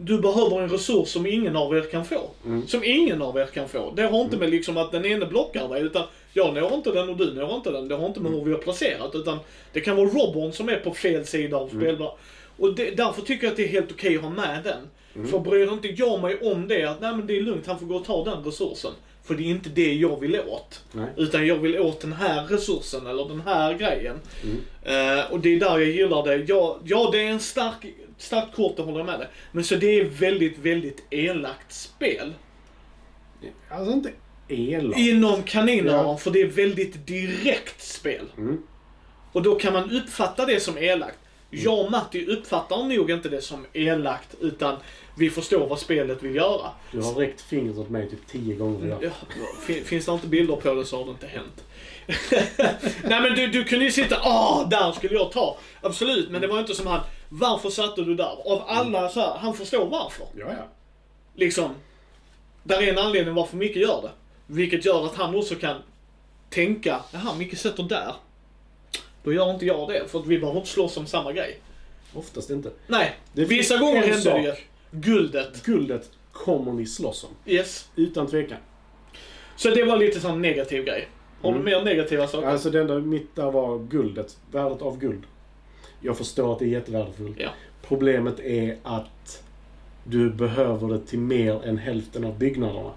du 0.00 0.18
behöver 0.20 0.60
en 0.60 0.68
resurs 0.68 1.08
som 1.08 1.26
ingen 1.26 1.56
av 1.56 1.76
er 1.76 1.90
kan 1.90 2.04
få. 2.04 2.30
Mm. 2.44 2.66
Som 2.66 2.84
ingen 2.84 3.22
av 3.22 3.38
er 3.38 3.46
kan 3.46 3.68
få. 3.68 3.92
Det 3.96 4.02
har 4.02 4.20
inte 4.20 4.36
med 4.36 4.50
liksom 4.50 4.76
att 4.76 4.92
den 4.92 5.04
ene 5.04 5.26
blockar 5.26 5.68
dig, 5.68 5.82
utan 5.82 6.04
jag 6.32 6.54
når 6.54 6.74
inte 6.74 6.90
den 6.92 7.08
och 7.08 7.16
du 7.16 7.34
når 7.34 7.54
inte 7.54 7.70
den. 7.70 7.88
Det 7.88 7.94
har 7.94 8.06
inte 8.06 8.20
med 8.20 8.32
hur 8.32 8.44
vi 8.44 8.52
har 8.52 8.58
placerat, 8.58 9.14
utan 9.14 9.38
det 9.72 9.80
kan 9.80 9.96
vara 9.96 10.06
Robborn 10.06 10.52
som 10.52 10.68
är 10.68 10.76
på 10.76 10.94
fel 10.94 11.26
sida 11.26 11.56
av 11.56 11.68
Mm. 11.70 11.80
spelbar. 11.82 12.14
Och 12.58 12.74
det, 12.74 12.90
därför 12.90 13.22
tycker 13.22 13.44
jag 13.44 13.50
att 13.50 13.56
det 13.56 13.64
är 13.64 13.68
helt 13.68 13.92
okej 13.92 14.16
att 14.16 14.22
ha 14.22 14.30
med 14.30 14.60
den. 14.64 14.88
Mm. 15.14 15.28
För 15.28 15.38
bryr 15.38 15.72
inte 15.72 15.88
jag 15.88 16.20
mig 16.20 16.38
om 16.40 16.68
det, 16.68 16.84
att 16.84 17.00
nej 17.00 17.16
men 17.16 17.26
det 17.26 17.36
är 17.36 17.40
lugnt, 17.40 17.66
han 17.66 17.78
får 17.78 17.86
gå 17.86 17.96
och 17.96 18.04
ta 18.04 18.24
den 18.24 18.44
resursen. 18.44 18.92
För 19.28 19.34
det 19.34 19.42
är 19.42 19.46
inte 19.46 19.68
det 19.68 19.94
jag 19.94 20.20
vill 20.20 20.40
åt. 20.40 20.84
Nej. 20.92 21.06
Utan 21.16 21.46
jag 21.46 21.56
vill 21.56 21.78
åt 21.78 22.00
den 22.00 22.12
här 22.12 22.44
resursen 22.46 23.06
eller 23.06 23.28
den 23.28 23.40
här 23.40 23.74
grejen. 23.74 24.16
Mm. 24.42 25.18
Eh, 25.18 25.32
och 25.32 25.40
det 25.40 25.54
är 25.54 25.60
där 25.60 25.78
jag 25.78 25.90
gillar 25.90 26.24
det. 26.24 26.36
Ja, 26.36 26.80
ja 26.84 27.08
det 27.12 27.18
är 27.20 27.30
en 27.30 27.40
stark, 27.40 27.86
starkt 28.18 28.56
kort, 28.56 28.76
det 28.76 28.82
håller 28.82 28.98
jag 28.98 29.06
med 29.06 29.18
dig. 29.20 29.28
Men 29.52 29.64
så 29.64 29.74
det 29.74 30.00
är 30.00 30.04
väldigt, 30.04 30.58
väldigt 30.58 31.02
elakt 31.10 31.72
spel. 31.72 32.34
Alltså 33.70 33.92
inte 33.92 34.10
elak. 34.48 34.98
Inom 34.98 35.42
kaninöron, 35.42 36.06
Ja. 36.06 36.16
för 36.16 36.30
det 36.30 36.40
är 36.40 36.46
väldigt 36.46 37.06
direkt 37.06 37.82
spel. 37.82 38.24
Mm. 38.38 38.62
Och 39.32 39.42
då 39.42 39.54
kan 39.54 39.72
man 39.72 39.90
uppfatta 39.90 40.46
det 40.46 40.60
som 40.60 40.78
elakt. 40.78 41.18
Jag 41.50 41.84
och 41.84 41.90
Matti 41.90 42.26
uppfattar 42.26 42.84
nog 42.84 43.10
inte 43.10 43.28
det 43.28 43.42
som 43.42 43.66
elakt, 43.72 44.34
utan 44.40 44.76
vi 45.18 45.30
förstår 45.30 45.66
vad 45.66 45.78
spelet 45.78 46.22
vill 46.22 46.34
göra. 46.34 46.70
Du 46.92 47.02
har 47.02 47.14
räckt 47.14 47.40
fingret 47.40 47.78
åt 47.78 47.90
mig 47.90 48.10
typ 48.10 48.26
tio 48.26 48.54
gånger 48.54 48.86
idag. 48.86 48.98
Ja, 49.02 49.10
fin- 49.66 49.84
finns 49.84 50.06
det 50.06 50.12
inte 50.12 50.26
bilder 50.26 50.56
på 50.56 50.74
det 50.74 50.84
så 50.84 50.96
har 50.98 51.04
det 51.04 51.10
inte 51.10 51.26
hänt. 51.26 51.64
Nej 53.04 53.20
men 53.20 53.34
du, 53.34 53.46
du 53.46 53.64
kunde 53.64 53.84
ju 53.84 53.90
sitta, 53.92 54.16
ah 54.22 54.64
där 54.70 54.92
skulle 54.92 55.14
jag 55.14 55.32
ta. 55.32 55.56
Absolut, 55.80 56.30
men 56.30 56.40
det 56.40 56.46
var 56.46 56.58
inte 56.60 56.74
som 56.74 56.86
han, 56.86 57.00
varför 57.28 57.70
satte 57.70 58.02
du 58.02 58.14
där? 58.14 58.52
Av 58.52 58.62
alla 58.66 59.08
så 59.08 59.20
här, 59.20 59.34
han 59.38 59.54
förstår 59.54 59.86
varför. 59.86 60.26
Ja, 60.38 60.46
ja. 60.48 60.68
Liksom, 61.34 61.70
där 62.62 62.82
är 62.82 62.92
en 62.92 62.98
anledning 62.98 63.34
varför 63.34 63.56
Micke 63.56 63.76
gör 63.76 64.02
det. 64.02 64.10
Vilket 64.46 64.84
gör 64.84 65.06
att 65.06 65.14
han 65.14 65.34
också 65.34 65.54
kan 65.54 65.76
tänka, 66.50 67.00
jaha 67.12 67.34
Micke 67.34 67.58
sätter 67.58 67.82
där. 67.82 68.14
Då 69.22 69.32
gör 69.32 69.50
inte 69.50 69.66
jag 69.66 69.88
det, 69.88 70.08
för 70.08 70.18
att 70.18 70.26
vi 70.26 70.38
behöver 70.38 70.58
inte 70.60 70.70
slåss 70.72 70.96
om 70.96 71.06
samma 71.06 71.32
grej. 71.32 71.58
Oftast 72.14 72.50
inte. 72.50 72.70
Nej, 72.86 73.16
Det 73.32 73.44
vissa 73.44 73.76
gånger 73.76 74.02
händer 74.06 74.32
det 74.34 74.42
ju. 74.42 74.54
Guldet. 74.90 75.64
Guldet 75.64 76.10
kommer 76.32 76.72
ni 76.72 76.86
slåss 76.86 77.24
om. 77.24 77.30
Yes. 77.52 77.88
Utan 77.96 78.26
tvekan. 78.26 78.58
Så 79.56 79.70
det 79.70 79.84
var 79.84 79.96
lite 79.96 80.20
sån 80.20 80.42
negativ 80.42 80.84
grej. 80.84 81.08
Har 81.42 81.52
du 81.52 81.58
Mm. 81.58 81.64
mer 81.64 81.84
negativa 81.84 82.26
saker? 82.26 82.46
Alltså 82.48 82.70
det 82.70 82.80
enda 82.80 82.98
mitt 82.98 83.36
där 83.36 83.50
var 83.50 83.78
guldet. 83.78 84.36
Värdet 84.52 84.82
av 84.82 84.98
guld. 84.98 85.22
Jag 86.00 86.18
förstår 86.18 86.52
att 86.52 86.58
det 86.58 86.64
är 86.64 86.68
jättevärdefullt. 86.68 87.36
Ja. 87.40 87.48
Problemet 87.82 88.40
är 88.40 88.76
att 88.82 89.42
du 90.04 90.30
behöver 90.30 90.88
det 90.88 91.00
till 91.06 91.18
mer 91.18 91.64
än 91.64 91.78
hälften 91.78 92.24
av 92.24 92.38
byggnaderna. 92.38 92.90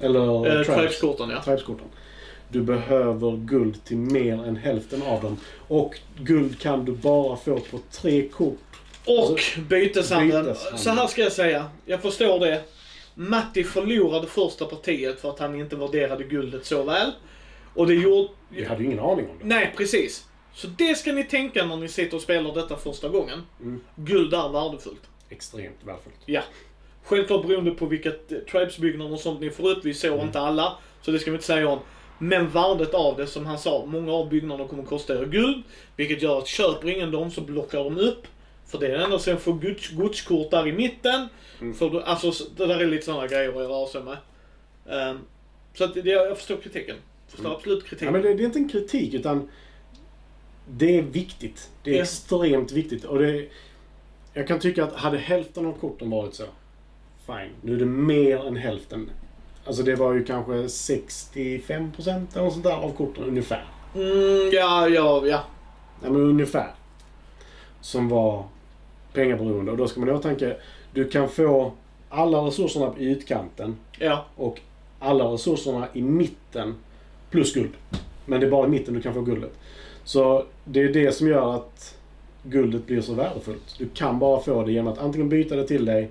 Eller 0.00 0.46
Eh, 0.46 0.52
tribes. 0.52 0.66
Tribeskorten 0.66 1.30
ja. 1.30 1.42
Tribeskorten. 1.42 1.86
Du 2.48 2.62
behöver 2.62 3.36
guld 3.36 3.84
till 3.84 3.96
mer 3.96 4.44
än 4.44 4.56
hälften 4.56 5.02
av 5.02 5.22
dem. 5.22 5.36
Och 5.68 5.98
guld 6.18 6.58
kan 6.60 6.84
du 6.84 6.92
bara 6.92 7.36
få 7.36 7.58
på 7.58 7.78
tre 7.90 8.28
kort. 8.28 8.58
Och 9.06 9.18
Alltså, 9.30 9.60
byteshandeln. 9.60 10.44
byteshandeln. 10.44 10.78
Så 10.78 10.90
här 10.90 11.06
ska 11.06 11.22
jag 11.22 11.32
säga. 11.32 11.70
Jag 11.86 12.02
förstår 12.02 12.40
det. 12.40 12.62
Matti 13.14 13.64
förlorade 13.64 14.26
första 14.26 14.64
partiet 14.64 15.20
för 15.20 15.30
att 15.30 15.38
han 15.38 15.60
inte 15.60 15.76
värderade 15.76 16.24
guldet 16.24 16.64
så 16.66 16.82
väl. 16.82 17.10
Och 17.74 17.86
det 17.86 17.94
gjorde... 17.94 18.28
Vi 18.48 18.64
hade 18.64 18.80
ju 18.80 18.86
ingen 18.86 18.98
aning 18.98 19.30
om 19.30 19.38
det. 19.38 19.44
Nej, 19.46 19.74
precis. 19.76 20.26
Så 20.54 20.66
det 20.66 20.94
ska 20.98 21.12
ni 21.12 21.24
tänka 21.24 21.64
när 21.64 21.76
ni 21.76 21.88
sitter 21.88 22.16
och 22.16 22.22
spelar 22.22 22.54
detta 22.54 22.76
första 22.76 23.08
gången. 23.08 23.42
Mm. 23.60 23.80
Guld 23.96 24.34
är 24.34 24.48
värdefullt. 24.48 25.02
Extremt 25.30 25.76
värdefullt. 25.84 26.16
Ja. 26.26 26.42
Självklart 27.04 27.46
beroende 27.46 27.70
på 27.70 27.86
vilket 27.86 28.32
eh, 28.32 28.38
tribesbyggnader 28.38 29.12
och 29.12 29.20
sånt 29.20 29.40
ni 29.40 29.50
får 29.50 29.70
upp. 29.70 29.84
Vi 29.84 29.94
såg 29.94 30.12
Mm. 30.12 30.26
inte 30.26 30.40
alla, 30.40 30.76
så 31.02 31.10
det 31.10 31.18
ska 31.18 31.30
vi 31.30 31.34
inte 31.34 31.46
säga 31.46 31.68
om. 31.68 31.78
Men 32.18 32.48
värdet 32.50 32.94
av 32.94 33.16
det, 33.16 33.26
som 33.26 33.46
han 33.46 33.58
sa, 33.58 33.84
många 33.86 34.12
av 34.12 34.28
byggnaderna 34.28 34.68
kommer 34.68 34.82
kosta 34.82 35.14
er 35.18 35.24
guld. 35.24 35.62
Vilket 35.96 36.22
gör 36.22 36.38
att 36.38 36.46
köper 36.48 36.88
ingen 36.90 37.10
dem 37.10 37.30
så 37.30 37.40
blockar 37.40 37.78
de 37.84 37.98
upp. 37.98 38.26
För 38.72 38.78
det 38.78 38.86
är 38.86 38.98
det 38.98 39.04
enda 39.04 39.18
som 39.18 39.36
får 39.38 39.52
gods, 39.52 39.90
godskort 39.90 40.50
där 40.50 40.66
i 40.66 40.72
mitten. 40.72 41.28
Mm. 41.60 41.74
För 41.74 41.90
du, 41.90 42.02
alltså, 42.02 42.44
det 42.56 42.66
där 42.66 42.80
är 42.80 42.86
lite 42.86 43.04
sådana 43.04 43.26
grejer 43.26 43.48
att 43.48 43.54
röra 43.54 43.86
sig 43.86 44.02
med. 44.02 44.16
Ehm, 44.90 45.18
så 45.74 45.84
att 45.84 45.94
det, 45.94 46.00
jag 46.10 46.36
förstår 46.38 46.56
kritiken. 46.56 46.96
Förstår 47.28 47.44
Mm. 47.46 47.56
absolut 47.56 47.84
kritiken. 47.84 48.06
Ja, 48.06 48.12
men 48.12 48.22
det, 48.22 48.34
det 48.34 48.42
är 48.42 48.44
inte 48.44 48.58
en 48.58 48.68
kritik 48.68 49.14
utan 49.14 49.48
det 50.70 50.98
är 50.98 51.02
viktigt. 51.02 51.70
Det 51.82 51.90
är 51.90 51.94
Ja. 51.96 52.02
extremt 52.02 52.72
viktigt. 52.72 53.04
Och 53.04 53.18
det, 53.18 53.48
jag 54.34 54.48
kan 54.48 54.58
tycka 54.60 54.84
att 54.84 54.92
hade 54.94 55.18
hälften 55.18 55.66
av 55.66 55.72
korten 55.72 56.10
varit 56.10 56.34
så, 56.34 56.44
fine. 57.26 57.50
Nu 57.62 57.74
är 57.74 57.78
det 57.78 57.84
mer 57.86 58.46
än 58.46 58.56
hälften. 58.56 59.10
Alltså 59.64 59.82
det 59.82 59.94
var 59.94 60.12
ju 60.12 60.24
kanske 60.24 60.52
65% 60.52 61.58
eller 62.34 62.42
något 62.42 62.52
sånt 62.52 62.64
där 62.64 62.72
av 62.76 62.92
korten 62.96 63.24
ungefär. 63.24 63.64
Mm, 63.94 64.50
ja, 64.52 64.88
ja, 64.88 65.26
ja. 65.26 65.44
Ja, 66.02 66.10
men 66.10 66.16
ungefär. 66.20 66.70
Som 67.80 68.08
var 68.08 68.44
pengaberoende. 69.12 69.72
Och 69.72 69.78
då 69.78 69.88
ska 69.88 70.00
man 70.00 70.08
ha 70.08 70.18
i 70.18 70.22
tanke, 70.22 70.56
du 70.92 71.08
kan 71.08 71.28
få 71.28 71.72
alla 72.08 72.38
resurserna 72.38 72.90
på 72.90 73.00
ytkanten 73.00 73.76
Ja, 73.98 74.24
och 74.36 74.60
alla 74.98 75.24
resurserna 75.24 75.88
i 75.92 76.02
mitten 76.02 76.74
plus 77.30 77.54
guld. 77.54 77.72
Men 78.26 78.40
det 78.40 78.46
är 78.46 78.50
bara 78.50 78.66
i 78.66 78.70
mitten 78.70 78.94
du 78.94 79.00
kan 79.00 79.14
få 79.14 79.20
guldet. 79.20 79.52
Så 80.04 80.44
det 80.64 80.82
är 80.82 80.92
det 80.92 81.12
som 81.12 81.28
gör 81.28 81.54
att 81.54 81.94
guldet 82.42 82.86
blir 82.86 83.00
så 83.00 83.14
värdefullt. 83.14 83.78
Du 83.78 83.88
kan 83.88 84.18
bara 84.18 84.40
få 84.40 84.64
det 84.64 84.72
genom 84.72 84.92
att 84.92 84.98
antingen 84.98 85.28
byta 85.28 85.56
det 85.56 85.66
till 85.66 85.84
dig 85.84 86.10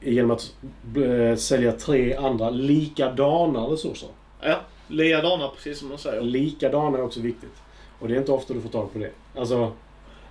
genom 0.00 0.30
att 0.30 0.54
eh, 0.96 1.36
sälja 1.36 1.72
tre 1.72 2.14
andra 2.14 2.50
likadana 2.50 3.60
resurser. 3.60 4.08
Ja, 4.40 4.60
likadana 4.88 5.48
precis 5.48 5.78
som 5.78 5.88
man 5.88 5.98
säger. 5.98 6.22
Likadana 6.22 6.98
är 6.98 7.02
också 7.02 7.20
viktigt. 7.20 7.62
Och 7.98 8.08
det 8.08 8.14
är 8.14 8.18
inte 8.18 8.32
ofta 8.32 8.54
du 8.54 8.60
får 8.60 8.68
tag 8.68 8.92
på 8.92 8.98
det. 8.98 9.10
Alltså, 9.36 9.72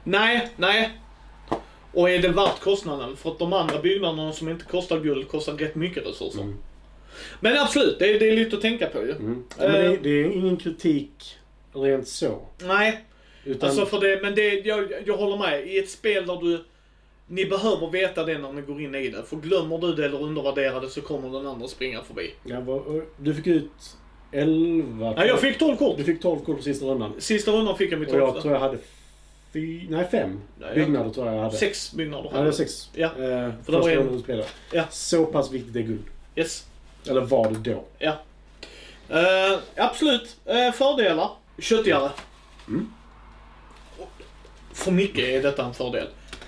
Nej, 0.03 0.49
nej. 0.57 0.89
Och 1.93 2.09
är 2.09 2.19
det 2.19 2.27
värt 2.27 2.59
kostnaden? 2.59 3.15
För 3.17 3.31
att 3.31 3.39
de 3.39 3.53
andra 3.53 3.81
byggnaderna 3.81 4.31
som 4.33 4.49
inte 4.49 4.65
kostar 4.65 4.99
guld 4.99 5.27
kostar 5.27 5.53
rätt 5.53 5.75
mycket 5.75 6.05
resurser. 6.07 6.41
mm, 6.41 6.57
Men 7.39 7.57
absolut, 7.57 7.99
det 7.99 8.15
är, 8.15 8.19
det 8.19 8.29
är 8.29 8.35
lite 8.35 8.55
att 8.55 8.61
tänka 8.61 8.87
på 8.87 9.01
ju. 9.01 9.11
mm. 9.11 9.43
Ja, 9.59 9.67
men 9.67 9.73
det, 9.81 9.97
det 9.97 10.09
är 10.09 10.31
ingen 10.31 10.57
kritik 10.57 11.37
rent 11.73 12.07
så. 12.07 12.41
Nej, 12.59 13.05
Utan, 13.45 13.69
alltså 13.69 13.85
för 13.85 13.99
det, 13.99 14.19
men 14.21 14.35
det, 14.35 14.49
jag, 14.65 14.93
jag 15.05 15.17
håller 15.17 15.37
med. 15.37 15.67
I 15.67 15.79
ett 15.79 15.89
spel 15.89 16.25
där 16.27 16.37
du, 16.41 16.63
ni 17.27 17.45
behöver 17.45 17.89
veta 17.89 18.23
det 18.25 18.37
när 18.37 18.53
ni 18.53 18.61
går 18.61 18.81
in 18.81 18.95
i 18.95 19.09
det. 19.09 19.23
För 19.23 19.35
glömmer 19.37 19.77
du 19.77 19.93
det 19.93 20.05
eller 20.05 20.21
undervärderar 20.21 20.81
det 20.81 20.89
så 20.89 21.01
kommer 21.01 21.29
den 21.29 21.47
andra 21.47 21.67
springa 21.67 22.01
förbi. 22.01 22.33
ja, 22.43 22.59
vad- 22.61 23.01
du 23.17 23.33
fick 23.33 23.47
ut 23.47 23.71
11... 24.31 25.13
Ja, 25.17 25.25
jag 25.25 25.39
fick 25.39 25.59
12 25.59 25.77
kort. 25.77 25.97
Du 25.97 26.03
fick 26.03 26.21
12 26.21 26.39
kort 26.39 26.57
på 26.57 26.63
sista 26.63 26.85
rundan. 26.85 27.13
Sista 27.17 27.51
rundan 27.51 27.77
fick 27.77 27.91
jag 27.91 27.99
mitt 27.99 28.09
Och 28.09 28.15
jag 28.19 28.41
tror 28.41 28.53
jag 28.53 28.59
hade 28.59 28.77
fy, 29.53 29.87
nej 29.89 30.07
fem 30.11 30.41
Nej, 30.59 30.75
byggnader 30.75 31.09
tror 31.09 31.25
jag 31.27 31.35
jag 31.35 31.41
hade. 31.43 31.57
Sex 31.57 31.93
byggnader. 31.93 32.31
Ja, 32.33 32.41
det 32.41 32.53
sex. 32.53 32.89
Ja, 32.93 33.07
Eh, 33.07 33.13
det 33.19 33.71
var 33.71 33.79
första 33.79 33.91
en- 33.91 33.97
gången 33.97 34.13
du 34.17 34.19
spelade. 34.23 34.47
Ja. 34.71 34.83
Så 34.89 35.25
pass 35.25 35.51
viktigt 35.51 35.75
är 35.75 35.81
guld. 35.81 36.03
Yes. 36.35 36.65
Eller 37.09 37.21
var 37.21 37.51
det 37.51 37.71
då? 37.71 37.83
Ja. 37.99 38.13
Eh, 39.09 39.59
absolut. 39.75 40.35
Uh, 40.49 40.71
fördelar. 40.71 41.29
Köttigare. 41.59 42.09
Mm. 42.67 42.93
För 44.73 44.91
mycket 44.91 45.23
är 45.25 45.41
detta 45.43 45.65
en 45.65 45.73
fördel. 45.73 46.07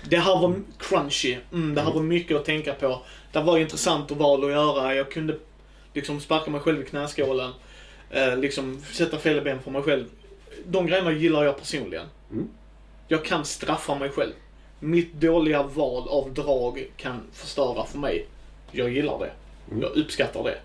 Det 0.09 0.17
här 0.17 0.35
var 0.41 0.55
crunchy. 0.79 1.37
Mm, 1.53 1.75
det 1.75 1.81
här 1.81 1.91
var 1.93 2.01
mycket 2.01 2.37
att 2.37 2.45
tänka 2.45 2.73
på. 2.73 3.01
Det 3.31 3.39
var 3.41 3.57
intressant 3.57 4.11
att 4.11 4.17
val 4.17 4.43
att 4.45 4.51
göra. 4.51 4.95
Jag 4.95 5.11
kunde 5.11 5.37
liksom 5.93 6.19
sparka 6.19 6.51
mig 6.51 6.61
själv 6.61 6.81
i 6.81 6.85
knäskålen. 6.85 7.51
Eh, 8.09 8.37
liksom 8.37 8.81
sätta 8.91 9.17
fälleben 9.17 9.59
för 9.63 9.71
mig 9.71 9.81
själv. 9.81 10.05
De 10.65 10.87
grejerna 10.87 11.11
gillar 11.11 11.43
jag 11.43 11.57
personligen. 11.57 12.05
Mm. 12.31 12.47
Jag 13.13 13.25
kan 13.25 13.45
straffa 13.45 13.95
mig 13.95 14.09
själv. 14.09 14.31
Mitt 14.79 15.13
dåliga 15.13 15.63
val 15.63 16.07
av 16.07 16.33
drag 16.33 16.87
kan 16.97 17.21
förstöra 17.33 17.85
för 17.85 17.97
mig. 17.97 18.25
Jag 18.71 18.89
gillar 18.89 19.19
det. 19.19 19.31
Mm. 19.71 19.81
Jag 19.81 19.97
uppskattar 19.97 20.43
det. 20.43 20.57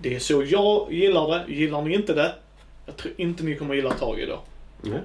Det 0.00 0.14
är 0.14 0.18
så 0.18 0.44
jag 0.44 0.92
gillar 0.92 1.28
det. 1.28 1.54
Gillar 1.54 1.82
ni 1.82 1.94
inte 1.94 2.14
det, 2.14 2.34
jag 2.86 2.96
tror 2.96 3.14
inte 3.16 3.44
ni 3.44 3.56
kommer 3.56 3.74
gilla 3.74 3.90
tag 3.90 4.20
i 4.20 4.26
då. 4.26 4.40
Nej. 4.82 5.00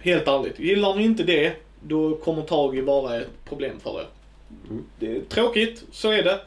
Helt 0.00 0.28
ärligt. 0.28 0.58
Gillar 0.58 0.94
ni 0.94 1.04
inte 1.04 1.22
det, 1.22 1.56
då 1.80 2.16
kommer 2.16 2.42
tag 2.42 2.76
i 2.76 2.80
vara 2.80 3.20
ett 3.20 3.44
problem 3.44 3.80
för 3.80 4.00
er. 4.00 4.06
Mm. 4.70 4.84
Det 4.98 5.16
är 5.16 5.20
tråkigt, 5.20 5.84
så 5.92 6.10
är 6.10 6.22
det. 6.22 6.40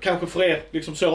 Kanske 0.00 0.26
för 0.26 0.42
er, 0.42 0.62
liksom 0.70 0.96
så. 0.96 1.12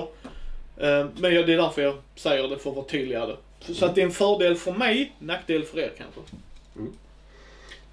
Eh, 0.78 1.06
Men 1.18 1.22
det 1.22 1.38
är 1.38 1.58
därför 1.58 1.82
jag 1.82 1.96
säger 2.16 2.48
det, 2.48 2.58
för 2.58 2.70
att 2.70 2.76
vara 2.76 2.86
tydligare. 2.86 3.36
Så 3.60 3.86
att 3.86 3.96
det 3.96 4.02
är 4.02 4.06
en 4.06 4.12
fördel 4.12 4.56
för 4.56 4.72
mig, 4.72 5.16
nackdel 5.20 5.64
för 5.64 5.80
er 5.80 5.92
kanske. 5.98 6.22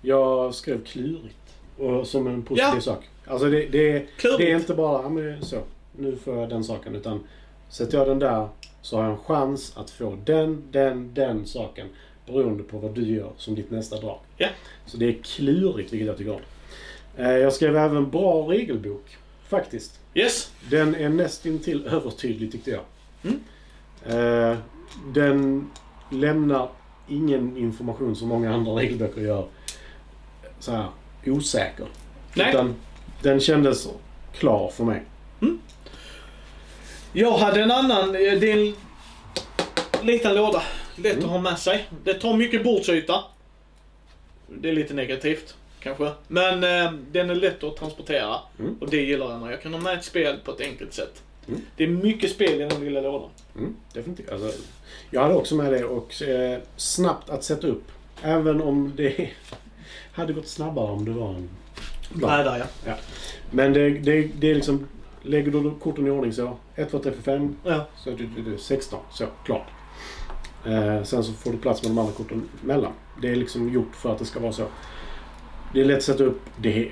Jag 0.02 0.54
skrev 0.54 0.84
klurigt. 0.84 1.36
Och 1.78 2.06
som 2.06 2.26
en 2.26 2.42
positiv 2.42 2.68
Ja. 2.74 2.80
sak. 2.80 3.08
Alltså 3.26 3.50
det, 3.50 3.66
det, 3.66 4.06
det 4.38 4.50
är 4.52 4.56
inte 4.56 4.74
bara, 4.74 5.08
men 5.08 5.44
så. 5.44 5.56
Nu 5.98 6.16
får 6.16 6.36
jag 6.36 6.48
den 6.48 6.64
saken. 6.64 6.94
Utan 6.94 7.20
sätter 7.68 7.98
jag 7.98 8.06
den 8.08 8.18
där 8.18 8.48
så 8.82 8.96
har 8.96 9.02
jag 9.04 9.12
en 9.12 9.18
chans 9.18 9.72
att 9.76 9.90
få 9.90 10.16
den, 10.24 10.62
den, 10.70 11.14
den 11.14 11.46
saken. 11.46 11.86
Beroende 12.26 12.62
på 12.62 12.78
vad 12.78 12.94
du 12.94 13.02
gör 13.16 13.30
som 13.36 13.54
ditt 13.54 13.70
nästa 13.70 13.96
drag. 14.00 14.18
Ja. 14.36 14.48
Så 14.86 14.96
det 14.96 15.06
är 15.08 15.12
klurigt, 15.22 15.92
vilket 15.92 16.06
jag 16.08 16.16
tycker 16.18 16.32
om. 16.32 16.40
Eh, 17.16 17.30
Jag 17.30 17.52
skrev 17.52 17.76
även 17.76 18.10
bra 18.10 18.50
regelbok. 18.50 19.16
Faktiskt. 19.48 20.00
Yes. 20.14 20.50
Den 20.70 20.94
är 20.94 21.08
nästintill 21.08 21.86
övertydlig 21.86 22.52
tyckte 22.52 22.70
jag. 22.70 22.80
Mm. 23.24 23.40
Eh, 24.06 24.58
den 25.14 25.70
lämnar 26.10 26.68
ingen 27.08 27.56
information 27.56 28.16
som 28.16 28.28
många 28.28 28.54
andra 28.54 28.72
regelböcker 28.72 29.20
gör 29.20 29.46
så 30.60 30.72
här 30.72 30.88
osäker. 31.26 31.86
Nej. 32.34 32.50
Utan 32.50 32.74
den 33.22 33.40
kändes 33.40 33.88
klar 34.32 34.70
för 34.70 34.84
mig. 34.84 35.02
Jag 37.12 37.38
hade 37.38 37.62
en 37.62 37.70
annan, 37.70 38.08
eh, 38.08 38.12
det 38.40 38.52
är 38.52 38.56
en 38.58 38.74
liten 40.06 40.34
låda. 40.34 40.62
Lätt 40.96 41.12
Mm. 41.12 41.24
att 41.24 41.30
ha 41.30 41.38
med 41.40 41.58
sig. 41.58 41.86
Det 42.04 42.14
tar 42.14 42.36
mycket 42.36 42.64
bordsyta. 42.64 43.24
Det 44.48 44.68
är 44.68 44.72
lite 44.72 44.94
negativt, 44.94 45.56
kanske. 45.80 46.10
Men 46.28 46.64
eh, 46.64 46.92
den 47.10 47.30
är 47.30 47.34
lätt 47.34 47.64
att 47.64 47.76
transportera. 47.76 48.36
Mm. 48.58 48.76
Och 48.80 48.90
det 48.90 48.96
gillar 48.96 49.30
jag 49.30 49.40
när 49.40 49.50
jag 49.50 49.62
kan 49.62 49.74
ha 49.74 49.80
med 49.80 49.98
ett 49.98 50.04
spel 50.04 50.36
på 50.44 50.50
ett 50.50 50.60
enkelt 50.60 50.94
sätt. 50.94 51.22
Mm. 51.48 51.60
Det 51.76 51.84
är 51.84 51.88
mycket 51.88 52.30
spel 52.30 52.60
i 52.60 52.64
den 52.64 52.84
lilla 52.84 53.00
lådan. 53.00 53.30
Mm, 53.56 53.76
definitivt. 53.92 54.30
Alltså, 54.32 54.52
jag 55.10 55.20
hade 55.22 55.34
också 55.34 55.54
med 55.54 55.72
det 55.72 55.84
och 55.84 56.22
eh, 56.22 56.58
snabbt 56.76 57.30
att 57.30 57.44
sätta 57.44 57.66
upp. 57.66 57.84
Även 58.22 58.62
om 58.62 58.92
det 58.96 59.30
hade 60.16 60.32
gått 60.32 60.48
snabbare 60.48 60.92
om 60.92 61.04
det 61.04 61.10
var 61.10 61.28
en 61.28 61.48
plan. 62.18 62.44
Bräda, 62.44 62.66
ja. 62.86 62.94
Men 63.50 63.72
det, 63.72 63.90
det, 63.90 64.22
det 64.40 64.50
är 64.50 64.54
liksom... 64.54 64.86
Lägger 65.22 65.50
du 65.50 65.70
korten 65.80 66.06
i 66.06 66.10
ordning 66.10 66.32
så. 66.32 66.56
1, 66.74 66.90
2, 66.90 66.98
3, 66.98 67.12
4, 67.12 67.22
5. 67.22 67.56
ja. 67.64 67.86
Så 67.96 68.10
det, 68.10 68.16
det, 68.36 68.50
det 68.50 68.58
16. 68.58 69.00
Så, 69.12 69.26
klart. 69.44 69.66
Eh, 70.66 71.02
sen 71.02 71.24
så 71.24 71.32
får 71.32 71.52
du 71.52 71.58
plats 71.58 71.82
med 71.82 71.90
de 71.90 71.98
andra 71.98 72.12
korten 72.12 72.48
mellan. 72.62 72.92
Det 73.22 73.28
är 73.28 73.36
liksom 73.36 73.72
gjort 73.72 73.96
för 73.96 74.12
att 74.12 74.18
det 74.18 74.24
ska 74.24 74.40
vara 74.40 74.52
så. 74.52 74.66
Det 75.72 75.80
är 75.80 75.84
lätt 75.84 75.96
att 75.96 76.02
sätta 76.02 76.24
upp. 76.24 76.40
Det 76.56 76.88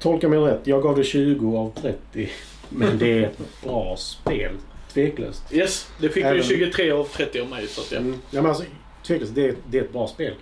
tolka 0.00 0.28
mig 0.28 0.38
rätt. 0.38 0.66
Jag 0.66 0.82
gav 0.82 0.96
det 0.96 1.04
20 1.04 1.56
av 1.58 1.72
30. 1.80 2.30
Men 2.68 2.98
det 2.98 3.18
är 3.18 3.22
ett 3.22 3.62
bra 3.64 3.96
spel. 3.96 4.52
Tveklöst. 4.92 5.42
Yes, 5.52 5.88
det 6.00 6.08
fick 6.08 6.24
Även- 6.24 6.36
ju 6.36 6.42
23 6.42 6.90
av 6.90 7.04
30 7.04 7.40
av 7.40 7.48
mig. 7.48 7.66
Så 7.68 7.80
att, 7.80 7.92
ja. 7.92 7.98
Mm. 7.98 8.18
Ja, 8.30 8.42
men 8.42 8.46
alltså, 8.46 8.64
tveklöst, 9.06 9.34
det 9.34 9.48
är, 9.48 9.54
det 9.66 9.78
är 9.78 9.82
ett 9.82 9.92
bra 9.92 10.08
spel. 10.08 10.34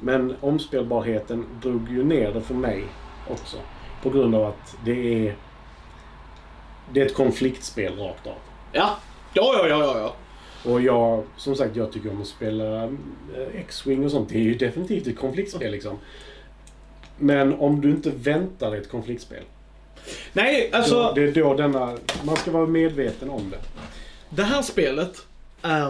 Men 0.00 0.36
omspelbarheten 0.40 1.46
drog 1.62 1.90
ju 1.90 2.04
ner 2.04 2.32
det 2.32 2.40
för 2.40 2.54
mig 2.54 2.84
också. 3.30 3.56
På 4.02 4.10
grund 4.10 4.34
av 4.34 4.44
att 4.44 4.76
det 4.84 5.28
är... 5.28 5.36
Det 6.92 7.00
är 7.00 7.06
ett 7.06 7.14
konfliktspel 7.14 7.98
rakt 7.98 8.26
av. 8.26 8.34
ja. 8.72 8.96
Ja, 9.34 9.54
ja, 9.58 9.68
ja, 9.68 9.98
ja. 9.98 10.14
Och 10.70 10.80
jag, 10.80 11.24
som 11.36 11.54
sagt, 11.54 11.76
jag 11.76 11.92
tycker 11.92 12.10
om 12.10 12.20
att 12.20 12.26
spela 12.26 12.84
eh, 12.84 12.90
X-Wing 13.54 14.04
och 14.04 14.10
sånt. 14.10 14.28
Det 14.28 14.38
är 14.38 14.42
ju 14.42 14.54
definitivt 14.54 15.06
ett 15.06 15.18
konfliktspel 15.18 15.72
liksom. 15.72 15.98
Men 17.18 17.54
om 17.54 17.80
du 17.80 17.90
inte 17.90 18.10
väntar 18.10 18.76
ett 18.76 18.90
konfliktspel. 18.90 19.42
Nej, 20.32 20.70
alltså. 20.72 20.94
då, 20.94 21.12
det 21.12 21.22
är 21.22 21.32
då 21.32 21.54
denna... 21.54 21.96
Man 22.22 22.36
ska 22.36 22.50
vara 22.50 22.66
medveten 22.66 23.30
om 23.30 23.50
det. 23.50 23.58
Det 24.30 24.42
här 24.42 24.62
spelet 24.62 25.26
är 25.62 25.86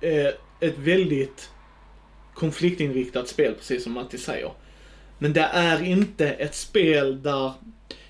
eh, 0.00 0.26
ett 0.60 0.78
väldigt 0.78 1.50
konfliktinriktat 2.36 3.28
spel, 3.28 3.54
precis 3.54 3.84
som 3.84 3.92
Matti 3.92 4.18
säger. 4.18 4.50
Men 5.18 5.32
det 5.32 5.48
är 5.52 5.82
inte 5.82 6.28
ett 6.28 6.54
spel 6.54 7.22
där, 7.22 7.52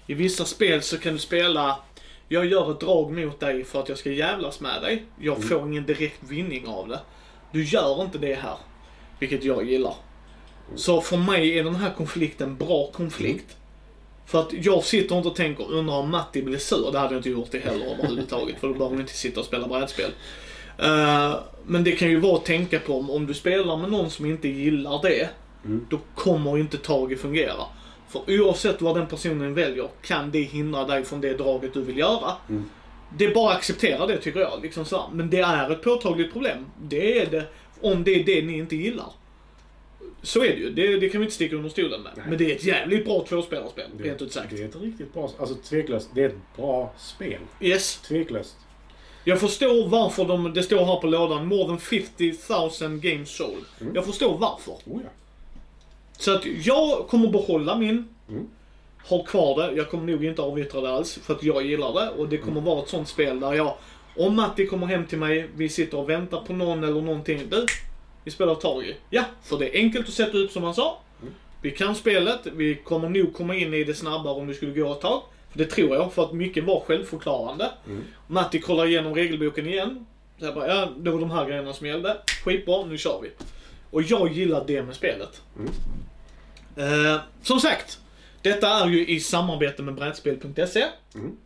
i 0.06 0.14
vissa 0.14 0.44
spel 0.44 0.82
så 0.82 0.98
kan 0.98 1.12
du 1.12 1.18
spela, 1.18 1.78
jag 2.28 2.46
gör 2.46 2.70
ett 2.70 2.80
drag 2.80 3.12
mot 3.12 3.40
dig 3.40 3.64
för 3.64 3.80
att 3.80 3.88
jag 3.88 3.98
ska 3.98 4.10
jävlas 4.10 4.60
med 4.60 4.82
dig. 4.82 5.04
Jag 5.20 5.44
får 5.44 5.66
ingen 5.66 5.86
direkt 5.86 6.22
vinning 6.28 6.66
av 6.66 6.88
det. 6.88 7.00
Du 7.52 7.64
gör 7.64 8.02
inte 8.02 8.18
det 8.18 8.34
här. 8.34 8.56
Vilket 9.18 9.44
jag 9.44 9.70
gillar. 9.70 9.94
Så 10.74 11.00
för 11.00 11.16
mig 11.16 11.58
är 11.58 11.64
den 11.64 11.76
här 11.76 11.94
konflikten 11.94 12.56
bra 12.56 12.90
konflikt. 12.92 13.56
För 14.26 14.40
att 14.40 14.52
jag 14.52 14.84
sitter 14.84 15.16
inte 15.16 15.28
och 15.28 15.36
tänker, 15.36 15.72
undrar 15.72 15.94
om 15.94 16.10
Matti 16.10 16.42
blir 16.42 16.58
sur. 16.58 16.92
Det 16.92 16.98
hade 16.98 17.14
jag 17.14 17.18
inte 17.18 17.30
gjort 17.30 17.50
det 17.50 17.58
heller 17.58 17.86
överhuvudtaget. 17.86 18.60
För 18.60 18.68
då 18.68 18.74
behöver 18.74 18.90
hon 18.90 19.00
inte 19.00 19.12
sitta 19.12 19.40
och 19.40 19.46
spela 19.46 19.68
brädspel. 19.68 20.10
Eh, 20.78 21.34
men 21.66 21.84
det 21.84 21.92
kan 21.92 22.08
ju 22.08 22.20
vara 22.20 22.36
att 22.36 22.44
tänka 22.44 22.80
på 22.80 22.98
om, 22.98 23.10
om 23.10 23.26
du 23.26 23.34
spelar 23.34 23.76
med 23.76 23.90
någon 23.90 24.10
som 24.10 24.26
inte 24.26 24.48
gillar 24.48 25.02
det. 25.02 25.28
Mm. 25.64 25.86
Då 25.90 25.98
kommer 26.14 26.58
inte 26.58 26.78
taget 26.78 27.20
fungera. 27.20 27.64
För 28.08 28.22
oavsett 28.40 28.82
vad 28.82 28.96
den 28.96 29.06
personen 29.06 29.54
väljer 29.54 29.88
kan 30.02 30.30
det 30.30 30.42
hindra 30.42 30.84
dig 30.84 31.04
från 31.04 31.20
det 31.20 31.34
draget 31.34 31.74
du 31.74 31.82
vill 31.82 31.98
göra. 31.98 32.32
Mm. 32.48 32.64
Det 33.18 33.24
är 33.24 33.34
bara 33.34 33.50
att 33.50 33.56
acceptera 33.56 34.06
det 34.06 34.18
tycker 34.18 34.40
jag. 34.40 34.62
Liksom 34.62 34.84
så. 34.84 35.02
Men 35.12 35.30
det 35.30 35.38
är 35.38 35.70
ett 35.70 35.82
påtagligt 35.82 36.32
problem. 36.32 36.66
Det 36.82 37.20
är 37.20 37.30
det 37.30 37.44
om 37.80 38.04
det 38.04 38.10
är 38.10 38.24
det 38.24 38.42
ni 38.42 38.58
inte 38.58 38.76
gillar. 38.76 39.12
Så 40.22 40.44
är 40.44 40.48
det 40.48 40.56
ju. 40.56 40.70
Det, 40.70 41.00
det 41.00 41.08
kan 41.08 41.20
vi 41.20 41.24
inte 41.24 41.34
sticka 41.34 41.56
under 41.56 41.70
stolen 41.70 42.02
med. 42.02 42.12
Nej. 42.16 42.26
Men 42.28 42.38
det 42.38 42.52
är 42.52 42.56
ett 42.56 42.64
jävligt 42.64 43.04
bra 43.04 43.24
tvåspelarspel, 43.28 43.90
rent 43.98 44.22
ut 44.22 44.32
sagt. 44.32 44.50
Det 44.50 44.62
är 44.62 44.68
ett 44.68 44.76
riktigt 44.82 45.14
bra... 45.14 45.30
Alltså 45.38 45.54
tveklöst. 45.54 46.10
Det 46.14 46.22
är 46.22 46.28
ett 46.28 46.56
bra 46.56 46.92
spel. 46.98 47.40
Yes. 47.60 47.96
Tveklöst. 47.96 48.56
Jag 49.28 49.40
förstår 49.40 49.88
varför 49.88 50.24
de, 50.24 50.52
det 50.52 50.62
står 50.62 50.84
här 50.84 50.96
på 50.96 51.06
lådan, 51.06 51.46
more 51.46 51.66
than 51.66 51.78
50 51.78 52.34
000 52.82 52.98
games 52.98 53.36
sold. 53.36 53.64
Mm. 53.80 53.94
Jag 53.94 54.04
förstår 54.04 54.38
varför. 54.38 54.72
Oh, 54.72 55.00
ja. 55.04 55.10
Så 56.18 56.34
att 56.34 56.46
jag 56.46 57.08
kommer 57.08 57.28
behålla 57.28 57.76
min. 57.76 58.08
Mm. 58.28 58.46
Ha 59.08 59.22
kvar 59.22 59.62
det. 59.62 59.76
Jag 59.76 59.90
kommer 59.90 60.12
nog 60.12 60.24
inte 60.24 60.42
avyttra 60.42 60.80
det 60.80 60.90
alls. 60.90 61.18
För 61.22 61.34
att 61.34 61.42
jag 61.42 61.66
gillar 61.66 61.92
det. 61.92 62.10
Och 62.10 62.28
det 62.28 62.38
kommer 62.38 62.60
vara 62.60 62.82
ett 62.82 62.88
sånt 62.88 63.08
spel 63.08 63.40
där 63.40 63.52
jag, 63.52 63.74
om 64.16 64.36
Matti 64.36 64.66
kommer 64.66 64.86
hem 64.86 65.06
till 65.06 65.18
mig, 65.18 65.48
vi 65.56 65.68
sitter 65.68 65.98
och 65.98 66.10
väntar 66.10 66.40
på 66.40 66.52
någon 66.52 66.84
eller 66.84 67.02
någonting. 67.02 67.40
Du, 67.50 67.66
vi 68.24 68.30
spelar 68.30 68.54
Targi. 68.54 68.94
Ja, 69.10 69.24
för 69.42 69.58
det 69.58 69.76
är 69.76 69.82
enkelt 69.82 70.08
att 70.08 70.14
sätta 70.14 70.38
upp 70.38 70.50
som 70.50 70.62
han 70.62 70.74
sa. 70.74 70.98
Vi 71.62 71.70
kan 71.70 71.94
spelet, 71.94 72.40
vi 72.52 72.74
kommer 72.74 73.08
nog 73.08 73.34
komma 73.34 73.56
in 73.56 73.74
i 73.74 73.84
det 73.84 73.94
snabbare 73.94 74.34
om 74.34 74.46
det 74.46 74.54
skulle 74.54 74.80
gå 74.80 74.92
ett 74.92 75.00
tag. 75.00 75.22
Det 75.56 75.64
tror 75.64 75.96
jag, 75.96 76.12
för 76.12 76.24
att 76.24 76.32
mycket 76.32 76.64
var 76.64 76.80
självförklarande. 76.80 77.70
Matti 78.26 78.60
kollar 78.60 78.86
igenom 78.86 79.14
regelboken 79.14 79.66
igen. 79.66 80.06
Så 80.38 80.44
jag 80.44 80.54
bara, 80.54 80.68
ja, 80.68 80.88
det 80.96 81.10
var 81.10 81.20
de 81.20 81.30
här 81.30 81.46
grejerna 81.46 81.72
som 81.72 81.86
gällde. 81.86 82.16
Skitbra, 82.44 82.84
nu 82.84 82.98
kör 82.98 83.20
vi. 83.22 83.30
Och 83.90 84.02
jag 84.02 84.32
gillar 84.32 84.64
det 84.66 84.82
med 84.82 84.94
spelet. 84.94 85.42
Eh, 86.76 87.20
som 87.42 87.60
sagt, 87.60 87.98
detta 88.42 88.68
är 88.68 88.88
ju 88.88 89.06
i 89.06 89.20
samarbete 89.20 89.82
med 89.82 89.94
brädspel.se. 89.94 90.84
Mm. 91.14 91.36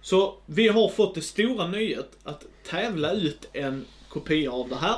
Så 0.00 0.34
vi 0.46 0.68
har 0.68 0.88
fått 0.88 1.14
det 1.14 1.22
stora 1.22 1.66
nöjet 1.66 2.10
att 2.24 2.44
tävla 2.70 3.12
ut 3.12 3.48
en 3.52 3.84
kopia 4.08 4.52
av 4.52 4.68
det 4.68 4.76
här. 4.76 4.96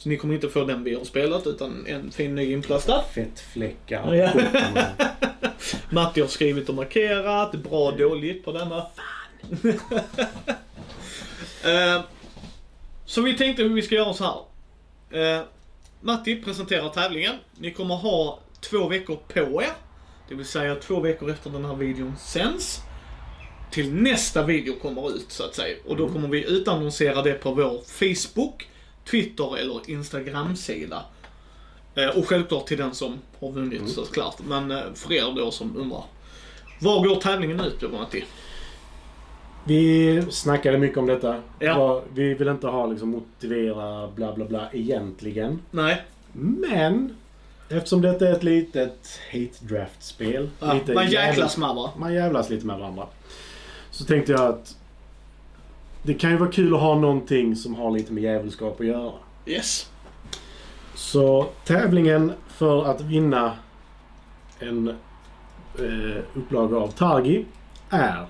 Så 0.00 0.08
ni 0.08 0.16
kommer 0.16 0.34
inte 0.34 0.48
få 0.48 0.64
den 0.64 0.84
vi 0.84 0.94
har 0.94 1.04
spelat, 1.04 1.46
utan 1.46 1.86
en 1.86 2.10
fin 2.10 2.34
ny 2.34 2.52
inplastad. 2.52 3.02
Fettfläckar. 3.14 4.14
Ja. 4.14 4.32
Matti 5.90 6.20
har 6.20 6.28
skrivit 6.28 6.68
och 6.68 6.74
markerat, 6.74 7.52
bra 7.52 7.90
dåligt 7.90 8.44
på 8.44 8.52
denna. 8.52 8.86
Eh, 11.64 12.00
så 13.04 13.22
vi 13.22 13.36
tänkte 13.36 13.62
hur 13.62 13.74
vi 13.74 13.82
ska 13.82 13.94
göra 13.94 14.14
så 14.14 14.24
här. 15.10 15.38
Eh, 15.38 15.42
Matti 16.00 16.42
presenterar 16.42 16.88
tävlingen. 16.88 17.34
Ni 17.58 17.72
kommer 17.72 17.94
ha 17.94 18.38
två 18.60 18.88
veckor 18.88 19.18
på 19.28 19.62
er. 19.62 19.72
Det 20.28 20.34
vill 20.34 20.46
säga 20.46 20.74
två 20.74 21.00
veckor 21.00 21.30
efter 21.30 21.50
den 21.50 21.64
här 21.64 21.74
videon 21.74 22.16
sänds. 22.18 22.80
Till 23.70 23.94
nästa 23.94 24.42
video 24.42 24.74
kommer 24.74 25.16
ut 25.16 25.32
så 25.32 25.44
att 25.44 25.54
säga. 25.54 25.76
Och 25.86 25.96
då 25.96 26.08
kommer 26.08 26.28
vi 26.28 26.44
utannonsera 26.44 27.22
det 27.22 27.32
på 27.32 27.50
vår 27.54 27.80
Facebook, 27.84 28.69
Twitter 29.10 29.56
eller 29.58 29.90
Instagram-sida. 29.90 31.02
Eh, 31.94 32.18
och 32.18 32.26
självklart 32.28 32.66
till 32.66 32.78
den 32.78 32.94
som 32.94 33.18
har 33.40 33.52
vunnit 33.52 33.88
såklart. 33.88 34.36
Men 34.48 34.70
eh, 34.70 34.78
för 34.94 35.12
er 35.12 35.32
då 35.36 35.50
som 35.50 35.76
undrar. 35.76 36.04
Var 36.78 37.04
går 37.08 37.16
tävlingen 37.16 37.60
ut 37.60 37.80
då 37.80 37.88
Matti? 37.88 38.24
Vi 39.64 40.22
snackade 40.30 40.78
mycket 40.78 40.98
om 40.98 41.06
detta. 41.06 41.42
Ja. 41.58 42.02
Vi 42.14 42.34
vill 42.34 42.48
inte 42.48 42.66
ha 42.66 42.86
liksom 42.86 43.08
motivera 43.08 44.08
bla 44.08 44.32
bla 44.32 44.44
bla 44.44 44.68
egentligen. 44.72 45.62
Nej, 45.70 46.02
Men 46.32 47.16
eftersom 47.68 48.00
detta 48.00 48.28
är 48.28 48.32
ett 48.32 48.42
litet 48.42 49.20
hate 49.32 49.64
draft-spel. 49.74 50.50
ja, 50.60 50.72
lite 50.74 50.94
man 50.94 51.04
jävla- 51.10 51.26
jäklas 51.28 51.56
med 51.56 51.74
va? 51.74 51.90
man 51.96 52.14
jävlas 52.14 52.50
lite 52.50 52.66
med 52.66 52.78
varandra. 52.78 53.06
Så 53.90 54.04
tänkte 54.04 54.32
jag 54.32 54.40
att 54.40 54.76
det 56.02 56.14
kan 56.14 56.30
ju 56.30 56.36
vara 56.36 56.50
kul 56.50 56.74
att 56.74 56.80
ha 56.80 56.98
någonting 56.98 57.56
som 57.56 57.74
har 57.74 57.90
lite 57.90 58.12
med 58.12 58.22
djävulskap 58.22 58.80
att 58.80 58.86
göra. 58.86 59.12
Yes. 59.46 59.90
Så 60.94 61.46
tävlingen 61.64 62.32
för 62.48 62.84
att 62.84 63.00
vinna 63.00 63.52
en 64.58 64.88
eh, 65.78 66.22
upplaga 66.34 66.76
av 66.76 66.88
Targi 66.88 67.44
är 67.90 68.26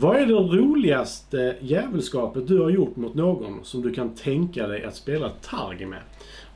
Vad 0.00 0.16
är 0.16 0.26
det 0.26 0.32
roligaste 0.32 1.56
djävulskapet 1.60 2.48
du 2.48 2.60
har 2.60 2.70
gjort 2.70 2.96
mot 2.96 3.14
någon 3.14 3.64
som 3.64 3.82
du 3.82 3.92
kan 3.92 4.14
tänka 4.14 4.66
dig 4.66 4.84
att 4.84 4.96
spela 4.96 5.28
Targi 5.28 5.86
med? 5.86 6.02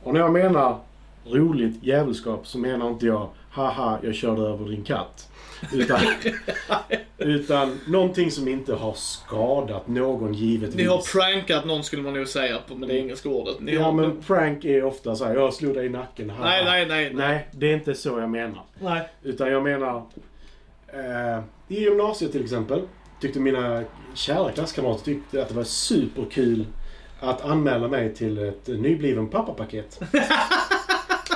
Och 0.03 0.13
när 0.13 0.19
jag 0.19 0.33
menar 0.33 0.77
roligt 1.25 1.83
djävulskap 1.83 2.47
så 2.47 2.57
menar 2.57 2.89
inte 2.89 3.05
jag 3.05 3.29
haha, 3.51 3.99
jag 4.03 4.15
körde 4.15 4.41
över 4.41 4.69
din 4.69 4.83
katt. 4.83 5.30
Utan, 5.73 5.99
utan 7.17 7.79
någonting 7.87 8.31
som 8.31 8.47
inte 8.47 8.73
har 8.73 8.93
skadat 8.93 9.87
någon 9.87 10.33
givetvis. 10.33 10.75
Ni 10.75 10.83
har 10.83 11.01
prankat 11.13 11.65
någon 11.65 11.83
skulle 11.83 12.01
man 12.01 12.13
nog 12.13 12.27
säga 12.27 12.57
på 12.67 12.75
med 12.75 12.89
det 12.89 12.97
engelska 12.97 13.29
ordet. 13.29 13.59
Ni 13.59 13.73
Ja 13.75 13.83
har, 13.83 13.91
men 13.91 14.21
prank 14.21 14.65
är 14.65 14.83
ofta 14.83 15.15
så 15.15 15.25
här, 15.25 15.35
jag 15.35 15.53
slog 15.53 15.73
dig 15.73 15.85
i 15.85 15.89
nacken. 15.89 16.29
haha." 16.29 16.43
Nej, 16.49 16.65
nej, 16.65 16.85
nej. 16.85 17.13
Nej. 17.13 17.27
Nej, 17.27 17.47
det 17.51 17.69
är 17.71 17.73
inte 17.73 17.95
så 17.95 18.19
jag 18.19 18.29
menar. 18.29 18.63
nej. 18.79 19.09
Utan 19.23 19.51
jag 19.51 19.63
menar... 19.63 20.03
Eh, 20.87 21.43
I 21.67 21.81
gymnasiet 21.83 22.31
till 22.31 22.43
exempel 22.43 22.81
tyckte 23.21 23.39
mina 23.39 23.83
kära 24.13 24.51
klasskamrater 24.51 25.03
tyckte 25.05 25.41
att 25.41 25.49
det 25.49 25.55
var 25.55 25.63
superkul 25.63 26.65
att 27.19 27.41
anmäla 27.45 27.87
mig 27.87 28.13
till 28.15 28.37
ett 28.37 28.67
nybliven 28.67 29.27
pappapaket. 29.27 29.99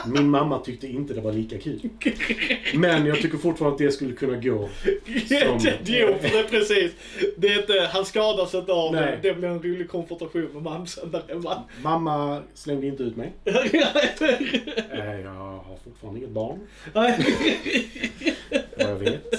Min 0.08 0.30
mamma 0.30 0.60
tyckte 0.60 0.88
inte 0.88 1.14
det 1.14 1.22
var 1.22 1.32
lika 1.32 1.58
kul. 1.60 1.89
Men 2.76 3.06
jag 3.06 3.22
tycker 3.22 3.38
fortfarande 3.38 3.74
att 3.76 3.80
det 3.80 3.91
skulle 3.91 4.14
kunna 4.14 4.38
gå. 4.38 4.70
Som- 5.30 5.60
jo, 5.86 6.08
för 6.22 6.30
det 6.30 6.39
är 6.39 6.43
precis. 6.49 6.91
Det 7.38 7.47
är 7.47 7.60
inte, 7.62 7.89
han 7.93 8.06
skadas 8.06 8.53
inte 8.53 8.72
av 8.74 8.93
det. 8.93 9.20
Det 9.22 9.34
blir 9.34 9.47
en 9.49 9.62
rolig 9.64 9.89
konfrontation 9.89 10.49
med 10.53 10.64
mamsen 10.64 11.12
där 11.12 11.24
hemma. 11.28 11.64
Mamma 11.82 12.41
slängde 12.53 12.88
inte 12.88 13.03
ut 13.03 13.16
mig. 13.16 13.34
Eh, 14.91 15.20
jag 15.22 15.30
har 15.32 15.78
fortfarande 15.84 16.20
inget 16.20 16.32
barn. 16.32 16.60
Nej. 16.93 17.26
Vad 18.78 18.89
jag 18.89 18.95
vet. 18.95 19.34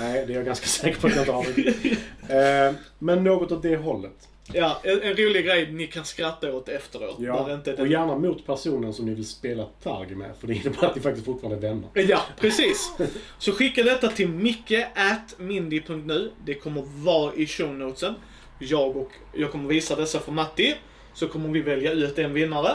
Nej, 0.00 0.24
det 0.26 0.32
är 0.32 0.36
jag 0.36 0.44
ganska 0.44 0.66
säker 0.66 1.00
på 1.00 1.06
att 1.06 1.14
jag 1.16 1.22
inte 1.22 1.32
har. 1.32 2.66
Eh, 2.68 2.74
men 2.98 3.24
något 3.24 3.52
åt 3.52 3.62
det 3.62 3.76
hållet. 3.76 4.28
Ja, 4.52 4.80
en, 4.82 5.02
en 5.02 5.16
rolig 5.16 5.44
grej 5.44 5.72
ni 5.72 5.86
kan 5.86 6.04
skratta 6.04 6.54
åt 6.54 6.68
efteråt. 6.68 7.16
Ja, 7.18 7.54
inte 7.54 7.74
och 7.74 7.86
gärna 7.86 8.18
mot 8.18 8.46
personen 8.46 8.94
som 8.94 9.06
ni 9.06 9.14
vill 9.14 9.28
spela 9.28 9.64
tag 9.82 10.16
med. 10.16 10.30
För 10.40 10.46
det 10.46 10.54
innebär 10.54 10.86
att 10.86 10.96
ni 10.96 11.02
faktiskt 11.02 11.26
fortfarande 11.26 11.66
är 11.66 11.70
vänner. 11.70 11.88
Ja, 12.10 12.20
precis. 12.40 12.92
Så 13.38 13.52
skicka 13.52 13.82
detta 13.82 14.08
till 14.08 14.28
micke.mindy.nu. 14.28 16.30
Det 16.44 16.54
kommer 16.54 16.82
vara 17.04 17.34
i 17.34 17.46
shownotesen. 17.46 18.14
Jag 18.58 18.96
och 18.96 19.10
jag 19.32 19.52
kommer 19.52 19.68
visa 19.68 19.96
dessa 19.96 20.20
för 20.20 20.32
Matti. 20.32 20.74
Så 21.14 21.28
kommer 21.28 21.48
vi 21.48 21.60
välja 21.60 21.92
ut 21.92 22.18
en 22.18 22.34
vinnare. 22.34 22.70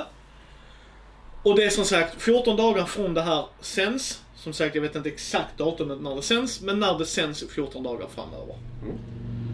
Och 1.43 1.55
det 1.55 1.63
är 1.63 1.69
som 1.69 1.85
sagt 1.85 2.21
14 2.21 2.57
dagar 2.57 2.85
från 2.85 3.13
det 3.13 3.21
här 3.21 3.45
sänds. 3.61 4.21
Som 4.35 4.53
sagt, 4.53 4.75
jag 4.75 4.81
vet 4.81 4.95
inte 4.95 5.09
exakt 5.09 5.57
datumet 5.57 6.01
när 6.01 6.15
det 6.15 6.21
sänds, 6.21 6.61
men 6.61 6.79
när 6.79 6.97
det 6.97 7.05
sänds 7.05 7.43
14 7.49 7.83
dagar 7.83 8.07
framöver. 8.15 8.55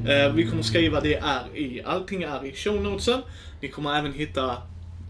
Eh, 0.08 0.34
vi 0.34 0.45
kommer 0.45 0.64
skriva 0.64 1.01
det 1.01 1.16
är 1.16 1.58
i, 1.58 1.82
allting 1.86 2.24
är 2.24 2.45
i 2.45 2.53
shownotesen. 2.56 3.22
Ni 3.62 3.68
kommer 3.68 3.99
även 3.99 4.14
hitta 4.14 4.51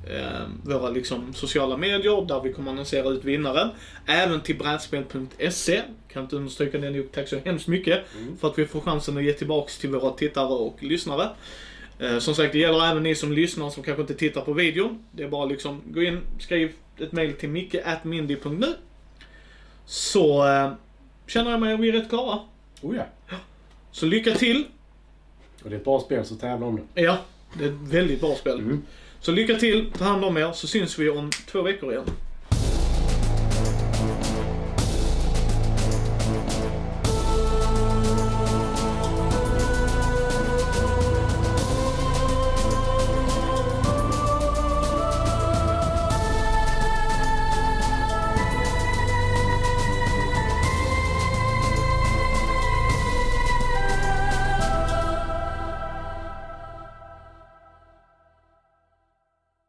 eh, 0.07 0.47
våra 0.63 0.89
liksom, 0.89 1.33
sociala 1.33 1.77
medier 1.77 2.25
där 2.27 2.41
vi 2.41 2.53
kommer 2.53 2.71
annonsera 2.71 3.09
ut 3.09 3.23
vinnaren. 3.23 3.69
Även 4.05 4.41
till 4.41 4.57
brädspel.se. 4.57 5.81
Kan 6.13 6.23
inte 6.23 6.35
understryka 6.35 6.77
det 6.77 6.89
nog. 6.89 7.11
Tack 7.11 7.27
så 7.27 7.37
hemskt 7.45 7.67
mycket 7.67 8.03
för 8.39 8.47
att 8.47 8.59
vi 8.59 8.65
får 8.65 8.81
chansen 8.81 9.17
att 9.17 9.23
ge 9.23 9.33
tillbaks 9.33 9.77
till 9.77 9.89
våra 9.89 10.11
tittare 10.11 10.47
och 10.47 10.83
lyssnare. 10.83 11.29
Eh, 11.99 12.19
som 12.19 12.35
sagt, 12.35 12.53
det 12.53 12.59
gäller 12.59 12.91
även 12.91 13.03
ni 13.03 13.15
som 13.15 13.31
lyssnar 13.31 13.69
som 13.69 13.83
kanske 13.83 14.01
inte 14.01 14.15
tittar 14.15 14.41
på 14.41 14.53
videon. 14.53 15.03
Det 15.11 15.23
är 15.23 15.27
bara 15.27 15.45
liksom, 15.45 15.81
gå 15.85 16.03
in, 16.03 16.21
skriv 16.39 16.71
ett 16.99 17.11
mail 17.11 17.33
till 17.33 17.49
micke.mindy.nu. 17.49 18.75
Så 19.85 20.47
eh, 20.47 20.71
känner 21.27 21.51
jag 21.51 21.59
mig 21.59 21.73
att 21.73 21.79
vi 21.79 21.89
är 21.89 21.93
rätt 21.93 22.09
klara. 22.09 22.39
Oh 22.81 22.95
ja. 22.95 23.05
Så 23.91 24.05
lycka 24.05 24.31
till! 24.31 24.65
Och 25.65 25.71
det 25.71 25.75
är 25.75 25.77
ett 25.79 25.85
bra 25.85 25.99
spel, 25.99 26.25
så 26.25 26.35
tävla 26.35 26.65
om 26.65 26.75
det. 26.93 27.01
Ja, 27.01 27.17
det 27.57 27.63
är 27.63 27.69
ett 27.69 27.75
väldigt 27.81 28.21
bra 28.21 28.35
spel. 28.35 28.59
Mm. 28.59 28.83
Så 29.19 29.31
lycka 29.31 29.55
till, 29.55 29.91
ta 29.97 30.03
hand 30.05 30.25
om 30.25 30.37
er, 30.37 30.51
så 30.51 30.67
syns 30.67 30.99
vi 30.99 31.09
om 31.09 31.31
två 31.51 31.61
veckor 31.61 31.91
igen. 31.91 32.05